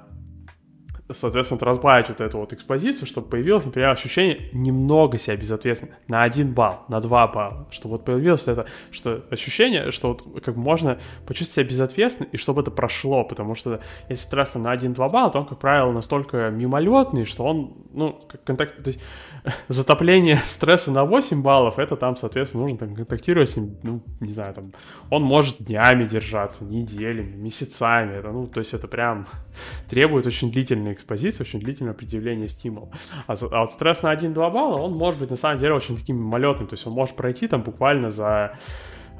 соответственно, 1.11 1.61
разбавить 1.61 2.09
вот 2.09 2.21
эту 2.21 2.37
вот 2.37 2.53
экспозицию, 2.53 3.07
чтобы 3.07 3.27
появилось, 3.27 3.65
например, 3.65 3.89
ощущение 3.89 4.49
немного 4.53 5.17
себя 5.17 5.35
безответственно, 5.35 5.93
на 6.07 6.23
один 6.23 6.53
балл, 6.53 6.85
на 6.87 6.99
два 6.99 7.27
балла, 7.27 7.67
чтобы 7.71 7.93
вот 7.93 8.05
появилось 8.05 8.47
это 8.47 8.65
что 8.91 9.23
ощущение, 9.31 9.91
что 9.91 10.09
вот 10.09 10.43
как 10.43 10.55
можно 10.55 10.99
почувствовать 11.25 11.69
себя 11.69 11.77
безответственно, 11.77 12.27
и 12.31 12.37
чтобы 12.37 12.61
это 12.61 12.71
прошло, 12.71 13.23
потому 13.23 13.55
что 13.55 13.79
если 14.07 14.23
стресс 14.23 14.49
там 14.49 14.63
на 14.63 14.75
1-2 14.75 15.09
балла, 15.09 15.31
то 15.31 15.39
он, 15.39 15.45
как 15.45 15.59
правило, 15.59 15.91
настолько 15.91 16.49
мимолетный, 16.49 17.25
что 17.25 17.43
он, 17.43 17.73
ну, 17.91 18.21
как 18.27 18.43
контакт, 18.43 18.83
то 18.83 18.89
есть 18.89 19.01
затопление 19.67 20.37
стресса 20.45 20.91
на 20.91 21.05
8 21.05 21.41
баллов, 21.41 21.79
это 21.79 21.95
там, 21.95 22.15
соответственно, 22.17 22.63
нужно 22.63 22.77
там 22.77 22.95
контактировать 22.95 23.49
с 23.49 23.57
ним, 23.57 23.77
ну, 23.83 24.01
не 24.19 24.33
знаю, 24.33 24.53
там, 24.53 24.65
он 25.09 25.23
может 25.23 25.57
днями 25.59 26.05
держаться, 26.05 26.65
неделями, 26.65 27.35
месяцами, 27.35 28.13
это, 28.13 28.31
ну, 28.31 28.47
то 28.47 28.59
есть 28.59 28.73
это 28.73 28.87
прям 28.87 29.27
требует 29.89 30.27
очень 30.27 30.51
длительной 30.51 30.98
экспозиции, 30.99 31.43
очень 31.43 31.59
длительное 31.59 31.93
определение 31.93 32.49
стимула. 32.49 32.89
А, 33.27 33.33
а 33.33 33.59
вот 33.61 33.71
стресс 33.71 34.03
на 34.03 34.13
1-2 34.13 34.33
балла, 34.51 34.81
он 34.81 34.93
может 34.93 35.19
быть 35.19 35.29
на 35.29 35.35
самом 35.35 35.59
деле 35.59 35.73
очень 35.73 35.97
таким 35.97 36.17
мимолетным, 36.17 36.67
то 36.67 36.73
есть 36.73 36.85
он 36.85 36.93
может 36.93 37.15
пройти 37.15 37.47
там 37.47 37.63
буквально 37.63 38.11
за 38.11 38.51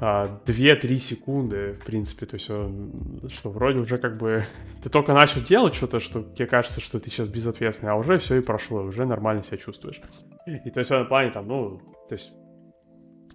а, 0.00 0.98
секунды, 0.98 1.76
в 1.80 1.84
принципе, 1.84 2.24
то 2.26 2.34
есть 2.34 2.48
он, 2.48 3.28
что 3.28 3.50
вроде 3.50 3.80
уже 3.80 3.98
как 3.98 4.16
бы 4.18 4.44
ты 4.82 4.88
только 4.88 5.12
начал 5.12 5.42
делать 5.42 5.74
что-то, 5.74 6.00
что 6.00 6.22
тебе 6.22 6.46
кажется, 6.46 6.80
что 6.80 6.98
ты 6.98 7.10
сейчас 7.10 7.28
безответственный, 7.28 7.92
а 7.92 7.96
уже 7.96 8.18
все 8.18 8.36
и 8.36 8.40
прошло, 8.40 8.82
уже 8.82 9.04
нормально 9.04 9.42
себя 9.42 9.58
чувствуешь. 9.58 10.00
И 10.46 10.70
то 10.70 10.78
есть 10.78 10.90
в 10.90 10.94
этом 10.94 11.06
плане 11.06 11.30
там, 11.30 11.48
ну, 11.48 11.80
то 12.08 12.14
есть 12.14 12.30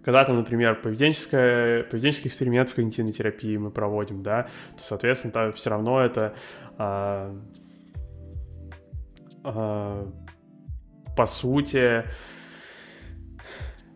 когда 0.05 0.23
там, 0.23 0.35
например, 0.35 0.75
поведенческое, 0.81 1.83
поведенческий 1.83 2.27
эксперимент 2.27 2.69
в 2.69 2.75
когнитивной 2.75 3.11
терапии 3.11 3.57
мы 3.57 3.71
проводим, 3.71 4.21
да, 4.21 4.43
то, 4.77 4.83
соответственно, 4.83 5.33
там 5.33 5.53
все 5.53 5.71
равно 5.71 5.99
это 5.99 6.35
а, 6.77 7.35
по 9.45 11.25
сути, 11.25 12.03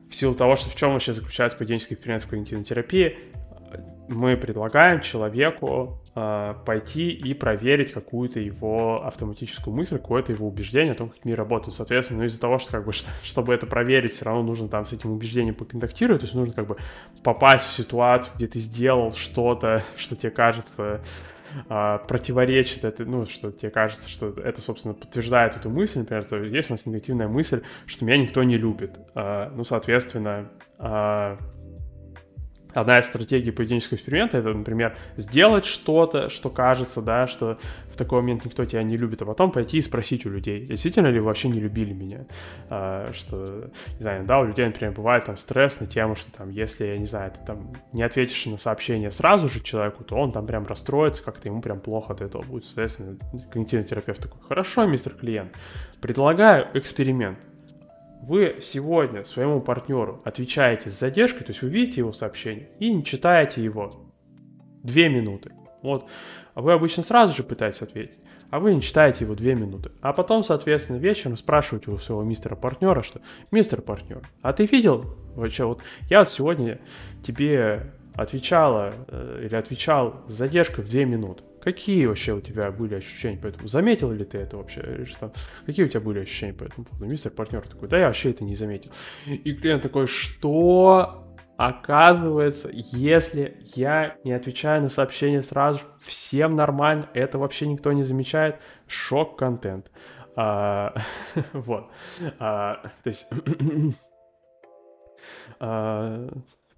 в 0.10 0.16
силу 0.16 0.34
того, 0.34 0.56
что 0.56 0.70
в 0.70 0.76
чем 0.76 0.94
вообще 0.94 1.14
заключается 1.14 1.58
поведенческий 1.58 1.96
эксперимент 1.96 2.24
в 2.24 2.28
когнитивной 2.28 2.66
терапии, 2.66 3.18
мы 4.10 4.36
предлагаем 4.38 5.02
человеку 5.02 6.02
э, 6.16 6.56
пойти 6.66 7.12
и 7.12 7.34
проверить 7.36 7.92
какую-то 7.92 8.40
его 8.40 9.06
автоматическую 9.06 9.76
мысль, 9.76 9.98
какое-то 9.98 10.32
его 10.32 10.48
убеждение 10.48 10.94
о 10.94 10.96
том, 10.96 11.10
как 11.10 11.24
мир 11.26 11.38
работает. 11.38 11.76
Соответственно, 11.76 12.22
ну, 12.22 12.26
из-за 12.26 12.40
того, 12.40 12.58
что 12.58 12.72
как 12.72 12.86
бы, 12.86 12.94
что, 12.94 13.10
чтобы 13.24 13.54
это 13.54 13.68
проверить, 13.68 14.14
все 14.14 14.26
равно 14.26 14.44
нужно 14.44 14.68
там 14.68 14.86
с 14.86 14.94
этим 14.94 15.12
убеждением 15.12 15.54
поконтактировать, 15.54 16.22
то 16.22 16.26
есть 16.26 16.36
нужно 16.36 16.54
как 16.54 16.68
бы 16.68 16.78
попасть 17.24 17.68
в 17.68 17.74
ситуацию, 17.74 18.34
где 18.36 18.48
ты 18.48 18.60
сделал 18.60 19.12
что-то, 19.12 19.84
что 19.96 20.16
тебе 20.16 20.32
кажется 20.32 21.02
а, 21.68 22.00
противоречит 22.00 22.86
это, 22.86 23.06
ну, 23.06 23.26
что 23.26 23.52
тебе 23.52 23.72
кажется, 23.72 24.10
что 24.10 24.30
это, 24.30 24.62
собственно, 24.62 24.94
подтверждает 24.94 25.56
эту 25.56 25.70
мысль, 25.70 26.00
например, 26.00 26.24
что 26.24 26.38
есть 26.38 26.70
у 26.70 26.74
нас 26.74 26.86
негативная 26.86 27.28
мысль, 27.28 27.62
что 27.86 28.06
меня 28.06 28.18
никто 28.18 28.44
не 28.44 28.58
любит. 28.58 29.00
А, 29.16 29.52
ну, 29.56 29.64
соответственно, 29.64 30.50
а, 30.78 31.38
Одна 32.74 33.00
из 33.00 33.06
стратегий 33.06 33.52
поведенческого 33.52 33.98
эксперимента 33.98 34.38
это, 34.38 34.50
например, 34.50 34.96
сделать 35.18 35.66
что-то, 35.66 36.30
что 36.30 36.50
кажется, 36.50 37.02
да, 37.02 37.26
что 37.26 37.58
в 37.90 37.98
такой 37.98 38.22
момент 38.22 38.46
никто 38.46 38.64
тебя 38.66 38.84
не 38.84 38.96
любит, 38.96 39.22
а 39.24 39.26
потом 39.26 39.52
пойти 39.52 39.78
и 39.78 39.82
спросить 39.82 40.26
у 40.28 40.30
людей, 40.30 40.66
действительно 40.66 41.08
ли 41.08 41.20
вы 41.20 41.26
вообще 41.26 41.50
не 41.50 41.60
любили 41.60 41.94
меня. 41.94 42.26
А, 42.70 43.12
что, 43.14 43.72
не 43.96 44.02
знаю, 44.02 44.24
да, 44.24 44.40
у 44.40 44.46
людей, 44.46 44.66
например, 44.66 44.94
бывает 44.94 45.26
там 45.26 45.36
стресс 45.38 45.80
на 45.80 45.88
тему, 45.88 46.16
что 46.16 46.32
там, 46.32 46.52
если, 46.52 46.86
я 46.86 46.98
не 46.98 47.06
знаю, 47.06 47.32
ты 47.32 47.40
там 47.44 47.72
не 47.92 48.04
ответишь 48.04 48.46
на 48.46 48.60
сообщение 48.60 49.10
сразу 49.10 49.50
же 49.50 49.62
человеку, 49.62 50.04
то 50.04 50.16
он 50.16 50.32
там 50.32 50.46
прям 50.46 50.68
расстроится, 50.68 51.24
как-то 51.24 51.48
ему 51.48 51.62
прям 51.62 51.80
плохо 51.80 52.14
от 52.14 52.22
этого 52.22 52.44
будет. 52.44 52.66
Соответственно, 52.66 53.18
когнитивный 53.52 53.86
терапевт 53.86 54.22
такой, 54.22 54.40
хорошо, 54.48 54.86
мистер 54.86 55.14
клиент, 55.14 55.58
предлагаю 56.02 56.68
эксперимент 56.76 57.40
вы 58.22 58.60
сегодня 58.62 59.24
своему 59.24 59.62
партнеру 59.62 60.22
отвечаете 60.26 60.90
с 60.90 61.00
задержкой, 61.00 61.46
то 61.46 61.52
есть 61.52 61.62
вы 61.62 61.70
видите 61.70 62.02
его 62.02 62.12
сообщение 62.12 62.70
и 62.80 62.94
не 62.94 63.04
читаете 63.04 63.64
его. 63.64 64.06
Две 64.84 65.10
минуты. 65.10 65.52
Вот. 65.82 66.10
А 66.54 66.62
вы 66.62 66.74
обычно 66.74 67.04
сразу 67.04 67.36
же 67.36 67.44
пытаетесь 67.44 67.82
ответить, 67.82 68.18
а 68.50 68.60
вы 68.60 68.74
не 68.74 68.82
читаете 68.82 69.26
его 69.26 69.36
две 69.36 69.56
минуты. 69.56 69.92
А 70.02 70.14
потом, 70.14 70.44
соответственно, 70.44 70.98
вечером 70.98 71.38
спрашиваете 71.38 71.92
у 71.92 71.98
своего 71.98 72.24
мистера 72.24 72.56
партнера, 72.56 73.02
что 73.02 73.22
«Мистер 73.52 73.82
партнер, 73.82 74.22
а 74.42 74.54
ты 74.54 74.66
видел 74.66 75.04
вообще 75.36 75.66
вот 75.66 75.82
я 76.10 76.20
вот 76.20 76.30
сегодня 76.30 76.80
тебе 77.24 77.94
отвечала 78.16 78.94
э, 79.08 79.44
или 79.46 79.56
отвечал 79.56 80.24
с 80.28 80.34
задержкой 80.34 80.84
в 80.84 80.90
две 80.90 81.06
минуты. 81.06 81.44
Какие 81.62 82.06
вообще 82.06 82.34
у 82.34 82.42
тебя 82.42 82.72
были 82.72 82.96
ощущения 82.96 83.38
по 83.38 83.48
этому? 83.48 83.68
Заметил 83.68 84.12
ли 84.12 84.24
ты 84.24 84.38
это 84.38 84.58
вообще? 84.58 85.06
Что, 85.06 85.34
какие 85.66 85.86
у 85.86 85.90
тебя 85.90 86.00
были 86.00 86.20
ощущения 86.20 86.54
по 86.54 86.64
этому 86.64 86.86
поводу? 86.86 87.06
Мистер 87.06 87.32
партнер 87.32 87.68
такой, 87.68 87.88
да 87.90 87.98
я 87.98 88.08
вообще 88.08 88.32
это 88.32 88.44
не 88.44 88.56
заметил. 88.56 88.92
И 89.26 89.54
клиент 89.54 89.84
такой, 89.84 90.08
что? 90.08 91.26
Оказывается, 91.58 92.70
если 92.72 93.58
я 93.76 94.16
не 94.24 94.32
отвечаю 94.32 94.82
на 94.82 94.88
сообщение 94.88 95.42
сразу, 95.42 95.82
всем 96.00 96.56
нормально, 96.56 97.10
это 97.14 97.38
вообще 97.38 97.68
никто 97.68 97.92
не 97.92 98.04
замечает. 98.04 98.56
Шок-контент. 98.88 99.92
А, 100.38 100.96
вот. 101.52 101.92
А, 102.40 102.82
то 103.04 103.08
есть... 103.10 103.30
а, 105.60 106.30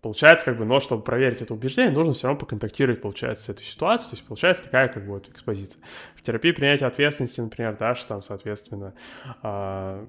Получается, 0.02 0.46
как 0.46 0.58
бы, 0.58 0.66
но 0.66 0.80
чтобы 0.80 1.04
проверить 1.04 1.44
это 1.44 1.54
убеждение, 1.54 1.92
нужно 1.92 2.14
все 2.14 2.28
равно 2.28 2.40
поконтактировать, 2.40 3.02
получается, 3.02 3.46
с 3.46 3.50
этой 3.50 3.64
ситуацией. 3.64 4.10
То 4.10 4.16
есть 4.16 4.28
получается 4.28 4.64
такая, 4.64 4.88
как 4.88 5.06
бы, 5.06 5.14
вот 5.14 5.30
экспозиция. 5.30 5.82
В 6.16 6.24
терапии 6.24 6.52
принятия 6.52 6.88
ответственности, 6.88 7.40
например, 7.40 7.78
да, 7.78 7.94
что 7.94 8.08
там, 8.08 8.24
соответственно, 8.24 8.96
э, 9.44 10.06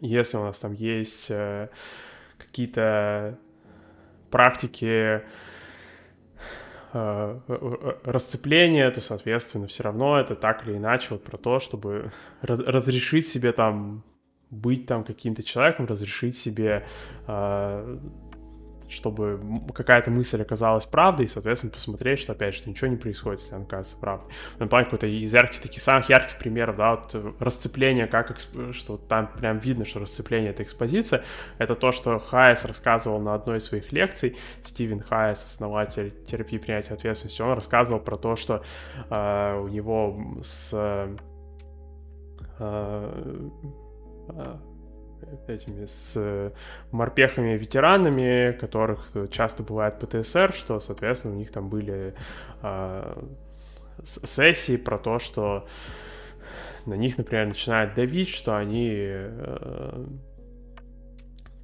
если 0.00 0.36
у 0.36 0.44
нас 0.44 0.60
там 0.60 0.72
есть 0.72 1.26
э, 1.30 1.68
какие-то 2.38 3.36
практики 4.30 5.22
э, 6.92 7.40
расцепления, 8.04 8.88
то, 8.92 9.00
соответственно, 9.00 9.66
все 9.66 9.82
равно 9.82 10.20
это 10.20 10.36
так 10.36 10.64
или 10.64 10.76
иначе 10.76 11.08
вот 11.10 11.24
про 11.24 11.38
то, 11.38 11.58
чтобы 11.58 12.12
разрешить 12.42 13.26
себе 13.26 13.50
там 13.50 14.04
быть 14.56 14.86
там 14.86 15.04
каким-то 15.04 15.42
человеком, 15.42 15.86
разрешить 15.86 16.36
себе, 16.36 16.86
э, 17.26 17.98
чтобы 18.88 19.40
какая-то 19.74 20.10
мысль 20.10 20.40
оказалась 20.40 20.84
правдой, 20.84 21.26
и, 21.26 21.28
соответственно, 21.28 21.72
посмотреть, 21.72 22.20
что, 22.20 22.32
опять, 22.32 22.54
что 22.54 22.68
ничего 22.68 22.88
не 22.88 22.96
происходит, 22.96 23.40
если 23.40 23.54
она 23.54 23.64
окажется 23.64 23.96
правдой. 23.98 24.28
Ну, 24.58 24.68
плане 24.68 24.84
какой-то 24.84 25.06
из 25.06 25.32
ярких, 25.32 25.60
таких 25.60 25.82
самых 25.82 26.08
ярких 26.08 26.38
примеров, 26.38 26.76
да, 26.76 26.96
вот 26.96 27.36
расцепление, 27.40 28.06
как, 28.06 28.36
что 28.72 28.96
там 28.96 29.28
прям 29.38 29.58
видно, 29.58 29.84
что 29.84 30.00
расцепление— 30.00 30.50
это 30.52 30.62
экспозиция, 30.62 31.24
это 31.58 31.74
то, 31.74 31.92
что 31.92 32.18
Хайес 32.18 32.64
рассказывал 32.64 33.20
на 33.20 33.34
одной 33.34 33.58
из 33.58 33.64
своих 33.64 33.92
лекций, 33.92 34.36
Стивен 34.62 35.00
Хайес, 35.00 35.44
основатель 35.44 36.12
терапии 36.26 36.58
принятия 36.58 36.94
ответственности, 36.94 37.42
он 37.42 37.54
рассказывал 37.54 38.00
про 38.00 38.16
то, 38.16 38.36
что 38.36 38.62
э, 39.10 39.60
у 39.60 39.68
него 39.68 40.40
с... 40.42 40.70
Э, 40.72 41.16
этими 45.48 45.86
с 45.86 46.52
морпехами-ветеранами, 46.92 48.52
которых 48.52 49.08
часто 49.30 49.62
бывает 49.62 49.98
ПТСР, 49.98 50.52
что, 50.52 50.80
соответственно, 50.80 51.34
у 51.34 51.38
них 51.38 51.50
там 51.50 51.68
были 51.68 52.14
э, 52.62 53.22
сессии 54.04 54.76
про 54.76 54.98
то, 54.98 55.18
что 55.18 55.66
на 56.86 56.94
них, 56.94 57.18
например, 57.18 57.48
начинает 57.48 57.94
давить, 57.94 58.28
что 58.28 58.56
они 58.56 58.90
э, 58.92 60.06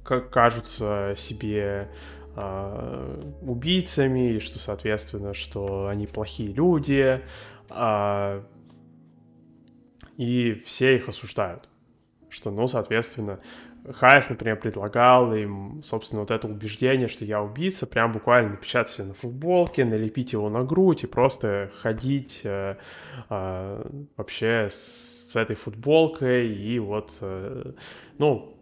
кажутся 0.03 1.13
себе 1.15 1.89
э, 2.35 3.31
убийцами, 3.41 4.33
и 4.33 4.39
что, 4.39 4.59
соответственно, 4.59 5.33
что 5.33 5.87
они 5.87 6.07
плохие 6.07 6.51
люди, 6.51 7.21
э, 7.69 8.43
и 10.17 10.53
все 10.65 10.95
их 10.95 11.07
осуждают. 11.07 11.69
Что, 12.33 12.49
ну, 12.49 12.67
соответственно, 12.67 13.39
Хайс, 13.91 14.27
например, 14.27 14.59
предлагал 14.59 15.35
им, 15.35 15.83
собственно, 15.83 16.21
вот 16.21 16.31
это 16.31 16.47
убеждение, 16.47 17.07
что 17.07 17.25
я 17.25 17.43
убийца, 17.43 17.85
прям 17.85 18.11
буквально 18.11 18.51
напечатать 18.51 18.91
себе 18.91 19.07
на 19.09 19.13
футболке, 19.13 19.85
налепить 19.85 20.33
его 20.33 20.49
на 20.49 20.63
грудь 20.63 21.03
и 21.03 21.07
просто 21.07 21.69
ходить 21.81 22.41
э, 22.43 22.77
э, 23.29 23.91
вообще 24.17 24.67
с, 24.71 25.35
этой 25.35 25.55
футболкой 25.55 26.51
и 26.51 26.79
вот, 26.79 27.11
э, 27.21 27.73
ну, 28.17 28.57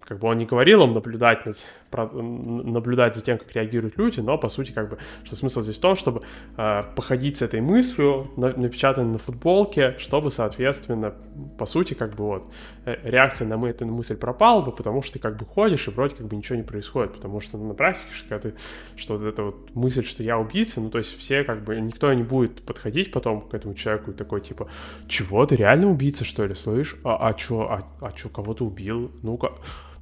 как 0.00 0.20
бы 0.20 0.28
он 0.28 0.38
не 0.38 0.46
говорил 0.46 0.84
им 0.84 0.92
наблюдать, 0.92 1.44
наблюдать 1.92 3.14
за 3.14 3.22
тем, 3.22 3.38
как 3.38 3.52
реагируют 3.52 3.96
люди, 3.96 4.20
но 4.20 4.38
по 4.38 4.48
сути 4.48 4.72
как 4.72 4.90
бы, 4.90 4.98
что 5.24 5.36
смысл 5.36 5.62
здесь 5.62 5.78
в 5.78 5.80
том, 5.80 5.96
чтобы 5.96 6.22
э, 6.56 6.82
походить 6.94 7.38
с 7.38 7.42
этой 7.42 7.60
мыслью, 7.60 8.30
на, 8.36 8.52
напечатанной 8.52 9.12
на 9.12 9.18
футболке, 9.18 9.96
чтобы, 9.98 10.30
соответственно, 10.30 11.14
по 11.58 11.66
сути 11.66 11.94
как 11.94 12.14
бы 12.14 12.24
вот 12.24 12.50
э, 12.84 12.96
реакция 13.02 13.46
на 13.46 13.56
мы, 13.56 13.68
эту 13.68 13.86
мысль 13.86 14.16
пропала 14.16 14.62
бы, 14.62 14.72
потому 14.72 15.02
что 15.02 15.14
ты 15.14 15.18
как 15.18 15.36
бы 15.36 15.44
ходишь 15.44 15.88
и 15.88 15.90
вроде 15.90 16.16
как 16.16 16.26
бы 16.26 16.36
ничего 16.36 16.56
не 16.56 16.64
происходит, 16.64 17.14
потому 17.14 17.40
что 17.40 17.58
ну, 17.58 17.68
на 17.68 17.74
практике, 17.74 18.08
когда 18.28 18.50
ты, 18.50 18.54
что 18.96 19.16
вот 19.16 19.26
эта 19.26 19.42
вот 19.42 19.74
мысль, 19.74 20.04
что 20.04 20.22
я 20.22 20.38
убийца, 20.38 20.80
ну 20.80 20.90
то 20.90 20.98
есть 20.98 21.18
все 21.18 21.44
как 21.44 21.64
бы, 21.64 21.80
никто 21.80 22.12
не 22.12 22.22
будет 22.22 22.62
подходить 22.62 23.12
потом 23.12 23.42
к 23.42 23.54
этому 23.54 23.74
человеку 23.74 24.10
и 24.10 24.14
такой 24.14 24.40
типа, 24.40 24.68
чего, 25.08 25.44
ты 25.46 25.56
реально 25.56 25.90
убийца 25.90 26.24
что 26.24 26.44
ли, 26.44 26.54
слышь? 26.54 26.96
А, 27.04 27.28
а 27.28 27.34
чё, 27.34 27.62
а, 27.62 27.86
а 28.00 28.12
чё, 28.12 28.28
кого 28.28 28.54
ты 28.54 28.64
убил? 28.64 29.10
Ну-ка, 29.22 29.52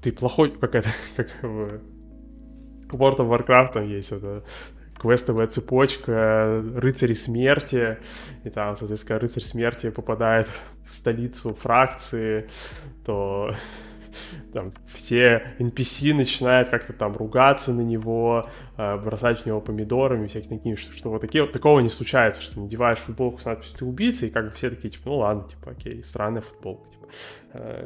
ты 0.05 0.13
плохой, 0.13 0.51
как 0.51 0.75
это, 0.75 0.91
как 1.17 1.29
в 1.43 1.81
World 2.91 3.17
of 3.17 3.29
Warcraft 3.31 3.73
там 3.73 3.89
есть 3.89 4.13
это 4.13 4.45
квестовая 5.01 5.47
цепочка 5.47 6.63
рыцари 6.77 7.15
смерти, 7.15 7.99
и 8.45 8.51
там, 8.51 8.77
соответственно, 8.77 9.19
рыцарь 9.19 9.43
смерти 9.43 9.91
попадает 9.91 10.47
в 10.89 10.95
столицу 10.95 11.55
фракции, 11.55 12.49
то 13.05 13.55
там 14.53 14.73
все 14.95 15.55
NPC 15.59 16.15
начинают 16.15 16.69
как-то 16.69 16.93
там 16.93 17.17
ругаться 17.17 17.73
на 17.73 17.81
него, 17.81 18.49
э, 18.77 18.97
бросать 18.99 19.41
в 19.41 19.47
него 19.47 19.61
помидорами, 19.61 20.27
всякие 20.27 20.59
такие, 20.59 20.77
что, 20.77 20.93
что 20.93 21.11
вот 21.11 21.23
такие, 21.23 21.43
вот 21.43 21.53
такого 21.53 21.81
не 21.81 21.89
случается, 21.89 22.43
что 22.43 22.61
надеваешь 22.61 22.99
футболку 22.99 23.41
с 23.41 23.47
надписью 23.47 23.79
«Ты 23.79 23.85
убийца», 23.87 24.27
и 24.27 24.31
как 24.31 24.45
бы 24.45 24.51
все 24.51 24.69
такие, 24.71 24.91
типа, 24.91 25.09
ну 25.09 25.17
ладно, 25.17 25.49
типа, 25.49 25.73
окей, 25.73 26.03
странная 26.05 26.43
футболка, 26.43 26.89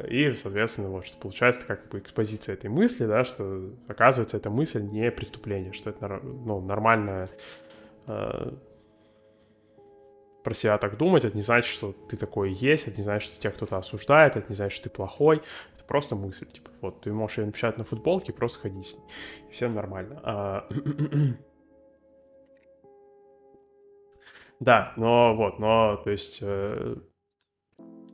и, 0.09 0.33
соответственно, 0.35 0.89
вот, 0.89 1.05
что 1.05 1.17
получается 1.17 1.65
как 1.65 1.87
бы 1.89 1.99
экспозиция 1.99 2.53
этой 2.53 2.69
мысли, 2.69 3.05
да, 3.05 3.23
что, 3.23 3.71
оказывается, 3.87 4.37
эта 4.37 4.49
мысль 4.49 4.81
не 4.81 5.11
преступление, 5.11 5.73
что 5.73 5.89
это, 5.89 6.19
ну, 6.23 6.61
нормальная 6.61 7.29
э, 8.07 8.51
про 10.43 10.53
себя 10.53 10.77
так 10.77 10.97
думать, 10.97 11.25
это 11.25 11.35
не 11.35 11.43
значит, 11.43 11.71
что 11.71 11.93
ты 12.09 12.17
такой 12.17 12.51
есть, 12.51 12.87
это 12.87 12.97
не 12.97 13.03
значит, 13.03 13.31
что 13.31 13.41
тебя 13.41 13.51
кто-то 13.51 13.77
осуждает, 13.77 14.35
это 14.35 14.47
не 14.49 14.55
значит, 14.55 14.75
что 14.75 14.89
ты 14.89 14.95
плохой, 14.95 15.41
Просто 15.89 16.15
мысль, 16.15 16.45
типа, 16.45 16.69
вот, 16.81 17.01
ты 17.01 17.11
можешь 17.11 17.39
ее 17.39 17.47
напечатать 17.47 17.79
на 17.79 17.83
футболке, 17.83 18.31
просто 18.31 18.59
ходи 18.59 18.83
с 18.83 18.93
ней. 18.93 19.03
Всем 19.49 19.73
нормально. 19.73 20.21
А... 20.23 20.67
да, 24.59 24.93
но 24.97 25.35
вот, 25.35 25.57
но, 25.57 25.97
то 25.97 26.11
есть, 26.11 26.37
э... 26.43 26.97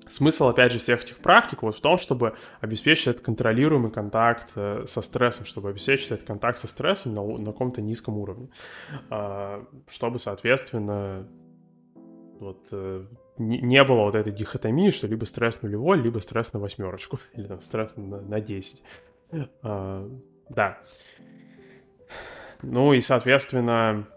смысл, 0.08 0.48
опять 0.48 0.72
же, 0.72 0.80
всех 0.80 1.04
этих 1.04 1.18
практик 1.18 1.64
вот 1.64 1.76
в 1.76 1.82
том, 1.82 1.98
чтобы 1.98 2.36
обеспечить 2.62 3.08
этот 3.08 3.24
контролируемый 3.24 3.92
контакт 3.92 4.52
э, 4.56 4.86
со 4.88 5.02
стрессом, 5.02 5.46
чтобы 5.46 5.70
обеспечить 5.70 6.12
этот 6.12 6.26
контакт 6.26 6.58
со 6.60 6.68
стрессом 6.68 7.14
на, 7.14 7.24
на 7.24 7.52
каком-то 7.52 7.82
низком 7.82 8.18
уровне, 8.18 8.50
а, 9.10 9.66
чтобы, 9.88 10.20
соответственно, 10.20 11.28
вот 12.40 12.68
э, 12.72 13.06
не, 13.38 13.84
было 13.84 14.04
вот 14.04 14.16
этой 14.16 14.32
дихотомии, 14.32 14.90
что 14.90 15.08
либо 15.08 15.26
стресс 15.26 15.62
нулевой, 15.62 16.00
либо 16.00 16.20
стресс 16.20 16.54
на 16.54 16.60
восьмерочку, 16.60 17.20
или 17.34 17.48
там 17.48 17.62
стресс 17.62 17.98
на, 17.98 18.22
на 18.22 18.42
10. 18.42 18.84
А, 19.62 20.10
да. 20.50 20.78
Ну 22.62 22.94
и, 22.94 23.02
соответственно, 23.02 24.08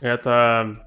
это, 0.00 0.84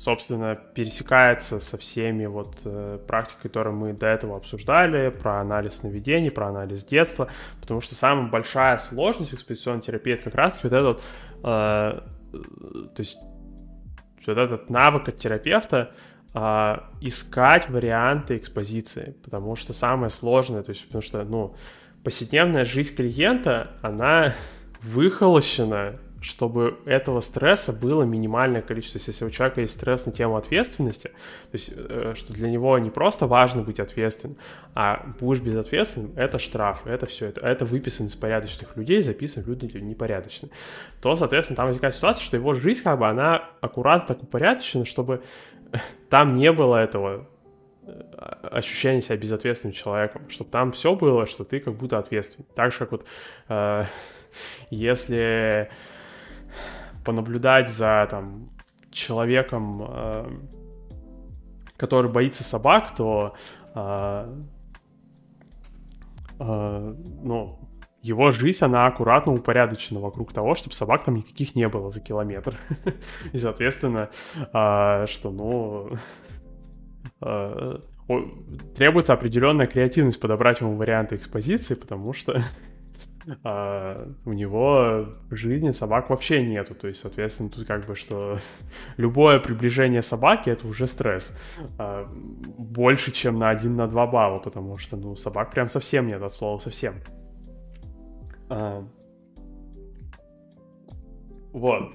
собственно, 0.00 0.56
пересекается 0.56 1.60
со 1.60 1.76
всеми 1.76 2.24
вот 2.24 2.56
э, 2.64 2.98
практиками, 3.06 3.42
которые 3.42 3.74
мы 3.74 3.92
до 3.92 4.06
этого 4.06 4.38
обсуждали, 4.38 5.10
про 5.10 5.42
анализ 5.42 5.74
сновидений, 5.74 6.30
про 6.30 6.48
анализ 6.48 6.84
детства, 6.84 7.28
потому 7.60 7.82
что 7.82 7.94
самая 7.94 8.30
большая 8.30 8.78
сложность 8.78 9.32
в 9.32 9.34
экспозиционной 9.34 9.82
терапии 9.82 10.14
это 10.14 10.24
как 10.24 10.34
раз-таки 10.36 10.68
вот 10.68 10.72
этот 10.72 11.02
а, 11.42 12.06
то 12.32 13.00
есть 13.00 13.18
вот 14.26 14.38
этот 14.38 14.70
навык 14.70 15.08
от 15.08 15.16
терапевта 15.16 15.92
а, 16.32 16.90
искать 17.00 17.68
варианты 17.68 18.36
экспозиции, 18.36 19.16
потому 19.24 19.56
что 19.56 19.72
самое 19.72 20.10
сложное, 20.10 20.62
то 20.62 20.70
есть 20.70 20.86
потому 20.86 21.02
что, 21.02 21.24
ну, 21.24 21.56
повседневная 22.04 22.64
жизнь 22.64 22.94
клиента, 22.94 23.72
она 23.82 24.34
выхолощена 24.82 25.98
чтобы 26.20 26.78
этого 26.84 27.20
стресса 27.20 27.72
было 27.72 28.02
минимальное 28.02 28.60
количество. 28.60 28.98
То 28.98 28.98
есть, 28.98 29.08
если 29.08 29.24
у 29.24 29.30
человека 29.30 29.62
есть 29.62 29.74
стресс 29.74 30.04
на 30.06 30.12
тему 30.12 30.36
ответственности, 30.36 31.08
то 31.08 31.54
есть, 31.54 31.72
э, 31.74 32.12
что 32.14 32.32
для 32.32 32.50
него 32.50 32.78
не 32.78 32.90
просто 32.90 33.26
важно 33.26 33.62
быть 33.62 33.80
ответственным, 33.80 34.36
а 34.74 35.06
будешь 35.18 35.40
безответственным, 35.40 36.12
это 36.16 36.38
штраф, 36.38 36.86
это 36.86 37.06
все, 37.06 37.26
это, 37.26 37.40
это 37.40 37.64
выписан 37.64 38.06
из 38.06 38.14
порядочных 38.14 38.76
людей, 38.76 39.00
записан 39.00 39.44
люди 39.46 39.76
непорядочные, 39.78 40.50
то, 41.00 41.16
соответственно, 41.16 41.56
там 41.56 41.66
возникает 41.66 41.94
ситуация, 41.94 42.24
что 42.24 42.36
его 42.36 42.54
жизнь, 42.54 42.82
как 42.82 42.98
бы, 42.98 43.08
она 43.08 43.48
аккуратно 43.60 44.14
так 44.14 44.22
упорядочена, 44.22 44.84
чтобы 44.84 45.22
там 46.10 46.34
не 46.34 46.52
было 46.52 46.76
этого 46.76 47.28
э, 47.82 48.02
ощущение 48.52 49.00
себя 49.00 49.16
безответственным 49.16 49.72
человеком, 49.72 50.28
чтобы 50.28 50.50
там 50.50 50.72
все 50.72 50.94
было, 50.94 51.24
что 51.24 51.44
ты 51.44 51.60
как 51.60 51.74
будто 51.74 51.98
ответственный. 51.98 52.46
Так 52.54 52.72
же, 52.72 52.78
как 52.80 52.92
вот 52.92 53.06
э, 53.48 53.84
если 54.70 55.70
понаблюдать 57.04 57.68
за 57.68 58.06
там 58.10 58.50
человеком, 58.90 59.82
э, 59.88 60.30
который 61.76 62.10
боится 62.10 62.44
собак, 62.44 62.94
то 62.94 63.34
э, 63.74 64.36
э, 66.38 66.94
ну, 67.22 67.58
его 68.02 68.30
жизнь, 68.30 68.64
она 68.64 68.86
аккуратно 68.86 69.32
упорядочена 69.32 70.00
вокруг 70.00 70.32
того, 70.32 70.54
чтобы 70.54 70.74
собак 70.74 71.04
там 71.04 71.16
никаких 71.16 71.54
не 71.54 71.68
было 71.68 71.90
за 71.90 72.00
километр. 72.00 72.56
И, 73.32 73.38
соответственно, 73.38 74.08
э, 74.52 75.06
что, 75.06 75.30
ну, 75.30 75.90
э, 77.20 77.78
требуется 78.74 79.12
определенная 79.12 79.66
креативность 79.66 80.20
подобрать 80.20 80.60
ему 80.60 80.76
варианты 80.76 81.16
экспозиции, 81.16 81.74
потому 81.74 82.12
что 82.12 82.42
а, 83.44 84.08
у 84.24 84.32
него 84.32 85.06
в 85.30 85.36
жизни 85.36 85.70
собак 85.70 86.10
вообще 86.10 86.44
нету. 86.44 86.74
То 86.74 86.88
есть, 86.88 87.00
соответственно, 87.00 87.50
тут 87.50 87.66
как 87.66 87.86
бы 87.86 87.94
что 87.94 88.38
любое 88.96 89.38
приближение 89.38 90.02
собаки 90.02 90.50
это 90.50 90.66
уже 90.66 90.86
стресс. 90.86 91.36
А, 91.78 92.06
больше, 92.10 93.12
чем 93.12 93.38
на 93.38 93.50
1 93.50 93.76
на 93.76 93.86
2 93.86 94.06
балла, 94.06 94.38
потому 94.38 94.78
что, 94.78 94.96
ну, 94.96 95.16
собак 95.16 95.50
прям 95.50 95.68
совсем 95.68 96.06
нет, 96.06 96.22
от 96.22 96.34
слова 96.34 96.58
совсем. 96.58 96.94
А, 98.48 98.84
вот. 101.52 101.92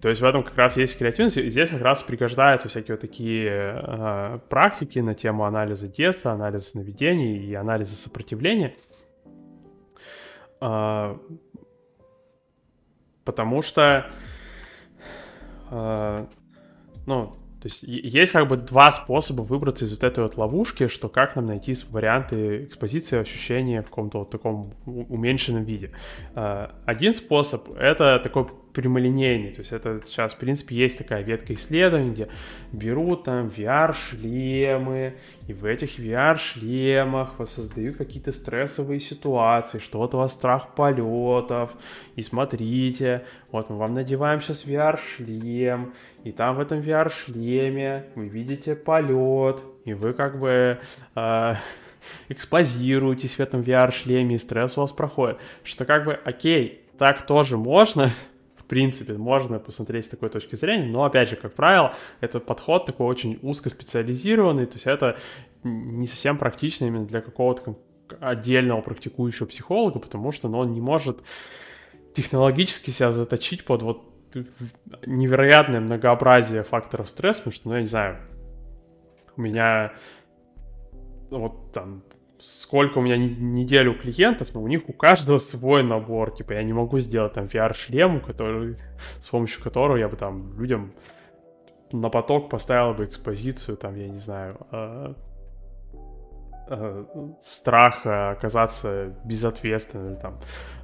То 0.00 0.08
есть 0.08 0.20
в 0.20 0.24
этом 0.24 0.44
как 0.44 0.56
раз 0.56 0.76
есть 0.76 0.96
креативность, 0.96 1.38
и 1.38 1.50
здесь 1.50 1.70
как 1.70 1.82
раз 1.82 2.02
пригождаются 2.02 2.68
всякие 2.68 2.94
вот 2.94 3.00
такие 3.00 3.50
э, 3.50 4.38
практики 4.48 5.00
на 5.00 5.14
тему 5.14 5.44
анализа 5.44 5.88
детства, 5.88 6.32
анализа 6.32 6.66
сновидений 6.66 7.36
и 7.38 7.54
анализа 7.54 7.96
сопротивления. 7.96 8.76
Потому 13.24 13.62
что, 13.62 14.10
а, 15.70 16.28
ну, 17.06 17.36
то 17.60 17.66
есть 17.66 17.82
есть 17.82 18.32
как 18.32 18.46
бы 18.46 18.56
два 18.56 18.92
способа 18.92 19.42
выбраться 19.42 19.84
из 19.84 19.90
вот 19.90 20.04
этой 20.04 20.22
вот 20.22 20.36
ловушки, 20.36 20.86
что 20.86 21.08
как 21.08 21.34
нам 21.34 21.46
найти 21.46 21.74
варианты 21.90 22.64
экспозиции, 22.64 23.18
ощущения 23.18 23.82
в 23.82 23.86
каком-то 23.86 24.20
вот 24.20 24.30
таком 24.30 24.74
уменьшенном 24.86 25.64
виде. 25.64 25.92
А, 26.34 26.74
один 26.86 27.14
способ— 27.14 27.68
это 27.78 28.20
такой 28.22 28.46
прямолинейный. 28.72 29.50
То 29.50 29.60
есть 29.60 29.72
это 29.72 30.00
сейчас, 30.06 30.34
в 30.34 30.38
принципе, 30.38 30.76
есть 30.76 30.98
такая 30.98 31.22
ветка 31.22 31.54
исследований, 31.54 32.10
где 32.10 32.28
берут 32.72 33.24
там 33.24 33.48
VR-шлемы, 33.48 35.14
и 35.46 35.52
в 35.52 35.64
этих 35.64 35.98
VR-шлемах 35.98 37.34
создают 37.46 37.96
какие-то 37.96 38.32
стрессовые 38.32 39.00
ситуации, 39.00 39.78
что 39.78 39.98
вот 39.98 40.14
у 40.14 40.18
вас 40.18 40.32
страх 40.32 40.74
полетов, 40.74 41.72
и 42.16 42.22
смотрите, 42.22 43.24
вот 43.50 43.70
мы 43.70 43.76
вам 43.76 43.94
надеваем 43.94 44.40
сейчас 44.40 44.64
VR-шлем, 44.64 45.94
и 46.24 46.32
там 46.32 46.56
в 46.56 46.60
этом 46.60 46.80
VR-шлеме 46.80 48.06
вы 48.14 48.28
видите 48.28 48.74
полет, 48.74 49.62
и 49.84 49.94
вы 49.94 50.12
как 50.12 50.38
бы... 50.38 50.78
Э, 51.14 51.54
экспозируетесь 52.28 53.34
в 53.34 53.40
этом 53.40 53.62
VR-шлеме, 53.62 54.36
и 54.36 54.38
стресс 54.38 54.76
у 54.78 54.82
вас 54.82 54.92
проходит. 54.92 55.38
Что 55.64 55.84
как 55.84 56.04
бы, 56.04 56.18
окей, 56.24 56.82
так 56.98 57.26
тоже 57.26 57.56
можно, 57.56 58.10
принципе, 58.68 59.14
можно 59.14 59.58
посмотреть 59.58 60.06
с 60.06 60.08
такой 60.08 60.28
точки 60.28 60.56
зрения, 60.56 60.86
но, 60.86 61.04
опять 61.04 61.28
же, 61.30 61.36
как 61.36 61.54
правило, 61.54 61.94
это 62.20 62.40
подход 62.40 62.86
такой 62.86 63.06
очень 63.06 63.38
узкоспециализированный, 63.42 64.66
то 64.66 64.74
есть 64.74 64.86
это 64.86 65.18
не 65.64 66.06
совсем 66.06 66.38
практично 66.38 66.86
именно 66.86 67.06
для 67.06 67.20
какого-то 67.20 67.76
отдельного 68.20 68.80
практикующего 68.80 69.46
психолога, 69.46 69.98
потому 69.98 70.32
что 70.32 70.48
ну, 70.48 70.58
он 70.58 70.72
не 70.72 70.80
может 70.80 71.20
технологически 72.14 72.90
себя 72.90 73.12
заточить 73.12 73.64
под 73.64 73.82
вот 73.82 74.02
невероятное 75.06 75.80
многообразие 75.80 76.62
факторов 76.62 77.08
стресса, 77.08 77.40
потому 77.40 77.52
что, 77.52 77.68
ну, 77.68 77.74
я 77.74 77.80
не 77.80 77.86
знаю, 77.86 78.18
у 79.36 79.40
меня 79.40 79.92
вот 81.30 81.72
там 81.72 82.02
сколько 82.40 82.98
у 82.98 83.02
меня 83.02 83.16
неделю 83.16 83.94
клиентов, 83.94 84.54
но 84.54 84.62
у 84.62 84.68
них 84.68 84.88
у 84.88 84.92
каждого 84.92 85.38
свой 85.38 85.82
набор. 85.82 86.30
Типа 86.30 86.52
я 86.52 86.62
не 86.62 86.72
могу 86.72 86.98
сделать 86.98 87.32
там 87.32 87.46
VR-шлем, 87.46 88.20
который, 88.20 88.76
с 89.20 89.28
помощью 89.28 89.62
которого 89.62 89.96
я 89.96 90.08
бы 90.08 90.16
там 90.16 90.58
людям 90.60 90.92
на 91.92 92.10
поток 92.10 92.50
поставил 92.50 92.94
бы 92.94 93.04
экспозицию, 93.06 93.76
там, 93.76 93.96
я 93.96 94.08
не 94.08 94.18
знаю, 94.18 94.58
э, 94.70 95.14
э, 96.68 97.04
страх 97.40 98.04
оказаться 98.04 99.14
безответственным, 99.24 100.16
там, 100.16 100.40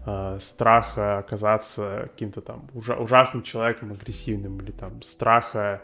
э, 0.07 0.39
страх 0.41 0.97
оказаться 0.97 2.09
каким-то 2.11 2.41
там 2.41 2.71
ужа- 2.73 2.97
ужасным 2.97 3.43
человеком, 3.43 3.93
агрессивным, 3.93 4.61
или 4.61 4.73
там 4.73 5.03
страх 5.03 5.55
э, 5.55 5.81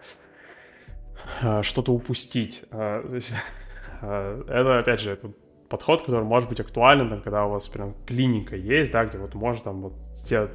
что-то 1.63 1.93
упустить. 1.93 2.65
Э, 2.71 3.19
э, 4.03 4.43
это, 4.49 4.79
опять 4.79 5.01
же, 5.01 5.11
это 5.11 5.31
подход, 5.71 6.03
который 6.03 6.25
может 6.25 6.49
быть 6.49 6.61
актуален, 6.61 7.09
там, 7.09 7.23
когда 7.23 7.47
у 7.47 7.51
вас 7.51 7.69
прям 7.69 7.95
клиника 8.07 8.57
есть, 8.57 8.93
да, 8.93 9.07
где 9.07 9.17
вот 9.17 9.35
можно 9.35 9.65
там 9.65 9.81
вот 9.83 9.93
сделать 10.15 10.51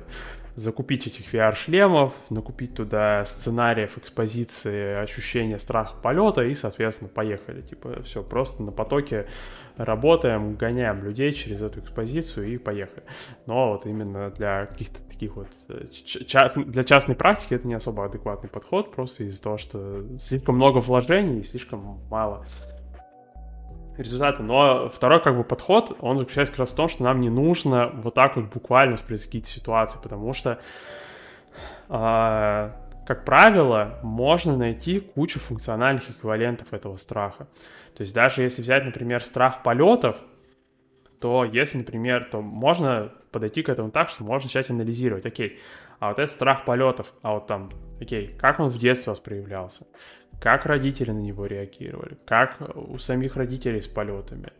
закупить 0.55 1.05
этих 1.05 1.33
VR-шлемов, 1.33 2.13
накупить 2.29 2.75
туда 2.75 3.25
сценариев 3.25 3.97
экспозиции, 3.97 5.01
ощущения 5.01 5.59
страха 5.59 5.95
полета 6.01 6.43
и, 6.43 6.55
соответственно, 6.55 7.09
поехали. 7.09 7.61
Типа, 7.61 8.01
все, 8.03 8.23
просто 8.23 8.63
на 8.63 8.71
потоке 8.71 9.27
работаем, 9.75 10.55
гоняем 10.55 11.03
людей 11.03 11.33
через 11.33 11.61
эту 11.61 11.81
экспозицию 11.81 12.53
и 12.53 12.57
поехали. 12.57 13.03
Но 13.45 13.73
вот 13.73 13.85
именно 13.85 14.29
для 14.31 14.67
каких-то 14.67 15.01
таких 15.09 15.35
вот... 15.35 15.47
Э. 15.67 15.85
Для 16.65 16.83
частной 16.85 17.15
практики 17.15 17.53
это 17.53 17.67
не 17.67 17.73
особо 17.73 18.05
адекватный 18.05 18.49
подход, 18.49 18.93
просто 18.95 19.25
из-за 19.25 19.43
того, 19.43 19.57
что 19.57 20.05
слишком 20.19 20.55
много 20.55 20.77
вложений 20.77 21.39
и 21.39 21.43
слишком 21.43 21.99
мало 22.09 22.45
результаты. 23.97 24.43
Но 24.43 24.89
второй 24.89 25.21
как 25.21 25.35
бы 25.37 25.43
подход, 25.43 25.97
он 25.99 26.17
заключается 26.17 26.51
как 26.51 26.59
раз 26.59 26.73
в 26.73 26.75
том, 26.75 26.87
что 26.87 27.03
нам 27.03 27.21
не 27.21 27.29
нужно 27.29 27.89
вот 27.93 28.13
так 28.13 28.35
вот 28.35 28.45
буквально 28.45 28.93
воспроизвести 28.93 29.27
какие-то 29.27 29.49
ситуации, 29.49 29.99
потому 30.01 30.33
что, 30.33 30.59
э, 31.89 32.71
как 33.07 33.25
правило, 33.25 33.99
можно 34.03 34.57
найти 34.57 34.99
кучу 34.99 35.39
функциональных 35.39 36.09
эквивалентов 36.09 36.73
этого 36.73 36.97
страха. 36.97 37.47
То 37.95 38.01
есть 38.01 38.13
даже 38.13 38.41
если 38.41 38.61
взять, 38.61 38.83
например, 38.83 39.23
страх 39.23 39.63
полетов, 39.63 40.17
то 41.19 41.45
если, 41.45 41.79
например, 41.79 42.27
то 42.31 42.41
можно 42.41 43.11
подойти 43.31 43.63
к 43.63 43.69
этому 43.69 43.91
так, 43.91 44.09
что 44.09 44.23
можно 44.23 44.47
начать 44.47 44.69
анализировать, 44.69 45.25
окей, 45.25 45.59
а 45.99 46.09
вот 46.09 46.19
этот 46.19 46.31
страх 46.31 46.65
полетов, 46.65 47.13
а 47.21 47.33
вот 47.33 47.47
там, 47.47 47.71
окей, 47.99 48.35
как 48.39 48.59
он 48.59 48.69
в 48.69 48.77
детстве 48.77 49.11
у 49.11 49.11
вас 49.11 49.19
проявлялся, 49.19 49.85
как 50.39 50.65
родители 50.65 51.11
на 51.11 51.19
него 51.19 51.45
реагировали, 51.45 52.17
как 52.25 52.57
у 52.75 52.97
самих 52.97 53.35
родителей 53.35 53.81
с 53.81 53.87
полетами, 53.87 54.51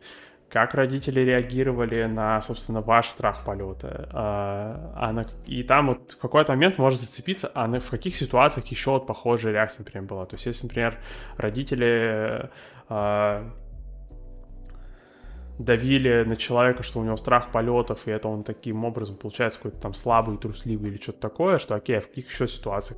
как 0.50 0.74
родители 0.74 1.20
реагировали 1.20 2.06
на, 2.06 2.42
собственно, 2.42 2.82
ваш 2.82 3.10
страх 3.10 3.44
полета. 3.44 4.10
А, 4.14 4.94
а 4.96 5.12
на, 5.12 5.26
и 5.46 5.64
там 5.64 5.88
вот 5.88 6.12
в 6.14 6.18
какой-то 6.18 6.54
момент 6.54 6.78
может 6.78 7.00
зацепиться, 7.00 7.52
а 7.54 7.68
на, 7.68 7.80
в 7.80 7.90
каких 7.90 8.16
ситуациях 8.16 8.68
еще 8.68 8.92
вот 8.92 9.06
похожая 9.08 9.54
реакция, 9.54 9.84
например, 9.84 10.08
была. 10.08 10.26
То 10.26 10.36
есть, 10.36 10.46
если, 10.46 10.68
например, 10.68 10.98
родители 11.38 12.50
а, 12.88 13.52
давили 15.58 16.24
на 16.24 16.36
человека, 16.36 16.84
что 16.84 16.99
у 16.99 17.03
него 17.03 17.18
страх 17.18 17.51
полетов, 17.51 18.08
и 18.08 18.12
это 18.12 18.28
он 18.28 18.43
таким 18.43 18.84
образом 18.86 19.16
получается 19.16 19.60
какой-то 19.60 19.80
там 19.80 19.93
слабый, 19.93 20.38
трусливый 20.38 20.91
или 20.91 21.01
что-то 21.01 21.20
такое, 21.20 21.58
что 21.58 21.76
окей, 21.76 21.97
а 21.97 22.01
в 22.01 22.08
каких 22.08 22.30
еще 22.30 22.47
ситуациях 22.47 22.97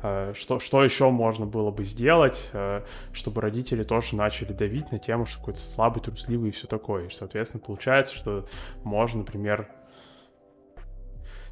Э, 0.00 0.32
что, 0.36 0.60
что 0.60 0.84
еще 0.84 1.10
можно 1.10 1.44
было 1.44 1.70
бы 1.70 1.82
сделать, 1.82 2.50
э, 2.52 2.82
чтобы 3.12 3.40
родители 3.40 3.82
тоже 3.82 4.14
начали 4.14 4.52
давить 4.52 4.92
на 4.92 4.98
тему, 4.98 5.26
что 5.26 5.38
какой-то 5.38 5.60
слабый, 5.60 6.02
трусливый 6.02 6.50
и 6.50 6.52
все 6.52 6.68
такое. 6.68 7.06
И, 7.06 7.10
соответственно, 7.10 7.62
получается, 7.64 8.14
что 8.14 8.46
можно, 8.84 9.20
например, 9.20 9.68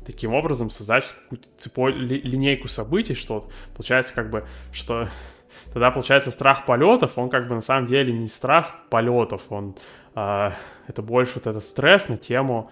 таким 0.05 0.35
образом 0.35 0.71
создать 0.71 1.05
какую-то 1.25 1.49
цепо... 1.57 1.89
ли, 1.89 2.21
линейку 2.21 2.69
событий, 2.69 3.15
что 3.15 3.49
получается 3.75 4.15
как 4.15 4.31
бы, 4.31 4.47
что 4.71 5.09
тогда 5.73 5.91
получается 5.91 6.31
страх 6.31 6.67
полетов, 6.67 7.19
он 7.19 7.29
как 7.31 7.49
бы 7.49 7.57
на 7.57 7.61
самом 7.61 7.89
деле 7.89 8.13
не 8.13 8.29
страх 8.29 8.89
полетов, 8.91 9.51
он 9.51 9.75
э, 10.17 10.51
это 10.89 11.03
больше 11.03 11.35
вот 11.37 11.47
этот 11.47 11.63
стресс 11.63 12.09
на 12.09 12.17
тему 12.17 12.71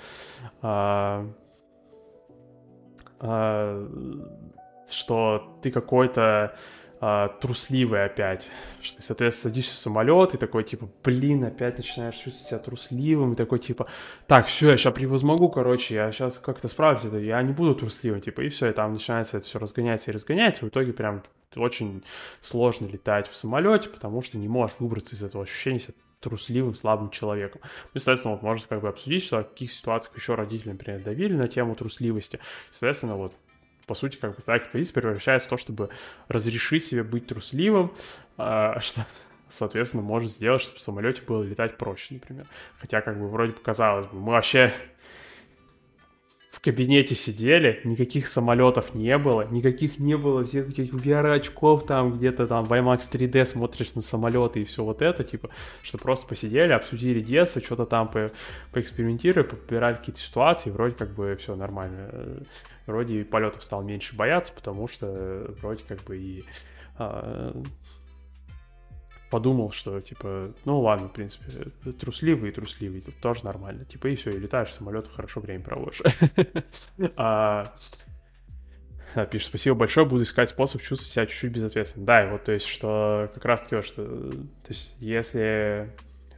э, 0.62 1.28
э, 3.20 3.88
что 4.90 5.58
ты 5.62 5.70
какой-то 5.70 6.56
э, 7.00 7.28
трусливый 7.40 8.04
опять, 8.04 8.50
что 8.80 8.96
ты, 8.96 9.02
соответственно, 9.02 9.50
садишься 9.50 9.74
в 9.74 9.78
самолет 9.78 10.34
и 10.34 10.38
такой, 10.38 10.64
типа, 10.64 10.88
блин, 11.02 11.44
опять 11.44 11.78
начинаешь 11.78 12.14
чувствовать 12.14 12.48
себя 12.48 12.58
трусливым, 12.58 13.32
и 13.32 13.36
такой, 13.36 13.58
типа, 13.58 13.88
так, 14.26 14.46
все, 14.46 14.70
я 14.70 14.76
сейчас 14.76 14.94
превозмогу, 14.94 15.48
короче, 15.48 15.94
я 15.94 16.12
сейчас 16.12 16.38
как-то 16.38 16.68
справлюсь, 16.68 17.04
это, 17.04 17.18
я 17.18 17.42
не 17.42 17.52
буду 17.52 17.74
трусливым, 17.74 18.20
типа, 18.20 18.42
и 18.42 18.48
все, 18.48 18.70
и 18.70 18.72
там 18.72 18.92
начинается 18.92 19.38
это 19.38 19.46
все 19.46 19.58
разгоняться 19.58 20.10
и 20.10 20.14
разгоняться, 20.14 20.64
и 20.64 20.68
в 20.68 20.70
итоге 20.70 20.92
прям 20.92 21.22
очень 21.56 22.02
сложно 22.40 22.86
летать 22.86 23.28
в 23.28 23.36
самолете, 23.36 23.88
потому 23.88 24.22
что 24.22 24.38
не 24.38 24.48
можешь 24.48 24.76
выбраться 24.78 25.14
из 25.14 25.22
этого 25.22 25.44
ощущения 25.44 25.78
себя 25.78 25.94
трусливым, 26.24 26.74
слабым 26.74 27.10
человеком. 27.10 27.60
Ну, 27.62 27.90
естественно, 27.94 28.34
вот 28.34 28.42
можно 28.42 28.66
как 28.66 28.80
бы 28.80 28.88
обсудить, 28.88 29.22
что 29.22 29.40
в 29.40 29.44
каких 29.44 29.70
ситуациях 29.70 30.16
еще 30.16 30.34
родители, 30.34 30.70
например, 30.70 31.00
давили 31.02 31.34
на 31.34 31.48
тему 31.48 31.74
трусливости. 31.74 32.40
Соответственно, 32.70 33.16
вот 33.16 33.34
по 33.86 33.94
сути, 33.94 34.16
как 34.16 34.36
бы 34.36 34.42
так 34.42 34.70
позиция 34.72 34.94
превращается 34.94 35.46
в 35.46 35.50
то, 35.50 35.56
чтобы 35.58 35.90
разрешить 36.28 36.84
себе 36.86 37.02
быть 37.02 37.26
трусливым, 37.26 37.92
а, 38.38 38.80
что, 38.80 39.06
соответственно, 39.50 40.02
может 40.02 40.30
сделать, 40.30 40.62
чтобы 40.62 40.78
в 40.78 40.82
самолете 40.82 41.22
было 41.22 41.42
летать 41.42 41.76
проще, 41.76 42.14
например. 42.14 42.46
Хотя, 42.78 43.02
как 43.02 43.18
бы, 43.18 43.28
вроде 43.28 43.52
показалось 43.52 44.06
бы, 44.06 44.18
мы 44.18 44.32
вообще 44.32 44.72
в 46.54 46.60
кабинете 46.60 47.16
сидели, 47.16 47.80
никаких 47.82 48.28
самолетов 48.28 48.94
не 48.94 49.18
было, 49.18 49.44
никаких 49.50 49.98
не 49.98 50.16
было 50.16 50.44
всех 50.44 50.70
этих 50.70 50.94
VR-очков 50.94 51.84
там, 51.84 52.16
где-то 52.16 52.46
там 52.46 52.64
в 52.64 52.72
IMAX 52.72 53.00
3D 53.10 53.44
смотришь 53.44 53.94
на 53.94 54.02
самолеты 54.02 54.62
и 54.62 54.64
все 54.64 54.84
вот 54.84 55.02
это, 55.02 55.24
типа, 55.24 55.50
что 55.82 55.98
просто 55.98 56.28
посидели, 56.28 56.72
обсудили 56.72 57.20
детство, 57.20 57.60
что-то 57.60 57.86
там 57.86 58.08
по 58.08 58.30
поэкспериментировали, 58.72 59.48
подбирали 59.48 59.96
какие-то 59.96 60.20
ситуации, 60.20 60.70
вроде 60.70 60.94
как 60.94 61.12
бы 61.12 61.36
все 61.40 61.56
нормально. 61.56 62.44
Вроде 62.86 63.24
полетов 63.24 63.64
стал 63.64 63.82
меньше 63.82 64.14
бояться, 64.14 64.52
потому 64.52 64.86
что 64.86 65.52
вроде 65.60 65.82
как 65.88 66.04
бы 66.04 66.16
и 66.16 66.44
а, 66.98 67.60
подумал, 69.34 69.72
что 69.72 70.00
типа, 70.00 70.52
ну 70.64 70.78
ладно, 70.78 71.08
в 71.08 71.12
принципе, 71.12 71.72
трусливый 71.98 72.50
и 72.50 72.52
трусливый, 72.52 73.00
это 73.00 73.10
тоже 73.20 73.44
нормально. 73.44 73.84
Типа, 73.84 74.06
и 74.06 74.14
все, 74.14 74.30
и 74.30 74.38
летаешь 74.38 74.68
в 74.68 74.72
самолете, 74.74 75.10
хорошо 75.10 75.40
время 75.40 75.64
проводишь. 75.64 76.02
А, 77.16 77.74
да, 79.16 79.26
пишет, 79.26 79.48
спасибо 79.48 79.74
большое, 79.74 80.06
буду 80.06 80.22
искать 80.22 80.50
способ 80.50 80.82
чувствовать 80.82 81.10
себя 81.10 81.26
чуть-чуть 81.26 81.50
безответственным. 81.50 82.06
Да, 82.06 82.24
и 82.24 82.30
вот, 82.30 82.44
то 82.44 82.52
есть, 82.52 82.68
что 82.68 83.28
как 83.34 83.44
раз 83.44 83.62
таки, 83.62 83.82
что, 83.82 84.04
то 84.04 84.68
есть, 84.68 84.94
если 85.00 85.92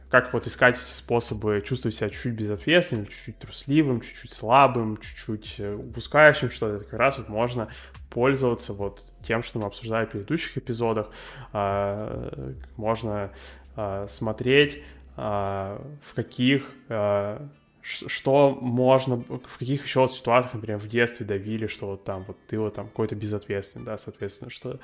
как 0.09 0.33
вот 0.33 0.47
искать 0.47 0.77
эти 0.77 0.91
способы 0.91 1.61
чувствовать 1.65 1.95
себя 1.95 2.09
чуть-чуть 2.09 2.33
безответственным, 2.33 3.07
чуть-чуть 3.07 3.39
трусливым, 3.39 4.01
чуть-чуть 4.01 4.31
слабым, 4.31 4.97
чуть-чуть 4.97 5.55
э, 5.59 5.73
упускающим 5.73 6.49
что-то, 6.49 6.83
как 6.83 6.93
раз 6.93 7.17
вот 7.17 7.29
можно 7.29 7.69
пользоваться 8.09 8.73
вот 8.73 9.03
тем, 9.21 9.43
что 9.43 9.59
мы 9.59 9.67
обсуждали 9.67 10.05
в 10.05 10.09
предыдущих 10.09 10.57
эпизодах, 10.57 11.09
а, 11.51 12.49
можно 12.77 13.31
а, 13.75 14.07
смотреть, 14.07 14.81
а, 15.17 15.85
в 16.03 16.13
каких 16.13 16.63
что 17.87 18.57
можно, 18.59 19.15
в 19.15 19.57
каких 19.57 19.85
еще 19.85 20.07
ситуациях, 20.09 20.55
например, 20.55 20.77
в 20.77 20.87
детстве 20.87 21.25
давили, 21.25 21.67
что 21.67 21.87
вот 21.87 22.03
там, 22.03 22.25
вот 22.27 22.37
ты 22.47 22.59
вот 22.59 22.73
там 22.73 22.87
какой-то 22.87 23.15
безответственный, 23.15 23.85
да, 23.85 23.97
соответственно, 23.97 24.51
что, 24.51 24.79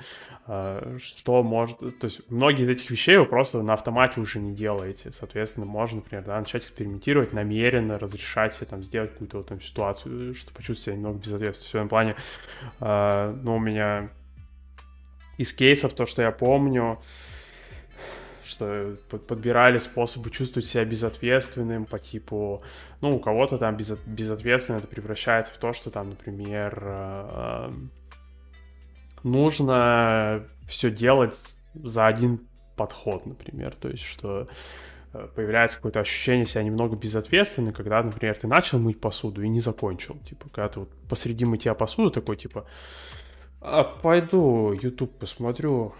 э, 0.46 0.98
что 1.02 1.42
может, 1.42 1.78
то 1.78 2.06
есть 2.06 2.30
многие 2.30 2.62
из 2.62 2.68
этих 2.70 2.90
вещей 2.90 3.18
вы 3.18 3.26
просто 3.26 3.62
на 3.62 3.74
автомате 3.74 4.20
уже 4.20 4.38
не 4.38 4.54
делаете, 4.54 5.12
соответственно, 5.12 5.66
можно, 5.66 5.96
например, 5.96 6.24
да, 6.24 6.38
начать 6.38 6.64
экспериментировать, 6.64 7.34
намеренно 7.34 7.98
разрешать 7.98 8.54
себе 8.54 8.66
там 8.66 8.82
сделать 8.82 9.12
какую-то 9.12 9.38
вот 9.38 9.48
там 9.48 9.60
ситуацию, 9.60 10.34
что 10.34 10.54
почувствовать 10.54 10.84
себя 10.84 10.96
немного 10.96 11.18
безответственно. 11.18 11.66
В 11.66 11.70
своем 11.70 11.88
плане, 11.88 12.16
э, 12.80 13.38
ну, 13.42 13.56
у 13.56 13.60
меня 13.60 14.08
из 15.36 15.52
кейсов 15.52 15.92
то, 15.92 16.06
что 16.06 16.22
я 16.22 16.30
помню, 16.30 17.00
что 18.44 18.96
подбирали 19.28 19.78
способы 19.78 20.30
чувствовать 20.30 20.66
себя 20.66 20.84
безответственным 20.84 21.84
по 21.86 21.98
типу, 21.98 22.62
ну, 23.00 23.16
у 23.16 23.18
кого-то 23.18 23.58
там 23.58 23.76
без, 23.76 23.92
безответственно 24.06 24.78
это 24.78 24.86
превращается 24.86 25.52
в 25.52 25.56
то, 25.56 25.72
что 25.72 25.90
там, 25.90 26.10
например, 26.10 26.82
э, 26.84 27.72
нужно 29.22 30.46
все 30.68 30.90
делать 30.90 31.56
за 31.74 32.06
один 32.06 32.46
подход, 32.76 33.26
например, 33.26 33.74
то 33.74 33.88
есть 33.88 34.04
что 34.04 34.46
э, 35.12 35.28
появляется 35.34 35.76
какое-то 35.76 36.00
ощущение 36.00 36.46
себя 36.46 36.62
немного 36.62 36.96
безответственным, 36.96 37.72
когда, 37.72 38.02
например, 38.02 38.36
ты 38.36 38.46
начал 38.46 38.78
мыть 38.78 39.00
посуду 39.00 39.42
и 39.42 39.48
не 39.48 39.60
закончил. 39.60 40.18
Типа, 40.28 40.48
когда 40.50 40.68
ты 40.68 40.80
вот 40.80 40.90
посреди 41.08 41.44
мытья 41.44 41.74
посуды 41.74 42.10
такой, 42.10 42.36
типа, 42.36 42.66
а, 43.60 43.84
пойду 43.84 44.72
YouTube 44.72 45.18
посмотрю, 45.18 45.94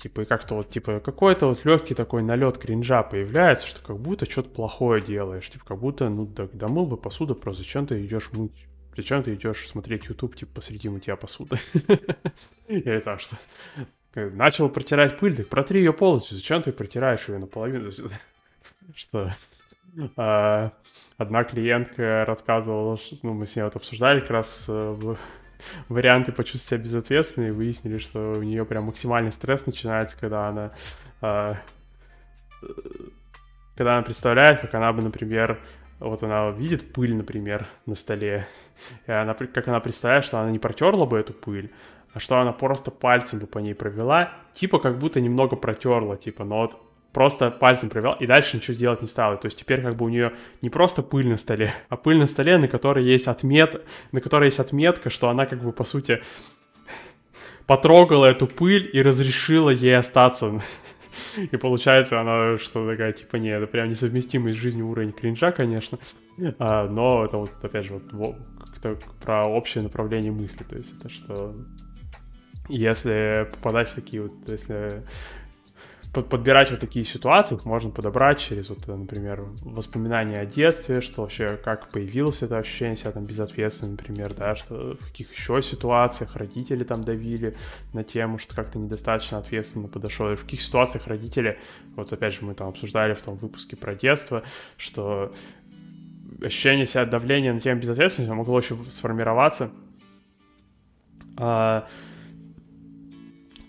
Типа, 0.00 0.22
и 0.22 0.24
как-то 0.24 0.54
вот, 0.54 0.70
типа, 0.70 1.00
какой-то 1.00 1.46
вот 1.48 1.64
легкий 1.66 1.94
такой 1.94 2.22
налет 2.22 2.56
кринжа 2.56 3.02
появляется, 3.02 3.66
что 3.66 3.82
как 3.82 3.98
будто 3.98 4.24
что-то 4.24 4.48
плохое 4.48 5.02
делаешь. 5.02 5.50
Типа, 5.50 5.64
как 5.66 5.78
будто, 5.78 6.08
ну, 6.08 6.24
да, 6.24 6.48
домыл 6.54 6.86
бы 6.86 6.96
посуду, 6.96 7.34
просто 7.34 7.62
зачем 7.62 7.86
ты 7.86 8.02
идешь 8.02 8.32
мыть? 8.32 8.66
Зачем 8.96 9.22
ты 9.22 9.34
идешь 9.34 9.68
смотреть 9.68 10.06
YouTube, 10.06 10.36
типа, 10.36 10.52
посреди 10.54 10.88
мытья 10.88 11.16
посуды? 11.16 11.58
Или 12.68 13.00
так 13.00 13.20
что... 13.20 13.36
Начал 14.14 14.70
протирать 14.70 15.18
пыль, 15.18 15.36
так 15.36 15.48
протри 15.48 15.80
ее 15.80 15.92
полностью. 15.92 16.36
Зачем 16.36 16.62
ты 16.62 16.72
протираешь 16.72 17.28
ее 17.28 17.38
наполовину? 17.38 17.90
Что? 18.94 19.34
А, 20.16 20.72
одна 21.18 21.44
клиентка 21.44 22.24
рассказывала, 22.26 22.98
ну, 23.22 23.34
мы 23.34 23.46
с 23.46 23.54
ней 23.54 23.62
вот 23.62 23.76
обсуждали 23.76 24.20
как 24.20 24.30
раз 24.30 24.64
э, 24.68 25.14
варианты 25.88 26.32
почувствовать 26.32 26.82
себя 26.82 26.84
безответственной, 26.84 27.48
и 27.48 27.52
выяснили, 27.52 27.98
что 27.98 28.32
у 28.36 28.42
нее 28.42 28.64
прям 28.64 28.84
максимальный 28.84 29.32
стресс 29.32 29.66
начинается, 29.66 30.18
когда 30.18 30.48
она... 30.48 30.72
Э, 31.22 31.54
когда 33.76 33.94
она 33.94 34.02
представляет, 34.02 34.60
как 34.60 34.74
она 34.74 34.92
бы, 34.92 35.02
например, 35.02 35.58
вот 36.00 36.22
она 36.22 36.50
видит 36.50 36.92
пыль, 36.92 37.14
например, 37.14 37.66
на 37.86 37.94
столе, 37.94 38.46
и 39.06 39.12
она, 39.12 39.34
как 39.34 39.68
она 39.68 39.80
представляет, 39.80 40.24
что 40.24 40.40
она 40.40 40.50
не 40.50 40.58
протерла 40.58 41.06
бы 41.06 41.18
эту 41.18 41.32
пыль, 41.32 41.70
а 42.12 42.18
что 42.20 42.38
она 42.38 42.52
просто 42.52 42.90
пальцем 42.90 43.38
бы 43.38 43.46
по 43.46 43.58
ней 43.58 43.74
провела, 43.74 44.32
типа 44.52 44.78
как 44.78 44.98
будто 44.98 45.20
немного 45.20 45.56
протерла, 45.56 46.16
типа, 46.16 46.44
но 46.44 46.62
вот 46.62 46.89
просто 47.12 47.50
пальцем 47.50 47.90
провел 47.90 48.12
и 48.12 48.26
дальше 48.26 48.56
ничего 48.56 48.76
делать 48.76 49.02
не 49.02 49.08
стала. 49.08 49.36
То 49.36 49.46
есть 49.46 49.58
теперь 49.58 49.82
как 49.82 49.96
бы 49.96 50.04
у 50.06 50.08
нее 50.08 50.32
не 50.62 50.70
просто 50.70 51.02
пыль 51.02 51.28
на 51.28 51.36
столе, 51.36 51.72
а 51.88 51.96
пыль 51.96 52.18
на 52.18 52.26
столе, 52.26 52.58
на 52.58 52.68
которой 52.68 53.04
есть 53.04 53.28
отмет, 53.28 53.82
на 54.12 54.20
которой 54.20 54.46
есть 54.46 54.60
отметка, 54.60 55.10
что 55.10 55.28
она 55.28 55.46
как 55.46 55.62
бы 55.62 55.72
по 55.72 55.84
сути 55.84 56.22
потрогала 57.66 58.26
эту 58.26 58.46
пыль 58.46 58.88
и 58.92 59.02
разрешила 59.02 59.70
ей 59.70 59.96
остаться. 59.96 60.60
И 61.50 61.56
получается 61.56 62.20
она 62.20 62.56
что 62.58 62.88
такая, 62.88 63.12
типа, 63.12 63.36
не, 63.36 63.50
это 63.50 63.66
прям 63.66 63.88
несовместимый 63.88 64.52
с 64.52 64.56
жизнью 64.56 64.88
уровень 64.88 65.12
кринжа, 65.12 65.52
конечно. 65.52 65.98
А, 66.58 66.88
но 66.88 67.24
это 67.24 67.36
вот, 67.36 67.50
опять 67.62 67.84
же, 67.84 68.00
вот 68.12 68.36
как-то 68.58 68.96
про 69.22 69.46
общее 69.46 69.82
направление 69.82 70.32
мысли. 70.32 70.64
То 70.64 70.76
есть 70.76 70.94
это 70.98 71.08
что 71.08 71.54
если 72.70 73.48
попадать 73.52 73.88
в 73.88 73.94
такие 73.94 74.22
вот, 74.22 74.32
если 74.48 75.02
подбирать 76.12 76.70
вот 76.70 76.80
такие 76.80 77.04
ситуации 77.04 77.58
можно 77.64 77.90
подобрать 77.90 78.40
через, 78.40 78.68
вот, 78.68 78.86
например, 78.88 79.44
воспоминания 79.62 80.40
о 80.40 80.46
детстве, 80.46 81.00
что 81.00 81.22
вообще, 81.22 81.56
как 81.56 81.90
появилось 81.90 82.42
это 82.42 82.58
ощущение 82.58 82.96
себя 82.96 83.12
там 83.12 83.26
безответственным, 83.26 83.92
например, 83.92 84.34
да, 84.34 84.56
что 84.56 84.96
в 85.00 85.06
каких 85.06 85.32
еще 85.32 85.62
ситуациях 85.62 86.34
родители 86.34 86.82
там 86.82 87.04
давили 87.04 87.56
на 87.92 88.02
тему, 88.02 88.38
что 88.38 88.56
как-то 88.56 88.78
недостаточно 88.78 89.38
ответственно 89.38 89.86
подошел, 89.86 90.32
и 90.32 90.36
в 90.36 90.42
каких 90.42 90.62
ситуациях 90.62 91.06
родители, 91.06 91.58
вот 91.94 92.12
опять 92.12 92.34
же 92.34 92.44
мы 92.44 92.54
там 92.54 92.68
обсуждали 92.68 93.14
в 93.14 93.20
том 93.20 93.36
выпуске 93.36 93.76
про 93.76 93.94
детство, 93.94 94.42
что 94.76 95.32
ощущение 96.42 96.86
себя 96.86 97.04
давления 97.04 97.52
на 97.52 97.60
тему 97.60 97.80
безответственности 97.80 98.34
могло 98.34 98.58
еще 98.58 98.76
сформироваться. 98.88 99.70
А, 101.36 101.86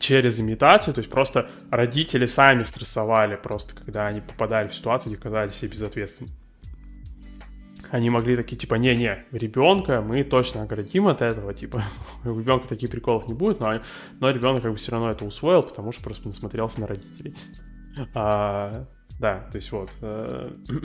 через 0.02 0.40
имитацию, 0.40 0.94
то 0.94 1.00
есть 1.00 1.10
просто 1.10 1.50
родители 1.70 2.26
сами 2.26 2.64
стрессовали 2.64 3.36
просто, 3.36 3.76
когда 3.76 4.08
они 4.08 4.20
попадали 4.20 4.68
в 4.68 4.76
ситуацию, 4.76 5.14
где 5.14 5.22
казались 5.22 5.56
себе 5.56 5.72
безответственными. 5.72 6.36
Они 7.92 8.10
могли 8.10 8.36
такие, 8.36 8.58
типа, 8.58 8.76
не-не, 8.76 9.26
ребенка 9.32 10.02
мы 10.02 10.24
точно 10.24 10.64
оградим 10.64 11.08
от 11.08 11.22
этого, 11.22 11.54
типа, 11.54 11.84
у 12.26 12.40
ребенка 12.40 12.68
таких 12.68 12.90
приколов 12.90 13.28
не 13.28 13.34
будет, 13.34 13.60
но, 13.60 13.80
но 14.20 14.30
ребенок 14.30 14.64
как 14.64 14.72
бы 14.72 14.78
все 14.78 14.92
равно 14.92 15.12
это 15.12 15.26
усвоил, 15.26 15.64
потому 15.64 15.92
что 15.92 16.04
просто 16.04 16.28
насмотрелся 16.28 16.82
на 16.82 16.88
родителей. 16.88 17.36
А, 18.14 18.86
да, 19.20 19.48
то 19.52 19.56
есть 19.58 19.72
вот. 19.72 19.92
Э, 20.02 20.52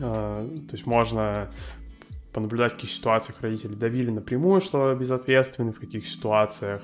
а, 0.00 0.48
то 0.48 0.72
есть 0.72 0.86
можно 0.86 1.50
понаблюдать, 2.36 2.72
в 2.72 2.74
каких 2.74 2.90
ситуациях 2.90 3.40
родители 3.40 3.74
давили 3.74 4.10
напрямую, 4.10 4.60
что 4.60 4.94
безответственны, 4.94 5.72
в 5.72 5.80
каких 5.80 6.06
ситуациях 6.06 6.82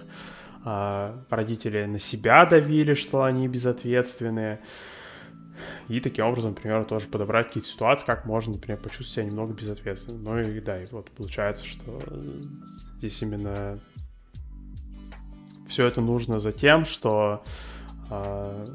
э, 0.64 1.14
родители 1.28 1.84
на 1.84 1.98
себя 1.98 2.46
давили, 2.46 2.94
что 2.94 3.22
они 3.22 3.46
безответственные. 3.48 4.60
И 5.88 6.00
таким 6.00 6.24
образом, 6.24 6.52
например, 6.52 6.84
тоже 6.86 7.06
подобрать 7.06 7.48
какие-то 7.48 7.68
ситуации, 7.68 8.06
как 8.06 8.24
можно, 8.24 8.54
например, 8.54 8.78
почувствовать 8.78 9.10
себя 9.10 9.24
немного 9.26 9.52
безответственным. 9.52 10.24
Ну 10.24 10.40
и 10.40 10.58
да, 10.60 10.82
и 10.82 10.86
вот 10.90 11.10
получается, 11.10 11.66
что 11.66 12.00
здесь 12.96 13.20
именно 13.20 13.78
все 15.68 15.86
это 15.86 16.00
нужно 16.00 16.38
за 16.38 16.52
тем, 16.52 16.86
что, 16.86 17.44
э, 18.08 18.66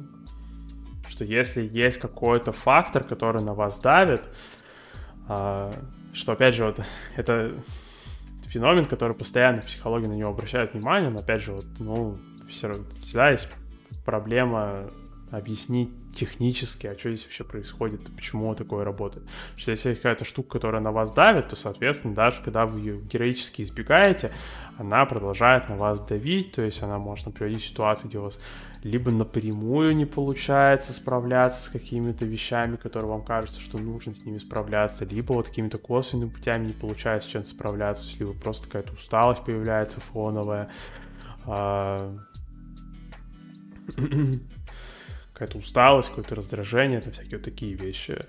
что 1.07 1.25
если 1.25 1.67
есть 1.67 1.97
какой-то 1.97 2.51
фактор, 2.51 3.03
который 3.03 3.41
на 3.41 3.55
вас 3.55 3.79
давит, 3.79 4.29
э, 5.27 5.73
что, 6.17 6.33
опять 6.33 6.55
же, 6.55 6.65
вот 6.65 6.79
это 7.15 7.53
феномен, 8.47 8.85
который 8.85 9.15
постоянно 9.15 9.61
в 9.61 9.65
психологии 9.65 10.07
на 10.07 10.13
него 10.13 10.31
обращают 10.31 10.73
внимание, 10.73 11.09
но, 11.09 11.19
опять 11.19 11.41
же, 11.41 11.53
вот, 11.53 11.65
ну, 11.79 12.17
все 12.49 12.69
равно, 12.69 12.85
всегда 12.97 13.31
есть 13.31 13.49
проблема 14.05 14.89
объяснить 15.29 15.89
технически, 16.15 16.87
а 16.87 16.97
что 16.97 17.09
здесь 17.09 17.25
вообще 17.25 17.43
происходит, 17.43 18.01
почему 18.15 18.55
такое 18.55 18.85
работает. 18.85 19.27
Что 19.57 19.71
если 19.71 19.89
есть 19.89 20.01
какая-то 20.01 20.23
штука, 20.23 20.51
которая 20.51 20.81
на 20.81 20.93
вас 20.93 21.11
давит, 21.11 21.49
то, 21.49 21.57
соответственно, 21.57 22.15
даже 22.15 22.41
когда 22.41 22.65
вы 22.65 22.79
ее 22.79 23.01
героически 23.01 23.61
избегаете, 23.61 24.31
она 24.77 25.05
продолжает 25.05 25.67
на 25.67 25.75
вас 25.75 25.99
давить, 25.99 26.53
то 26.53 26.61
есть 26.61 26.81
она 26.81 26.97
может 26.97 27.33
приводить 27.33 27.61
в 27.61 27.67
ситуацию, 27.67 28.07
где 28.07 28.19
у 28.19 28.23
вас 28.23 28.39
либо 28.87 29.11
напрямую 29.11 29.95
не 29.95 30.05
получается 30.05 30.93
справляться 30.93 31.63
с 31.63 31.69
какими-то 31.69 32.25
вещами, 32.25 32.77
которые 32.77 33.09
вам 33.09 33.23
кажется, 33.23 33.59
что 33.59 33.77
нужно 33.77 34.15
с 34.15 34.23
ними 34.23 34.37
справляться, 34.37 35.05
либо 35.05 35.33
вот 35.33 35.47
какими-то 35.47 35.77
косвенными 35.77 36.29
путями 36.29 36.67
не 36.67 36.73
получается 36.73 37.29
с 37.29 37.31
чем-то 37.31 37.49
справляться, 37.49 38.09
либо 38.17 38.33
просто 38.33 38.67
какая-то 38.67 38.93
усталость 38.93 39.43
появляется 39.43 39.99
фоновая, 39.99 40.69
а, 41.45 42.17
какая-то 45.37 45.59
усталость, 45.59 46.09
какое-то 46.09 46.33
раздражение, 46.33 46.97
это 46.97 47.11
всякие 47.11 47.37
вот 47.37 47.45
такие 47.45 47.73
вещи. 47.73 48.25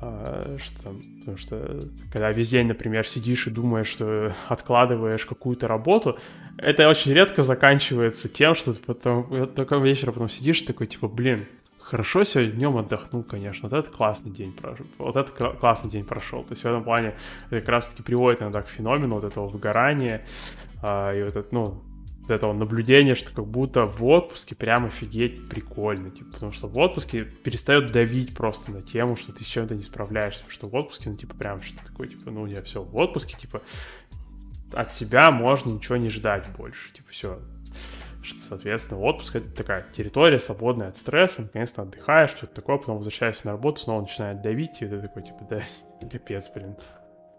А, 0.00 0.56
что, 0.62 0.94
потому 1.18 1.36
что 1.36 1.80
когда 2.12 2.30
весь 2.30 2.50
день, 2.50 2.68
например, 2.68 3.04
сидишь 3.04 3.48
и 3.48 3.50
думаешь, 3.50 3.88
что 3.88 4.32
откладываешь 4.48 5.26
какую-то 5.26 5.66
работу, 5.66 6.16
это 6.58 6.88
очень 6.88 7.12
редко 7.12 7.42
заканчивается 7.42 8.28
тем, 8.28 8.54
что 8.54 8.74
ты 8.74 8.80
потом 8.80 9.48
только 9.48 9.76
вечером 9.76 10.14
потом 10.14 10.28
сидишь 10.28 10.62
и 10.62 10.66
такой, 10.66 10.86
типа, 10.86 11.08
блин, 11.08 11.46
хорошо 11.80 12.22
сегодня 12.22 12.52
днем 12.52 12.76
отдохнул, 12.76 13.24
конечно, 13.24 13.68
вот 13.68 13.76
это 13.76 13.90
классный 13.90 14.30
день 14.30 14.52
прошел, 14.52 14.86
вот 14.98 15.16
это 15.16 15.32
классный 15.32 15.90
день 15.90 16.04
прошел. 16.04 16.44
То 16.44 16.52
есть 16.52 16.62
в 16.62 16.66
этом 16.66 16.84
плане 16.84 17.16
это 17.46 17.60
как 17.60 17.68
раз-таки 17.68 18.04
приводит 18.04 18.40
иногда 18.40 18.62
к 18.62 18.68
феномену 18.68 19.16
вот 19.16 19.24
этого 19.24 19.48
выгорания, 19.48 20.24
а, 20.80 21.12
и 21.12 21.24
вот 21.24 21.36
это, 21.36 21.48
ну, 21.50 21.82
этого 22.30 22.52
наблюдения, 22.52 23.14
что 23.14 23.32
как 23.32 23.46
будто 23.46 23.86
в 23.86 24.04
отпуске 24.04 24.54
прям 24.54 24.86
офигеть 24.86 25.48
прикольно, 25.48 26.10
типа, 26.10 26.32
потому 26.32 26.52
что 26.52 26.68
в 26.68 26.78
отпуске 26.78 27.24
перестает 27.24 27.90
давить 27.90 28.34
просто 28.34 28.70
на 28.70 28.82
тему, 28.82 29.16
что 29.16 29.32
ты 29.32 29.44
с 29.44 29.46
чем-то 29.46 29.74
не 29.74 29.82
справляешься, 29.82 30.44
потому 30.44 30.52
что 30.52 30.68
в 30.68 30.74
отпуске, 30.74 31.10
ну, 31.10 31.16
типа, 31.16 31.34
прям 31.34 31.62
что 31.62 31.84
такое, 31.84 32.08
типа, 32.08 32.30
ну, 32.30 32.46
я 32.46 32.62
все, 32.62 32.82
в 32.82 32.96
отпуске, 32.96 33.36
типа, 33.36 33.62
от 34.72 34.92
себя 34.92 35.30
можно 35.30 35.70
ничего 35.70 35.96
не 35.96 36.10
ждать 36.10 36.46
больше, 36.56 36.92
типа, 36.92 37.10
все, 37.10 37.40
что, 38.22 38.38
соответственно, 38.38 39.00
отпуск— 39.00 39.36
это 39.36 39.50
такая 39.50 39.84
территория, 39.92 40.38
свободная 40.38 40.88
от 40.88 40.98
стресса, 40.98 41.42
наконец-то 41.42 41.82
отдыхаешь, 41.82 42.30
что-то 42.30 42.54
такое, 42.54 42.78
потом 42.78 42.98
возвращаешься 42.98 43.46
на 43.46 43.52
работу, 43.52 43.80
снова 43.80 44.02
начинает 44.02 44.42
давить, 44.42 44.80
и 44.80 44.86
ты 44.86 45.00
такой, 45.00 45.22
типа, 45.24 45.46
да, 45.50 45.62
капец, 46.08 46.50
блин. 46.54 46.76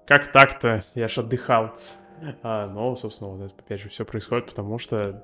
Как 0.05 0.33
так-то? 0.33 0.83
Я 0.95 1.07
ж 1.07 1.19
отдыхал. 1.19 1.73
А, 2.41 2.67
но, 2.67 2.95
собственно, 2.95 3.31
вот 3.31 3.45
это, 3.45 3.53
опять 3.57 3.81
же, 3.81 3.89
все 3.89 4.05
происходит, 4.05 4.45
потому 4.45 4.77
что 4.77 5.23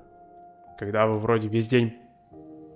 когда 0.78 1.06
вы 1.06 1.18
вроде 1.18 1.48
весь 1.48 1.68
день 1.68 1.96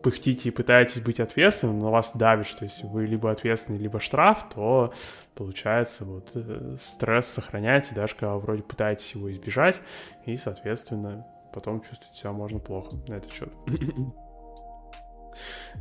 пыхтите 0.02 0.50
и 0.50 0.52
пытаетесь 0.52 1.00
быть 1.00 1.18
ответственным, 1.18 1.78
но 1.78 1.90
вас 1.90 2.14
давит, 2.14 2.46
что 2.46 2.64
если 2.64 2.86
вы 2.86 3.06
либо 3.06 3.30
ответственный, 3.30 3.78
либо 3.78 3.98
штраф, 3.98 4.46
то 4.54 4.92
получается 5.34 6.04
вот 6.04 6.32
э, 6.34 6.76
стресс 6.78 7.26
сохраняется, 7.26 7.94
даже 7.94 8.14
когда 8.14 8.34
вы 8.34 8.40
вроде 8.40 8.62
пытаетесь 8.62 9.12
его 9.12 9.32
избежать, 9.32 9.80
и, 10.26 10.36
соответственно, 10.36 11.26
потом 11.54 11.80
чувствовать 11.80 12.14
себя 12.14 12.32
можно 12.32 12.58
плохо 12.58 12.96
на 13.08 13.14
этот 13.14 13.32
счет. 13.32 13.50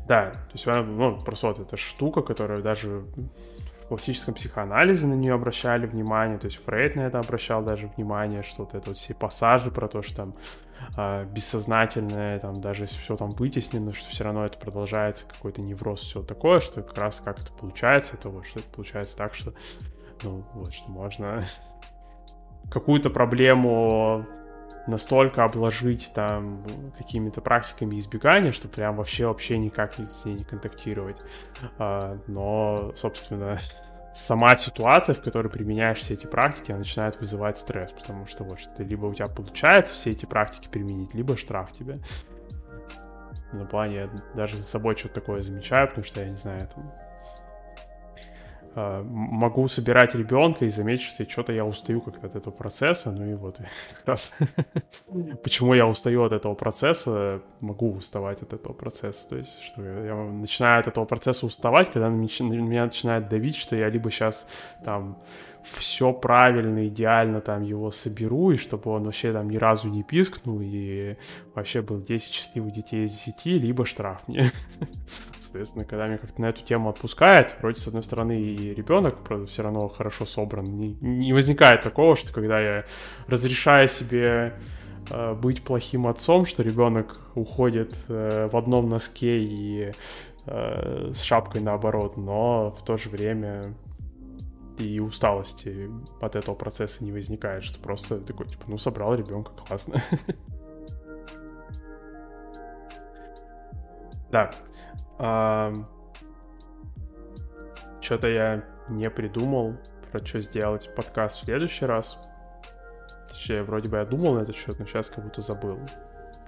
Да, 0.08 0.32
то 0.32 0.54
есть, 0.54 0.66
ну, 0.66 1.20
просто 1.20 1.46
вот 1.46 1.60
эта 1.60 1.78
штука, 1.78 2.24
которая 2.24 2.64
даже 2.64 3.06
классическом 3.94 4.34
психоанализе 4.34 5.06
на 5.06 5.14
нее 5.14 5.36
обращали 5.36 5.86
внимание, 5.86 6.40
то 6.40 6.46
есть 6.46 6.58
Фрейд 6.66 6.96
на 6.96 7.02
это 7.02 7.20
обращал 7.20 7.64
даже 7.64 7.86
внимание, 7.96 8.42
что 8.42 8.64
вот 8.64 8.74
это 8.74 8.90
вот 8.90 8.98
все 8.98 9.14
пассажи 9.14 9.70
про 9.70 9.88
то, 9.88 10.02
что 10.02 10.16
там 10.16 10.36
э, 10.98 11.26
бессознательное, 11.26 12.40
там 12.40 12.60
даже 12.60 12.86
если 12.86 12.98
все 12.98 13.16
там 13.16 13.30
вытеснено, 13.30 13.94
что 13.94 14.10
все 14.10 14.24
равно 14.24 14.48
это 14.48 14.58
продолжается 14.58 15.28
какой-то 15.28 15.62
невроз, 15.62 16.02
все 16.02 16.24
такое, 16.24 16.60
что 16.60 16.82
как 16.82 16.98
раз 16.98 17.22
как 17.24 17.40
это 17.40 17.52
получается, 17.52 18.16
это 18.16 18.30
вот 18.30 18.48
что 18.48 18.62
это 18.62 18.70
получается 18.70 19.16
так, 19.16 19.36
что 19.36 19.54
ну 20.24 20.44
вот, 20.56 20.74
что 20.74 20.90
можно 20.90 21.44
какую-то 22.72 23.12
проблему 23.12 24.26
настолько 24.88 25.44
обложить 25.44 26.12
там 26.14 26.66
какими-то 26.98 27.42
практиками 27.42 28.00
избегания, 28.00 28.52
что 28.52 28.68
прям 28.68 28.98
вообще 28.98 29.28
вообще 29.28 29.58
никак 29.58 29.94
с 29.96 30.26
ней 30.26 30.36
не 30.36 30.44
контактировать. 30.44 31.18
А, 31.78 32.20
но, 32.28 32.94
собственно, 32.96 33.58
сама 34.14 34.56
ситуация, 34.58 35.16
в 35.16 35.22
которой 35.22 35.50
применяешь 35.50 36.00
все 36.00 36.14
эти 36.16 36.28
практики, 36.28 36.72
она 36.72 36.80
начинает 36.80 37.20
вызывать 37.20 37.58
стресс, 37.58 37.92
потому 37.92 38.26
что 38.26 38.44
вот 38.44 38.60
что 38.60 38.84
либо 38.84 39.06
у 39.06 39.14
тебя 39.14 39.28
получается 39.28 39.94
все 39.94 40.12
эти 40.12 40.26
практики 40.26 40.68
применить, 40.70 41.14
либо 41.14 41.38
штраф 41.38 41.72
тебе. 41.72 42.00
На 43.52 43.66
плане 43.66 44.10
даже 44.34 44.58
за 44.58 44.64
собой 44.64 44.96
что-то 44.96 45.16
такое 45.16 45.44
замечаю, 45.44 45.88
потому 45.88 46.04
что 46.06 46.22
я 46.22 46.30
не 46.30 46.38
знаю, 46.38 46.68
там, 46.74 46.92
могу 48.76 49.68
собирать 49.68 50.16
ребенка 50.16 50.66
и 50.66 50.70
заметить, 50.70 51.04
что 51.04 51.30
что-то 51.30 51.54
я 51.54 51.66
устаю 51.66 52.02
как-то 52.02 52.28
от 52.28 52.36
этого 52.36 52.54
процесса. 52.54 53.12
Ну 53.12 53.26
и 53.30 53.34
вот 53.34 53.58
как 53.98 54.08
раз 54.08 54.34
почему 55.44 55.74
я 55.74 55.88
устаю 55.88 56.24
от 56.24 56.34
этого 56.34 56.56
процесса, 56.56 57.42
могу 57.60 57.94
уставать 57.94 58.42
от 58.42 58.54
этого 58.54 58.74
процесса. 58.74 59.28
То 59.30 59.38
есть, 59.38 59.62
что 59.62 59.82
я 59.84 60.16
начинаю 60.16 60.80
от 60.80 60.88
этого 60.88 61.06
процесса 61.06 61.46
уставать, 61.46 61.92
когда 61.92 62.10
меня 62.10 62.86
начинает 62.86 63.30
давить, 63.30 63.56
что 63.56 63.76
я 63.76 63.90
либо 63.90 64.10
сейчас 64.12 64.48
там 64.84 65.22
все 65.64 66.12
правильно, 66.12 66.88
идеально 66.88 67.42
там 67.42 67.64
его 67.64 67.92
соберу, 67.92 68.52
и 68.52 68.58
чтобы 68.58 68.92
он 68.92 69.06
вообще 69.06 69.32
там 69.32 69.50
ни 69.50 69.58
разу 69.58 69.90
не 69.90 70.04
пискнул, 70.04 70.60
и 70.62 71.16
вообще 71.56 71.82
был 71.82 72.02
10 72.02 72.32
счастливых 72.32 72.74
детей 72.74 73.06
из 73.06 73.18
10, 73.18 73.46
либо 73.46 73.86
штраф 73.86 74.28
мне. 74.28 74.52
Соответственно, 75.54 75.86
когда 75.86 76.08
меня 76.08 76.18
как-то 76.18 76.42
на 76.42 76.48
эту 76.48 76.64
тему 76.64 76.90
отпускает, 76.90 77.56
вроде, 77.60 77.80
с 77.80 77.88
одной 77.88 78.02
стороны, 78.02 78.42
и 78.42 78.74
ребенок, 78.74 79.20
правда, 79.20 79.46
все 79.46 79.62
равно 79.62 79.88
хорошо 79.88 80.26
собран. 80.26 80.66
Не, 80.66 80.98
не 81.00 81.32
возникает 81.32 81.84
такого, 81.84 82.16
что 82.16 82.34
когда 82.34 82.60
я 82.60 82.86
разрешаю 83.28 83.88
себе 83.88 84.56
э, 85.12 85.34
быть 85.36 85.64
плохим 85.64 86.08
отцом, 86.08 86.48
что 86.48 86.64
ребенок 86.64 87.22
уходит 87.36 87.96
э, 88.08 88.50
в 88.52 88.58
одном 88.58 88.90
носке 88.90 89.38
и 89.42 89.92
э, 90.48 91.12
с 91.14 91.22
шапкой 91.22 91.62
наоборот, 91.62 92.18
но 92.18 92.72
в 92.72 92.84
то 92.84 92.98
же 92.98 93.10
время 93.10 93.76
и 94.80 95.00
усталости 95.00 95.88
от 96.20 96.36
этого 96.36 96.56
процесса 96.56 97.04
не 97.06 97.12
возникает, 97.12 97.64
что 97.64 97.80
просто 97.80 98.20
такой, 98.22 98.48
типа, 98.48 98.64
ну, 98.66 98.80
собрал 98.80 99.14
ребенка, 99.14 99.52
классно. 99.52 100.02
Да, 104.32 104.50
что-то 108.02 108.28
я 108.28 108.64
не 108.90 109.10
придумал, 109.10 109.76
про 110.12 110.24
что 110.26 110.42
сделать 110.42 110.94
подкаст 110.96 111.40
в 111.40 111.46
следующий 111.46 111.86
раз. 111.86 112.18
Точнее, 113.28 113.64
вроде 113.64 113.90
бы 113.90 113.98
я 113.98 114.06
думал 114.06 114.36
на 114.36 114.42
этот 114.42 114.56
счет, 114.56 114.78
но 114.80 114.86
сейчас 114.86 115.10
как 115.10 115.24
будто 115.24 115.42
забыл. 115.42 115.80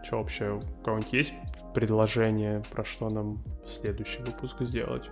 Что 0.04 0.18
вообще, 0.20 0.52
у 0.52 0.84
кого-нибудь 0.84 1.14
есть 1.14 1.34
предложение, 1.74 2.62
про 2.72 2.86
что 2.86 3.10
нам 3.10 3.44
следующий 3.66 4.22
выпуск 4.22 4.62
сделать? 4.62 5.10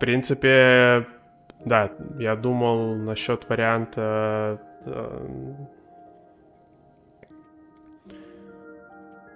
Принципе, 0.00 1.06
да, 1.64 1.92
я 2.18 2.34
думал 2.34 2.96
насчет 2.96 3.48
варианта 3.48 4.60
э, 4.86 5.54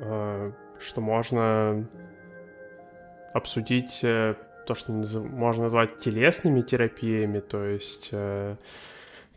э, 0.00 0.52
что 0.78 1.00
можно 1.00 1.86
обсудить 3.32 4.00
э, 4.02 4.34
то, 4.66 4.74
что 4.74 4.92
можно 4.92 5.64
назвать 5.64 5.98
телесными 5.98 6.62
терапиями, 6.62 7.40
то 7.40 7.64
есть 7.64 8.10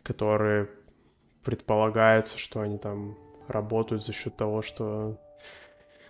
которые 0.02 0.70
предполагается, 1.44 2.38
что 2.38 2.62
они 2.62 2.78
там 2.78 3.18
работают 3.46 4.02
за 4.02 4.14
счет 4.14 4.36
того, 4.36 4.62
что 4.62 5.18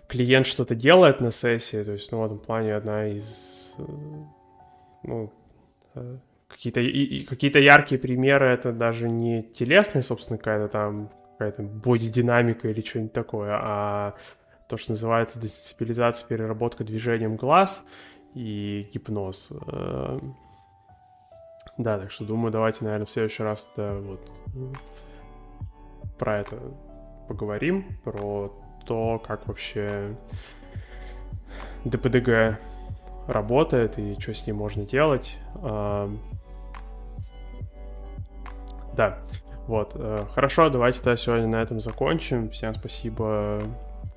клиент 0.07 0.45
что-то 0.45 0.75
делает 0.75 1.19
на 1.19 1.31
сессии, 1.31 1.83
то 1.83 1.91
есть, 1.91 2.11
ну, 2.11 2.21
в 2.21 2.25
этом 2.25 2.39
плане 2.39 2.75
одна 2.75 3.07
из, 3.07 3.75
ну, 5.03 5.31
э, 5.95 6.17
какие-то 6.47 6.81
и, 6.81 7.23
какие-то 7.25 7.59
яркие 7.59 7.99
примеры, 7.99 8.47
это 8.47 8.71
даже 8.71 9.09
не 9.09 9.43
телесная, 9.43 10.01
собственно, 10.01 10.37
какая-то 10.37 10.67
там 10.67 11.09
какая-то 11.31 11.63
бодидинамика 11.63 12.67
или 12.67 12.81
что-нибудь 12.81 13.13
такое, 13.13 13.51
а 13.53 14.15
то, 14.67 14.77
что 14.77 14.91
называется 14.91 15.39
дестабилизация, 15.39 16.27
переработка 16.27 16.83
движением 16.83 17.37
глаз 17.37 17.85
и 18.33 18.89
гипноз. 18.93 19.51
Э, 19.67 20.19
да, 21.77 21.97
так 21.97 22.11
что 22.11 22.25
думаю, 22.25 22.51
давайте, 22.51 22.83
наверное, 22.83 23.05
в 23.05 23.11
следующий 23.11 23.43
раз 23.43 23.71
вот 23.77 24.29
про 26.17 26.39
это 26.39 26.59
поговорим, 27.29 27.97
про 28.03 28.53
то, 28.85 29.19
как 29.19 29.47
вообще 29.47 30.15
ДПДГ 31.85 32.59
работает 33.29 33.97
и 33.97 34.19
что 34.19 34.33
с 34.33 34.45
ним 34.47 34.57
можно 34.57 34.85
делать. 34.85 35.37
Да, 38.99 39.17
вот. 39.69 39.91
Э, 39.95 40.25
хорошо, 40.33 40.69
давайте 40.69 40.97
тогда 40.97 41.15
сегодня 41.15 41.47
на 41.47 41.61
этом 41.61 41.79
закончим. 41.79 42.49
Всем 42.49 42.73
спасибо, 42.73 43.61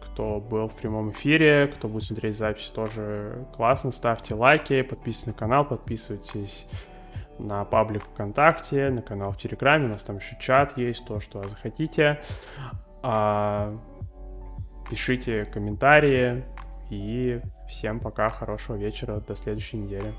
кто 0.01 0.41
был 0.41 0.69
в 0.69 0.75
прямом 0.75 1.11
эфире, 1.11 1.67
кто 1.67 1.89
будет 1.89 2.05
смотреть 2.05 2.39
запись, 2.39 2.73
тоже 2.75 3.47
классно. 3.55 3.93
Ставьте 3.93 4.35
лайки, 4.35 4.81
подписывайтесь 4.83 5.27
на 5.27 5.33
канал, 5.35 5.65
подписывайтесь 5.67 6.67
на 7.39 7.65
паблик 7.65 8.03
ВКонтакте, 8.15 8.91
на 8.91 9.03
канал 9.03 9.33
в 9.33 9.39
Телеграме. 9.39 9.85
У 9.85 9.89
нас 9.89 10.03
там 10.03 10.17
еще 10.17 10.37
чат 10.41 10.77
есть, 10.79 11.05
то, 11.07 11.21
что 11.21 11.47
захотите. 11.47 12.21
А, 13.03 13.77
пишите 14.89 15.45
комментарии 15.45 16.45
и 16.91 17.41
всем 17.73 18.01
пока, 18.01 18.31
хорошего 18.31 18.77
вечера, 18.77 19.21
до 19.21 19.35
следующей 19.35 19.79
недели. 19.79 20.15